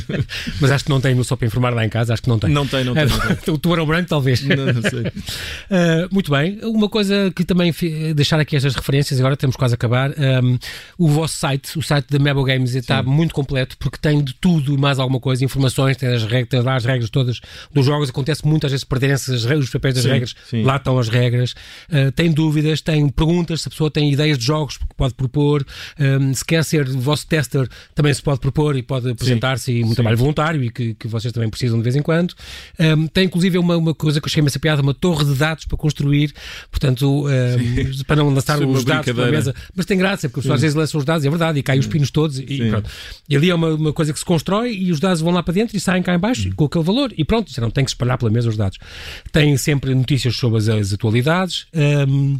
Mas 0.61 0.71
acho 0.71 0.85
que 0.85 0.91
não 0.91 1.01
tem, 1.01 1.21
só 1.23 1.35
para 1.35 1.47
informar 1.47 1.73
lá 1.73 1.83
em 1.83 1.89
casa, 1.89 2.13
acho 2.13 2.23
que 2.23 2.29
não 2.29 2.39
tem. 2.39 2.51
não 2.51 2.67
tem, 2.67 2.85
não 2.85 2.93
tem. 2.93 3.07
Não 3.07 3.37
tem. 3.37 3.39
o 3.55 3.57
tubarão 3.57 3.87
branco, 3.87 4.07
talvez. 4.07 4.43
Não, 4.43 4.67
não 4.67 4.83
sei. 4.83 5.01
Uh, 5.01 6.09
muito 6.13 6.31
bem. 6.31 6.59
Uma 6.63 6.87
coisa 6.91 7.33
que 7.35 7.43
também 7.43 7.73
deixar 8.15 8.39
aqui 8.39 8.55
estas 8.55 8.75
referências, 8.75 9.19
agora 9.19 9.35
temos 9.35 9.57
quase 9.57 9.73
a 9.73 9.77
acabar. 9.77 10.11
Um, 10.11 10.59
o 10.99 11.09
vosso 11.09 11.39
site, 11.39 11.79
o 11.79 11.83
site 11.83 12.07
da 12.11 12.19
Mebo 12.19 12.45
Games, 12.45 12.75
está 12.75 13.03
muito 13.03 13.33
completo 13.33 13.75
porque 13.79 13.97
tem 13.97 14.23
de 14.23 14.35
tudo 14.35 14.75
e 14.75 14.77
mais 14.77 14.99
alguma 14.99 15.21
coisa, 15.21 15.43
informações, 15.43 15.97
tem 15.97 16.11
as 16.11 16.25
regras, 16.25 16.63
lá 16.63 16.77
as 16.77 16.85
regras 16.85 17.09
todas 17.09 17.41
dos 17.73 17.87
jogos. 17.87 18.11
Acontece 18.11 18.47
muitas 18.47 18.73
vezes 18.73 18.85
perderem-se 18.85 19.31
os 19.33 19.71
papéis 19.71 19.95
das 19.95 20.05
Sim, 20.05 20.11
regras, 20.11 20.35
sim. 20.45 20.63
lá 20.65 20.77
estão 20.77 20.99
as 20.99 21.09
regras. 21.09 21.53
Uh, 21.89 22.13
tem 22.13 22.31
dúvidas, 22.31 22.83
tem 22.83 23.09
perguntas, 23.09 23.63
se 23.63 23.69
a 23.69 23.71
pessoa 23.71 23.91
tem 23.91 24.13
ideias 24.13 24.37
de 24.37 24.45
jogos 24.45 24.77
que 24.77 24.85
pode 24.95 25.15
propor. 25.15 25.65
Um, 25.99 26.35
se 26.35 26.45
quer 26.45 26.58
ser 26.63 26.89
vosso 26.89 27.27
tester, 27.27 27.69
também 27.95 28.13
se 28.13 28.23
pode 28.23 28.41
propor 28.41 28.77
e 28.77 28.83
pode 28.83 29.11
apresentar-se 29.11 29.73
e 29.73 29.85
um 29.85 29.89
sim. 29.89 29.95
trabalho 29.95 30.17
voluntário 30.17 30.63
e 30.63 30.71
que, 30.71 30.95
que 30.95 31.09
vocês 31.09 31.33
também 31.33 31.49
precisam 31.49 31.79
de 31.79 31.85
vez 31.85 31.97
em 31.97 32.03
quando. 32.03 32.35
Um, 32.79 33.07
tem 33.07 33.25
inclusive 33.25 33.59
uma, 33.59 33.77
uma 33.77 33.95
coisa 33.95 34.21
que 34.21 34.27
eu 34.27 34.31
cheguei 34.31 34.47
essa 34.47 34.59
piada, 34.59 34.83
uma 34.83 34.95
torre 34.95 35.25
de 35.25 35.35
dados 35.35 35.65
para 35.65 35.77
construir, 35.77 36.33
portanto, 36.71 37.27
um, 37.27 38.05
para 38.07 38.17
não 38.17 38.31
lançar 38.31 38.61
os 38.61 38.85
dados 38.85 39.05
pela 39.05 39.27
brincadeira. 39.27 39.31
mesa. 39.31 39.55
Mas 39.75 39.87
tem 39.87 39.99
graça, 39.99 40.29
porque 40.29 40.41
as 40.41 40.45
pessoas 40.45 40.57
às 40.57 40.63
vezes 40.63 40.75
lançam 40.75 40.99
os 40.99 41.05
dados, 41.05 41.25
é 41.25 41.31
verdade, 41.31 41.59
e 41.59 41.63
caem 41.63 41.81
os 41.81 41.87
pinos 41.87 42.11
todos 42.11 42.39
e, 42.39 42.45
e 42.45 42.71
pronto. 42.71 42.91
E 43.29 43.37
ali 43.37 43.51
é 43.51 43.55
uma, 43.55 43.75
uma 43.75 43.93
coisa 43.93 44.13
que 44.13 44.19
se 44.19 44.25
constrói 44.25 44.75
e 44.75 44.91
os 44.91 45.01
dados 45.01 45.21
vão 45.21 45.33
lá 45.33 45.43
para 45.43 45.55
dentro 45.55 45.77
e 45.77 45.81
saem 45.81 46.03
cá 46.03 46.15
em 46.15 46.19
baixo 46.19 46.51
com 46.57 46.65
aquele 46.65 46.85
valor 46.85 47.13
e 47.17 47.25
pronto, 47.25 47.53
já 47.53 47.61
não 47.61 47.71
tem 47.71 47.85
que 47.85 47.91
espalhar 47.91 48.19
pela 48.19 48.31
mesa 48.31 48.49
os 48.49 48.57
dados. 48.57 48.79
Tem 49.33 49.57
sempre 49.57 49.95
notícias 49.95 50.37
sobre 50.37 50.59
as, 50.59 50.69
as 50.69 50.93
atualidades. 50.93 51.67
um, 51.75 52.39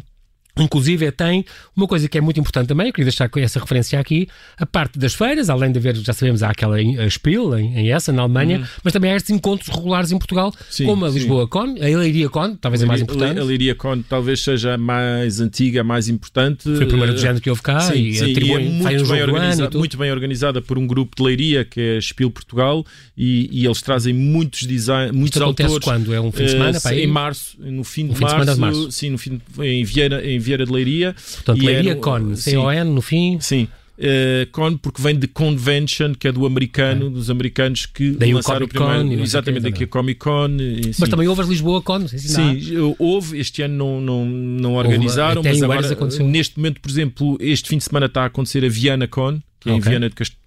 Inclusive, 0.59 1.11
tem 1.11 1.45
uma 1.75 1.87
coisa 1.87 2.07
que 2.07 2.17
é 2.17 2.21
muito 2.21 2.39
importante 2.39 2.67
também, 2.67 2.87
eu 2.87 2.93
queria 2.93 3.05
deixar 3.05 3.29
essa 3.37 3.59
referência 3.59 3.99
aqui, 3.99 4.27
a 4.57 4.65
parte 4.65 4.99
das 4.99 5.13
feiras, 5.13 5.49
além 5.49 5.71
de 5.71 5.79
haver, 5.79 5.95
já 5.95 6.13
sabemos, 6.13 6.43
há 6.43 6.49
aquela 6.49 6.81
em- 6.81 6.97
a 6.99 7.09
Spiel, 7.09 7.57
em, 7.57 7.75
em 7.77 7.91
Essen, 7.91 8.13
na 8.13 8.23
Alemanha, 8.23 8.67
mas 8.83 8.93
também 8.93 9.11
há 9.11 9.15
estes 9.15 9.31
encontros 9.31 9.69
regulares 9.73 10.11
em 10.11 10.17
Portugal, 10.17 10.53
Sim, 10.69 10.85
como 10.85 11.05
a 11.05 11.09
sim. 11.11 11.19
Lisboa 11.19 11.47
Con, 11.47 11.75
a 11.79 11.97
Leiria 11.97 12.29
Con, 12.29 12.55
talvez 12.55 12.83
a 12.83 12.85
mais 12.85 13.01
importante. 13.01 13.39
A 13.39 13.43
Liria 13.43 13.75
Con 13.75 14.01
talvez 14.01 14.41
seja 14.43 14.73
a 14.73 14.77
mais 14.77 15.39
antiga, 15.39 15.81
a 15.81 15.83
mais 15.83 16.09
importante. 16.09 16.63
Foi 16.63 16.83
a 16.83 16.87
primeira 16.87 17.13
do 17.13 17.19
género 17.19 17.41
que 17.41 17.49
houve 17.49 17.61
cá 17.61 17.79
Sim, 17.81 17.93
e 18.07 18.13
sim, 18.15 18.25
e 18.33 18.51
é 18.53 18.59
muito 18.59 19.07
bem, 19.07 19.21
organizada, 19.23 19.77
muito 19.77 19.97
bem 19.97 20.11
organizada 20.11 20.61
por 20.61 20.77
um 20.77 20.85
grupo 20.87 21.15
de 21.17 21.23
leiria 21.23 21.63
que 21.65 21.79
é 21.79 22.01
Spiel 22.01 22.29
Portugal 22.31 22.85
e, 23.17 23.49
e 23.51 23.65
eles 23.65 23.81
trazem 23.81 24.13
muitos 24.13 24.61
design, 24.67 25.11
muitos 25.11 25.35
Isto 25.37 25.43
autores. 25.43 25.79
quando? 25.79 26.13
É 26.13 26.19
um 26.21 26.31
fim 26.31 26.43
de 26.45 26.49
eh, 26.49 26.49
semana? 26.49 26.79
aí? 26.85 27.03
em 27.03 27.07
março, 27.07 27.55
no 27.59 27.83
fim 27.83 28.07
de, 28.07 28.15
fim 28.15 28.21
março, 28.23 28.53
de 28.53 28.59
março. 28.59 28.91
sim, 28.91 29.09
no 29.09 29.17
fim 29.17 29.39
de- 29.57 29.63
em 29.65 29.83
Vieira, 29.83 30.25
em 30.27 30.39
Vieira 30.49 30.65
de 30.65 30.71
Leiria. 30.71 31.15
Portanto, 31.35 31.63
Leiria 31.63 31.91
era- 31.91 31.99
Con, 31.99 32.35
sim. 32.35 32.51
C-O-N 32.51 32.89
no 32.91 33.01
fim. 33.01 33.37
Sim. 33.39 33.67
eh, 34.01 34.47
con 34.53 34.77
porque 34.77 35.01
vem 35.01 35.19
de 35.19 35.27
convention 35.27 36.13
que 36.17 36.29
é 36.29 36.31
do 36.31 36.45
americano 36.45 37.09
dos 37.09 37.29
americanos 37.29 37.85
que 37.85 38.11
Daí 38.11 38.31
o 38.31 38.37
lançaram 38.37 38.59
Comic 38.65 38.77
Con 38.77 38.85
primeiro 38.87 39.09
sei 39.17 39.23
exatamente 39.23 39.59
o 39.59 39.63
daqui 39.69 39.83
a 39.83 39.87
Comic 39.87 40.19
Con 40.21 40.55
e, 40.57 40.81
Mas 40.87 40.95
sim. 40.95 41.05
também 41.07 41.27
houve 41.27 41.41
as 41.41 41.49
Lisboa 41.49 41.81
Con, 41.81 41.99
não 41.99 42.07
sei 42.07 42.17
se 42.17 42.31
há. 42.39 42.53
Sim, 42.53 42.95
houve, 42.97 43.37
este 43.37 43.61
ano 43.61 43.75
não, 43.75 43.99
não, 43.99 44.25
não 44.25 44.75
organizaram, 44.75 45.41
em 45.41 45.59
mas 45.59 45.61
agora, 45.61 45.97
neste 46.23 46.57
momento, 46.57 46.79
por 46.79 46.89
exemplo, 46.89 47.37
este 47.41 47.67
fim 47.67 47.77
de 47.77 47.83
semana 47.83 48.05
está 48.05 48.21
a 48.23 48.25
acontecer 48.27 48.63
a 48.63 48.69
Viana 48.69 49.05
Con, 49.05 49.41
que 49.59 49.69
é 49.69 49.73
em 49.73 49.79
Ok. 49.79 49.89
Viana 49.89 50.07
de 50.09 50.15
Cast- 50.15 50.37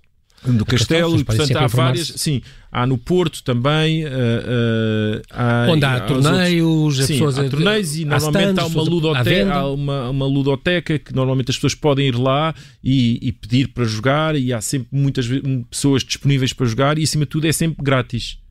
do 0.44 0.64
Castelo, 0.64 1.12
Castelo, 1.12 1.20
e 1.20 1.24
portanto 1.24 1.57
há 1.57 1.66
várias, 1.68 2.09
sim, 2.16 2.42
há 2.70 2.87
no 2.87 2.98
Porto 2.98 3.42
também, 3.44 4.05
ah, 4.05 4.11
ah, 5.31 5.64
há, 5.66 5.70
Onde 5.70 5.85
há 5.85 5.94
outros- 5.94 6.24
torneios, 6.24 7.00
as 7.00 7.07
Sim, 7.07 7.12
pessoas 7.14 7.38
há 7.38 7.48
torneios 7.48 7.96
e 7.96 8.02
há 8.02 8.07
normalmente 8.07 8.42
stands, 8.50 8.59
há 8.64 8.66
uma, 8.66 8.83
ludoteca, 8.83 9.55
há 9.55 9.70
uma, 9.70 10.11
uma 10.11 10.26
ludoteca 10.26 10.98
que 10.98 11.14
normalmente 11.14 11.50
as 11.50 11.57
pessoas 11.57 11.74
podem 11.74 12.09
ir 12.09 12.16
lá 12.16 12.55
e, 12.83 13.18
e 13.22 13.31
pedir 13.33 13.68
para 13.68 13.85
jogar 13.85 14.35
e 14.35 14.52
há 14.52 14.61
sempre 14.61 14.88
muitas 14.90 15.26
pessoas 15.70 16.02
disponíveis 16.02 16.52
para 16.52 16.66
jogar 16.66 16.98
e 16.98 17.05
acima 17.05 17.24
de 17.24 17.31
tudo 17.31 17.46
é 17.46 17.52
sempre 17.52 17.83
grátis. 17.85 18.41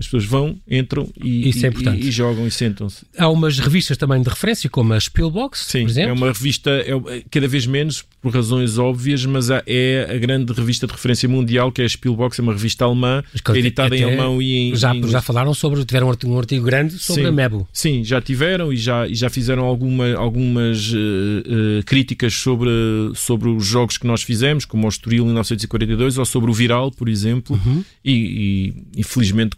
As 0.00 0.06
pessoas 0.06 0.24
vão, 0.24 0.56
entram 0.68 1.06
e, 1.22 1.48
Isso 1.50 1.64
é 1.64 1.68
e- 1.68 1.70
importante. 1.70 2.04
e- 2.04 2.08
e 2.08 2.10
jogam 2.10 2.46
e 2.46 2.50
sentam-se. 2.50 3.04
Há 3.16 3.28
umas 3.28 3.58
revistas 3.58 3.96
também 3.98 4.20
de 4.22 4.28
referência, 4.30 4.68
como 4.68 4.94
a 4.94 4.98
Spielbox, 4.98 5.66
Sim, 5.68 5.82
por 5.82 5.90
exemplo. 5.90 6.10
é 6.10 6.12
uma 6.14 6.26
revista 6.32 6.70
é, 6.70 7.22
cada 7.30 7.46
vez 7.46 7.66
menos 7.66 8.02
por 8.22 8.32
razões 8.34 8.78
óbvias, 8.78 9.24
mas 9.26 9.50
há- 9.50 9.62
é 9.66 10.08
a 10.10 10.18
grande 10.18 10.52
revista 10.52 10.86
de 10.86 10.92
referência 10.92 11.28
mundial 11.28 11.70
que 11.70 11.82
é 11.82 11.84
a 11.84 11.88
Spielbox, 11.88 12.38
é 12.38 12.42
uma 12.42 12.52
revista 12.52 12.84
alemã, 12.84 13.22
editada 13.54 13.94
em 13.96 14.02
alemão 14.02 14.40
e 14.42 14.70
em, 14.70 14.76
já, 14.76 14.94
em 14.94 15.06
já 15.08 15.20
falaram 15.22 15.52
sobre, 15.54 15.84
tiveram 15.84 16.06
um 16.06 16.10
artigo, 16.10 16.32
um 16.32 16.38
artigo 16.38 16.64
grande 16.64 16.98
sobre 16.98 17.22
Sim. 17.22 17.28
a 17.28 17.32
Mebo. 17.32 17.68
Sim, 17.72 18.02
já 18.02 18.20
tiveram 18.22 18.72
e 18.72 18.76
já, 18.76 19.06
e 19.06 19.14
já 19.14 19.28
fizeram 19.28 19.64
alguma, 19.64 20.14
algumas 20.14 20.92
eh, 20.94 21.78
eh, 21.78 21.82
críticas 21.84 22.32
sobre, 22.34 22.70
sobre 23.14 23.48
os 23.50 23.66
jogos 23.66 23.98
que 23.98 24.06
nós 24.06 24.22
fizemos, 24.22 24.64
como 24.64 24.86
o 24.86 24.88
Estoril 24.88 25.24
em 25.24 25.26
1942, 25.28 26.16
ou 26.18 26.24
sobre 26.24 26.50
o 26.50 26.54
Viral, 26.54 26.90
por 26.90 27.08
exemplo, 27.08 27.60
Uhum. 27.66 27.84
e, 28.04 28.74
e, 28.96 29.00
e 29.00 29.04
felizmente 29.04 29.54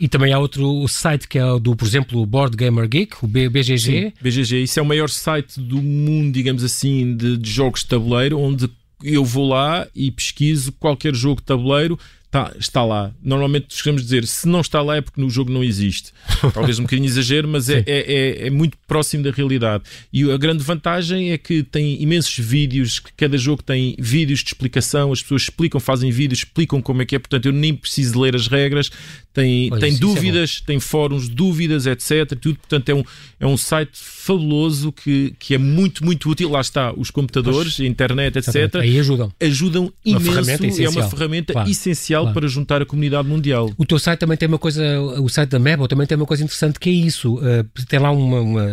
E 0.00 0.08
também 0.08 0.32
há 0.32 0.38
outro 0.38 0.86
site 0.88 1.28
que 1.28 1.38
é 1.38 1.44
o 1.44 1.58
do, 1.58 1.74
por 1.74 1.86
exemplo, 1.86 2.20
o 2.20 2.26
Board 2.26 2.56
Gamer 2.56 2.88
Geek, 2.88 3.16
o 3.22 3.26
BGG. 3.26 3.78
Sim, 3.78 4.12
BGG, 4.20 4.62
isso 4.62 4.78
é 4.78 4.82
o 4.82 4.86
maior 4.86 5.08
site 5.08 5.60
do 5.60 5.80
mundo, 5.82 6.32
digamos 6.32 6.64
assim, 6.64 7.16
de, 7.16 7.36
de 7.36 7.50
jogos 7.50 7.80
de 7.80 7.86
tabuleiro, 7.86 8.38
onde 8.38 8.68
eu 9.02 9.24
vou 9.24 9.48
lá 9.48 9.86
e 9.94 10.10
pesquiso 10.10 10.72
qualquer 10.72 11.14
jogo 11.14 11.40
de 11.40 11.46
tabuleiro. 11.46 11.98
Tá, 12.30 12.52
está 12.58 12.84
lá. 12.84 13.10
Normalmente 13.22 13.68
costumamos 13.68 14.02
dizer, 14.02 14.26
se 14.26 14.46
não 14.46 14.60
está 14.60 14.82
lá 14.82 14.96
é 14.96 15.00
porque 15.00 15.18
no 15.18 15.30
jogo 15.30 15.50
não 15.50 15.64
existe. 15.64 16.12
Talvez 16.52 16.78
um 16.78 16.82
bocadinho 16.82 17.06
exagero, 17.06 17.48
mas 17.48 17.70
é, 17.70 17.82
é, 17.86 17.86
é, 17.86 18.46
é 18.48 18.50
muito 18.50 18.76
próximo 18.86 19.24
da 19.24 19.30
realidade. 19.30 19.84
E 20.12 20.30
a 20.30 20.36
grande 20.36 20.62
vantagem 20.62 21.32
é 21.32 21.38
que 21.38 21.62
tem 21.62 22.02
imensos 22.02 22.38
vídeos, 22.38 23.00
cada 23.16 23.38
jogo 23.38 23.62
tem 23.62 23.96
vídeos 23.98 24.40
de 24.40 24.48
explicação, 24.48 25.10
as 25.10 25.22
pessoas 25.22 25.42
explicam, 25.42 25.80
fazem 25.80 26.10
vídeos, 26.10 26.40
explicam 26.40 26.82
como 26.82 27.00
é 27.00 27.06
que 27.06 27.16
é, 27.16 27.18
portanto 27.18 27.46
eu 27.46 27.52
nem 27.52 27.74
preciso 27.74 28.20
ler 28.20 28.36
as 28.36 28.46
regras, 28.46 28.90
tem, 29.32 29.70
Olha, 29.72 29.80
tem 29.80 29.94
é 29.94 29.98
dúvidas, 29.98 30.60
tem 30.60 30.80
fóruns 30.80 31.28
de 31.28 31.34
dúvidas, 31.34 31.86
etc. 31.86 32.36
Tudo, 32.38 32.58
portanto 32.58 32.88
é 32.88 32.94
um, 32.94 33.04
é 33.40 33.46
um 33.46 33.56
site 33.56 33.92
fabuloso 33.94 34.92
que, 34.92 35.32
que 35.38 35.54
é 35.54 35.58
muito, 35.58 36.04
muito 36.04 36.28
útil. 36.28 36.50
Lá 36.50 36.60
está, 36.60 36.92
os 36.92 37.10
computadores, 37.10 37.78
a 37.80 37.84
internet, 37.84 38.36
etc. 38.36 38.54
Exatamente. 38.54 38.90
Aí 38.90 38.98
ajudam. 38.98 39.32
Ajudam 39.40 39.82
Uma 40.04 40.18
imenso, 40.18 40.24
ferramenta 40.24 40.64
é 40.64 40.68
essencial. 40.68 40.92
uma 40.92 41.08
ferramenta 41.08 41.52
Claro. 41.52 41.70
essencial 41.70 42.17
mundial 42.18 42.22
claro. 42.22 42.34
para 42.34 42.48
juntar 42.48 42.82
a 42.82 42.86
comunidade 42.86 43.28
mundial. 43.28 43.70
O 43.76 43.84
teu 43.84 43.98
site 43.98 44.20
também 44.20 44.36
tem 44.36 44.48
uma 44.48 44.58
coisa, 44.58 45.00
o 45.00 45.28
site 45.28 45.50
da 45.50 45.58
Mebo 45.58 45.86
também 45.86 46.06
tem 46.06 46.16
uma 46.16 46.26
coisa 46.26 46.42
interessante 46.42 46.78
que 46.78 46.88
é 46.88 46.92
isso. 46.92 47.36
Uh, 47.36 47.64
tem 47.88 47.98
lá 47.98 48.10
uma, 48.10 48.40
uma, 48.40 48.64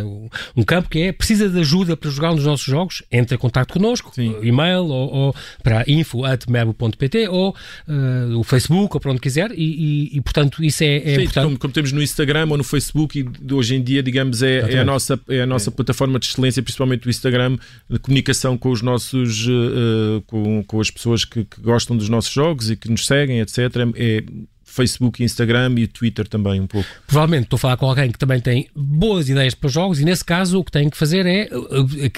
um 0.55 0.63
campo 0.63 0.89
que 0.89 0.99
é 0.99 1.11
precisa 1.11 1.49
de 1.49 1.59
ajuda 1.59 1.95
para 1.95 2.09
jogar 2.09 2.33
nos 2.33 2.45
nossos 2.45 2.65
jogos, 2.65 3.03
entre 3.11 3.35
em 3.35 3.37
contato 3.37 3.73
connosco, 3.73 4.11
Sim. 4.13 4.35
e-mail 4.41 4.85
ou, 4.85 5.13
ou 5.13 5.35
para 5.63 5.83
info.mebo.pt 5.87 7.27
ou 7.29 7.55
uh, 7.87 8.39
o 8.39 8.43
Facebook 8.43 8.95
ou 8.95 8.99
para 8.99 9.11
onde 9.11 9.21
quiser 9.21 9.51
e, 9.51 10.09
e, 10.13 10.17
e 10.17 10.21
portanto 10.21 10.63
isso 10.63 10.83
é, 10.83 10.97
é 10.97 10.99
Sim, 10.99 11.21
importante. 11.21 11.43
Como, 11.45 11.59
como, 11.59 11.73
temos 11.73 11.91
no 11.91 12.01
Instagram 12.01 12.47
ou 12.49 12.57
no 12.57 12.63
Facebook 12.63 13.19
e 13.19 13.53
hoje 13.53 13.75
em 13.75 13.83
dia, 13.83 14.01
digamos, 14.01 14.41
é, 14.41 14.73
é 14.73 14.79
a 14.79 14.85
nossa, 14.85 15.19
é 15.29 15.41
a 15.41 15.45
nossa 15.45 15.69
é. 15.69 15.73
plataforma 15.73 16.19
de 16.19 16.27
excelência, 16.27 16.61
principalmente 16.61 17.07
o 17.07 17.09
Instagram, 17.09 17.57
de 17.89 17.99
comunicação 17.99 18.57
com 18.57 18.71
os 18.71 18.81
nossos, 18.81 19.47
uh, 19.47 20.21
com, 20.27 20.63
com 20.63 20.79
as 20.79 20.89
pessoas 20.89 21.25
que, 21.25 21.43
que 21.43 21.61
gostam 21.61 21.95
dos 21.95 22.09
nossos 22.09 22.31
jogos 22.31 22.69
e 22.69 22.75
que 22.75 22.89
nos 22.89 23.05
seguem, 23.05 23.34
etc. 23.41 23.61
É 23.95 24.23
Facebook, 24.75 25.23
Instagram 25.23 25.75
e 25.77 25.87
Twitter 25.87 26.27
também 26.27 26.59
um 26.59 26.67
pouco. 26.67 26.87
Provavelmente 27.07 27.43
estou 27.43 27.55
a 27.55 27.59
falar 27.59 27.77
com 27.77 27.85
alguém 27.85 28.11
que 28.11 28.17
também 28.17 28.41
tem 28.41 28.67
boas 28.75 29.29
ideias 29.29 29.53
para 29.53 29.69
jogos 29.69 29.99
e 29.99 30.03
nesse 30.03 30.25
caso 30.25 30.59
o 30.59 30.63
que 30.63 30.71
tem 30.71 30.89
que 30.89 30.97
fazer 30.97 31.25
é, 31.25 31.47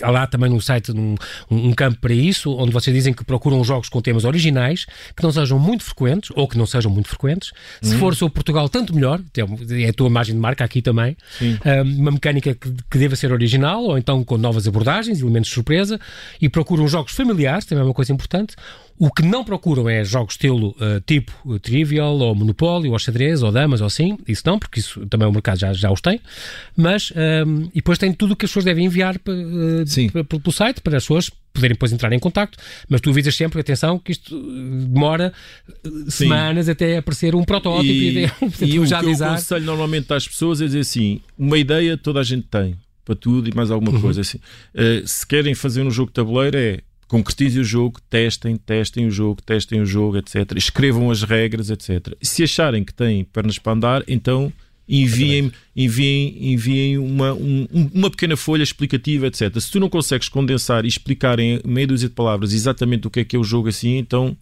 há 0.02 0.10
lá 0.10 0.26
também 0.26 0.50
no 0.50 0.60
site 0.60 0.92
um, 0.92 1.16
um 1.52 1.74
campo 1.74 2.00
para 2.00 2.14
isso, 2.14 2.52
onde 2.58 2.72
vocês 2.72 2.96
dizem 2.96 3.14
que 3.14 3.24
procuram 3.24 3.64
jogos 3.64 3.90
com 3.90 4.02
temas 4.02 4.24
originais, 4.24 4.86
que 5.16 5.22
não 5.22 5.32
sejam 5.32 5.60
muito 5.60 5.84
frequentes 5.84 6.32
ou 6.36 6.48
que 6.48 6.58
não 6.58 6.66
sejam 6.66 6.90
muito 6.90 7.10
frequentes. 7.10 7.52
Se 7.82 7.96
hum. 7.96 8.00
for 8.00 8.16
sobre 8.16 8.34
Portugal, 8.34 8.70
tanto 8.70 8.96
melhor, 8.96 9.22
é 9.70 9.90
a 9.90 9.94
tua 9.94 10.08
imagem 10.08 10.34
de 10.34 10.42
marca 10.42 10.64
aqui 10.64 10.82
também. 10.82 11.16
uma 11.98 12.12
mecânica 12.12 12.56
que, 12.56 12.72
que 12.90 12.98
deva 12.98 13.16
ser 13.16 13.32
original 13.32 13.84
ou 13.84 13.98
então 13.98 14.24
com 14.24 14.38
novas 14.38 14.68
abordagens, 14.68 15.20
elementos 15.20 15.50
de 15.50 15.54
surpresa 15.54 16.00
e 16.42 16.48
procuram 16.48 16.88
jogos 16.88 17.12
familiares, 17.12 17.66
também 17.66 17.82
é 17.82 17.86
uma 17.86 17.94
coisa 17.94 18.14
importante 18.14 18.56
o 19.00 19.12
que 19.12 19.22
não 19.22 19.44
procuram 19.44 19.88
é 19.88 20.04
jogos 20.04 20.34
estilo 20.34 20.76
uh, 20.80 21.00
tipo 21.06 21.32
uh, 21.46 21.60
Trivial 21.60 22.18
ou 22.18 22.34
Monopólio 22.34 22.92
ou 22.92 23.00
xadrez 23.00 23.44
ou 23.44 23.52
damas 23.52 23.82
ou 23.82 23.88
assim, 23.88 24.18
isso 24.28 24.44
não, 24.46 24.58
porque 24.58 24.80
isso 24.80 25.06
também 25.08 25.28
o 25.28 25.32
mercado 25.32 25.60
já, 25.60 25.72
já 25.74 25.92
os 25.92 26.02
tem, 26.02 26.20
mas 26.76 27.12
um, 27.12 27.20
ehm, 27.20 27.64
e 27.74 27.76
depois 27.76 27.98
tem 27.98 28.12
tudo 28.12 28.34
o 28.34 28.36
que 28.36 28.46
as 28.46 28.52
pessoas 28.52 28.66
devem 28.66 28.86
enviar 28.86 29.16
uh, 29.16 30.24
pelo 30.26 30.52
site 30.52 30.82
para 30.82 30.98
as 30.98 31.04
pessoas 31.04 31.30
poderem 31.54 31.74
depois 31.74 31.92
entrar 31.92 32.12
em 32.14 32.20
contacto, 32.20 32.58
mas 32.88 33.02
tu 33.02 33.10
avisas 33.10 33.36
sempre, 33.36 33.60
atenção, 33.60 34.00
que 34.00 34.12
isto 34.12 34.40
demora 34.88 35.34
semanas 36.08 36.66
Sim. 36.66 36.72
até 36.72 36.98
aparecer 36.98 37.36
um 37.36 37.44
protótipo 37.44 37.92
e, 37.92 38.26
e, 38.26 38.30
e 38.66 38.80
o 38.80 38.86
já 38.86 39.00
que 39.00 39.08
avisar. 39.08 39.30
eu 39.30 39.34
aconselho 39.34 39.66
normalmente 39.66 40.14
às 40.14 40.28
pessoas 40.28 40.62
é 40.62 40.66
dizer 40.66 40.80
assim, 40.80 41.20
uma 41.38 41.58
ideia 41.58 41.98
toda 41.98 42.20
a 42.20 42.24
gente 42.24 42.48
tem, 42.48 42.76
para 43.04 43.16
tudo 43.16 43.50
e 43.50 43.56
mais 43.56 43.72
alguma 43.72 43.92
uhum. 43.92 44.02
coisa 44.02 44.22
assim. 44.22 44.38
Uh, 44.74 45.08
se 45.08 45.26
querem 45.26 45.56
fazer 45.56 45.82
um 45.82 45.92
jogo 45.92 46.10
de 46.10 46.16
tabuleiro 46.16 46.58
é 46.58 46.80
concretizem 47.08 47.62
o 47.62 47.66
jogo, 47.66 48.00
testem, 48.10 48.58
testem 48.58 49.08
o 49.08 49.12
jogo, 49.12 49.42
testem 49.42 49.82
o 49.82 49.86
jogo, 49.86 50.18
etc. 50.18 50.54
Escrevam 50.56 51.10
as 51.10 51.24
regras, 51.24 51.70
etc. 51.70 52.16
Se 52.22 52.44
acharem 52.44 52.84
que 52.84 52.94
têm 52.94 53.24
pernas 53.24 53.58
para 53.58 53.74
andar, 53.74 54.04
então 54.08 54.52
enviem, 54.88 55.52
enviem, 55.76 56.54
enviem 56.54 56.98
uma, 56.98 57.34
um, 57.34 57.68
uma 57.94 58.10
pequena 58.10 58.36
folha 58.36 58.64
explicativa, 58.64 59.28
etc. 59.28 59.58
Se 59.60 59.72
tu 59.72 59.80
não 59.80 59.90
consegues 59.90 60.30
condensar 60.30 60.86
e 60.86 60.88
explicar 60.88 61.40
em 61.40 61.62
meia 61.66 61.88
dúzia 61.88 62.10
de 62.10 62.16
palavras 62.16 62.54
exatamente 62.54 63.08
o 63.08 63.10
que 63.10 63.22
é 63.22 63.26
que 63.26 63.36
é 63.36 63.40
o 63.40 63.44
jogo 63.44 63.70
assim, 63.70 63.98
então 63.98 64.38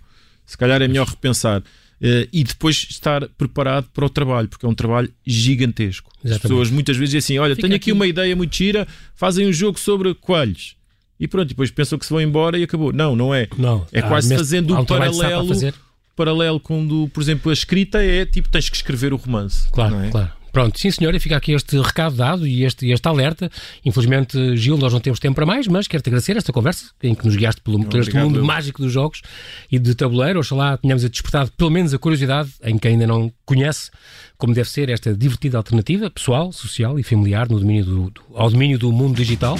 se 0.45 0.57
calhar 0.57 0.81
é 0.81 0.87
melhor 0.87 1.07
repensar. 1.07 1.61
Uh, 2.01 2.27
e 2.31 2.43
depois 2.43 2.87
estar 2.89 3.25
preparado 3.29 3.87
para 3.93 4.05
o 4.05 4.09
trabalho, 4.09 4.49
porque 4.49 4.65
é 4.65 4.69
um 4.69 4.75
trabalho 4.75 5.09
gigantesco. 5.25 6.11
Exatamente. 6.17 6.35
As 6.35 6.41
pessoas 6.41 6.69
muitas 6.69 6.97
vezes 6.97 7.11
dizem 7.13 7.37
assim: 7.37 7.39
Olha, 7.39 7.55
Fica 7.55 7.67
tenho 7.67 7.75
aqui, 7.75 7.89
aqui 7.89 7.91
uma 7.93 8.05
ideia 8.05 8.35
muito 8.35 8.53
gira, 8.53 8.85
fazem 9.15 9.47
um 9.47 9.53
jogo 9.53 9.79
sobre 9.79 10.13
coelhos 10.13 10.75
e 11.19 11.27
pronto, 11.27 11.47
depois 11.47 11.71
pensam 11.71 11.97
que 11.97 12.05
se 12.05 12.11
vão 12.11 12.21
embora 12.21 12.57
e 12.57 12.63
acabou. 12.63 12.91
Não, 12.91 13.15
não 13.15 13.33
é. 13.33 13.47
Não, 13.57 13.85
é 13.91 14.01
quase 14.01 14.35
fazendo 14.35 14.77
um 14.77 14.85
paralelo. 14.85 15.73
Paralelo 16.15 16.59
com, 16.61 17.09
por 17.09 17.21
exemplo, 17.21 17.49
a 17.51 17.53
escrita 17.53 18.01
é 18.01 18.25
tipo, 18.25 18.47
tens 18.47 18.69
que 18.69 18.75
escrever 18.77 19.13
o 19.13 19.17
romance. 19.17 19.69
Claro, 19.69 19.99
é? 19.99 20.09
claro. 20.09 20.31
Pronto, 20.55 20.79
sim 20.79 20.89
senhor, 20.89 21.13
e 21.13 21.19
fica 21.19 21.35
aqui 21.35 21.51
este 21.51 21.77
recado 21.77 22.15
dado 22.15 22.47
e 22.47 22.63
este, 22.63 22.89
este 22.89 23.05
alerta. 23.09 23.51
Infelizmente, 23.83 24.55
Gil, 24.55 24.77
nós 24.77 24.93
não 24.93 25.01
temos 25.01 25.19
tempo 25.19 25.35
para 25.35 25.45
mais, 25.45 25.67
mas 25.67 25.85
quero-te 25.85 26.07
agradecer 26.07 26.37
esta 26.37 26.53
conversa 26.53 26.91
em 27.03 27.13
que 27.13 27.25
nos 27.25 27.35
guiaste 27.35 27.59
pelo, 27.59 27.83
por 27.83 27.99
este 27.99 28.15
mundo 28.15 28.39
eu. 28.39 28.45
mágico 28.45 28.81
dos 28.81 28.89
jogos 28.89 29.21
e 29.69 29.77
de 29.77 29.93
tabuleiro. 29.93 30.39
Oxalá 30.39 30.77
tenhamos 30.77 31.03
despertado 31.09 31.51
pelo 31.57 31.69
menos 31.69 31.93
a 31.93 31.99
curiosidade 31.99 32.51
em 32.63 32.77
quem 32.77 32.91
ainda 32.91 33.05
não 33.05 33.29
conhece 33.45 33.91
como 34.37 34.53
deve 34.53 34.69
ser 34.69 34.89
esta 34.89 35.13
divertida 35.13 35.57
alternativa 35.57 36.09
pessoal, 36.09 36.53
social 36.53 36.97
e 36.97 37.03
familiar 37.03 37.49
no 37.49 37.59
domínio 37.59 37.83
do, 37.83 38.09
do 38.11 38.21
ao 38.33 38.49
domínio 38.49 38.79
do 38.79 38.93
mundo 38.93 39.17
digital. 39.17 39.59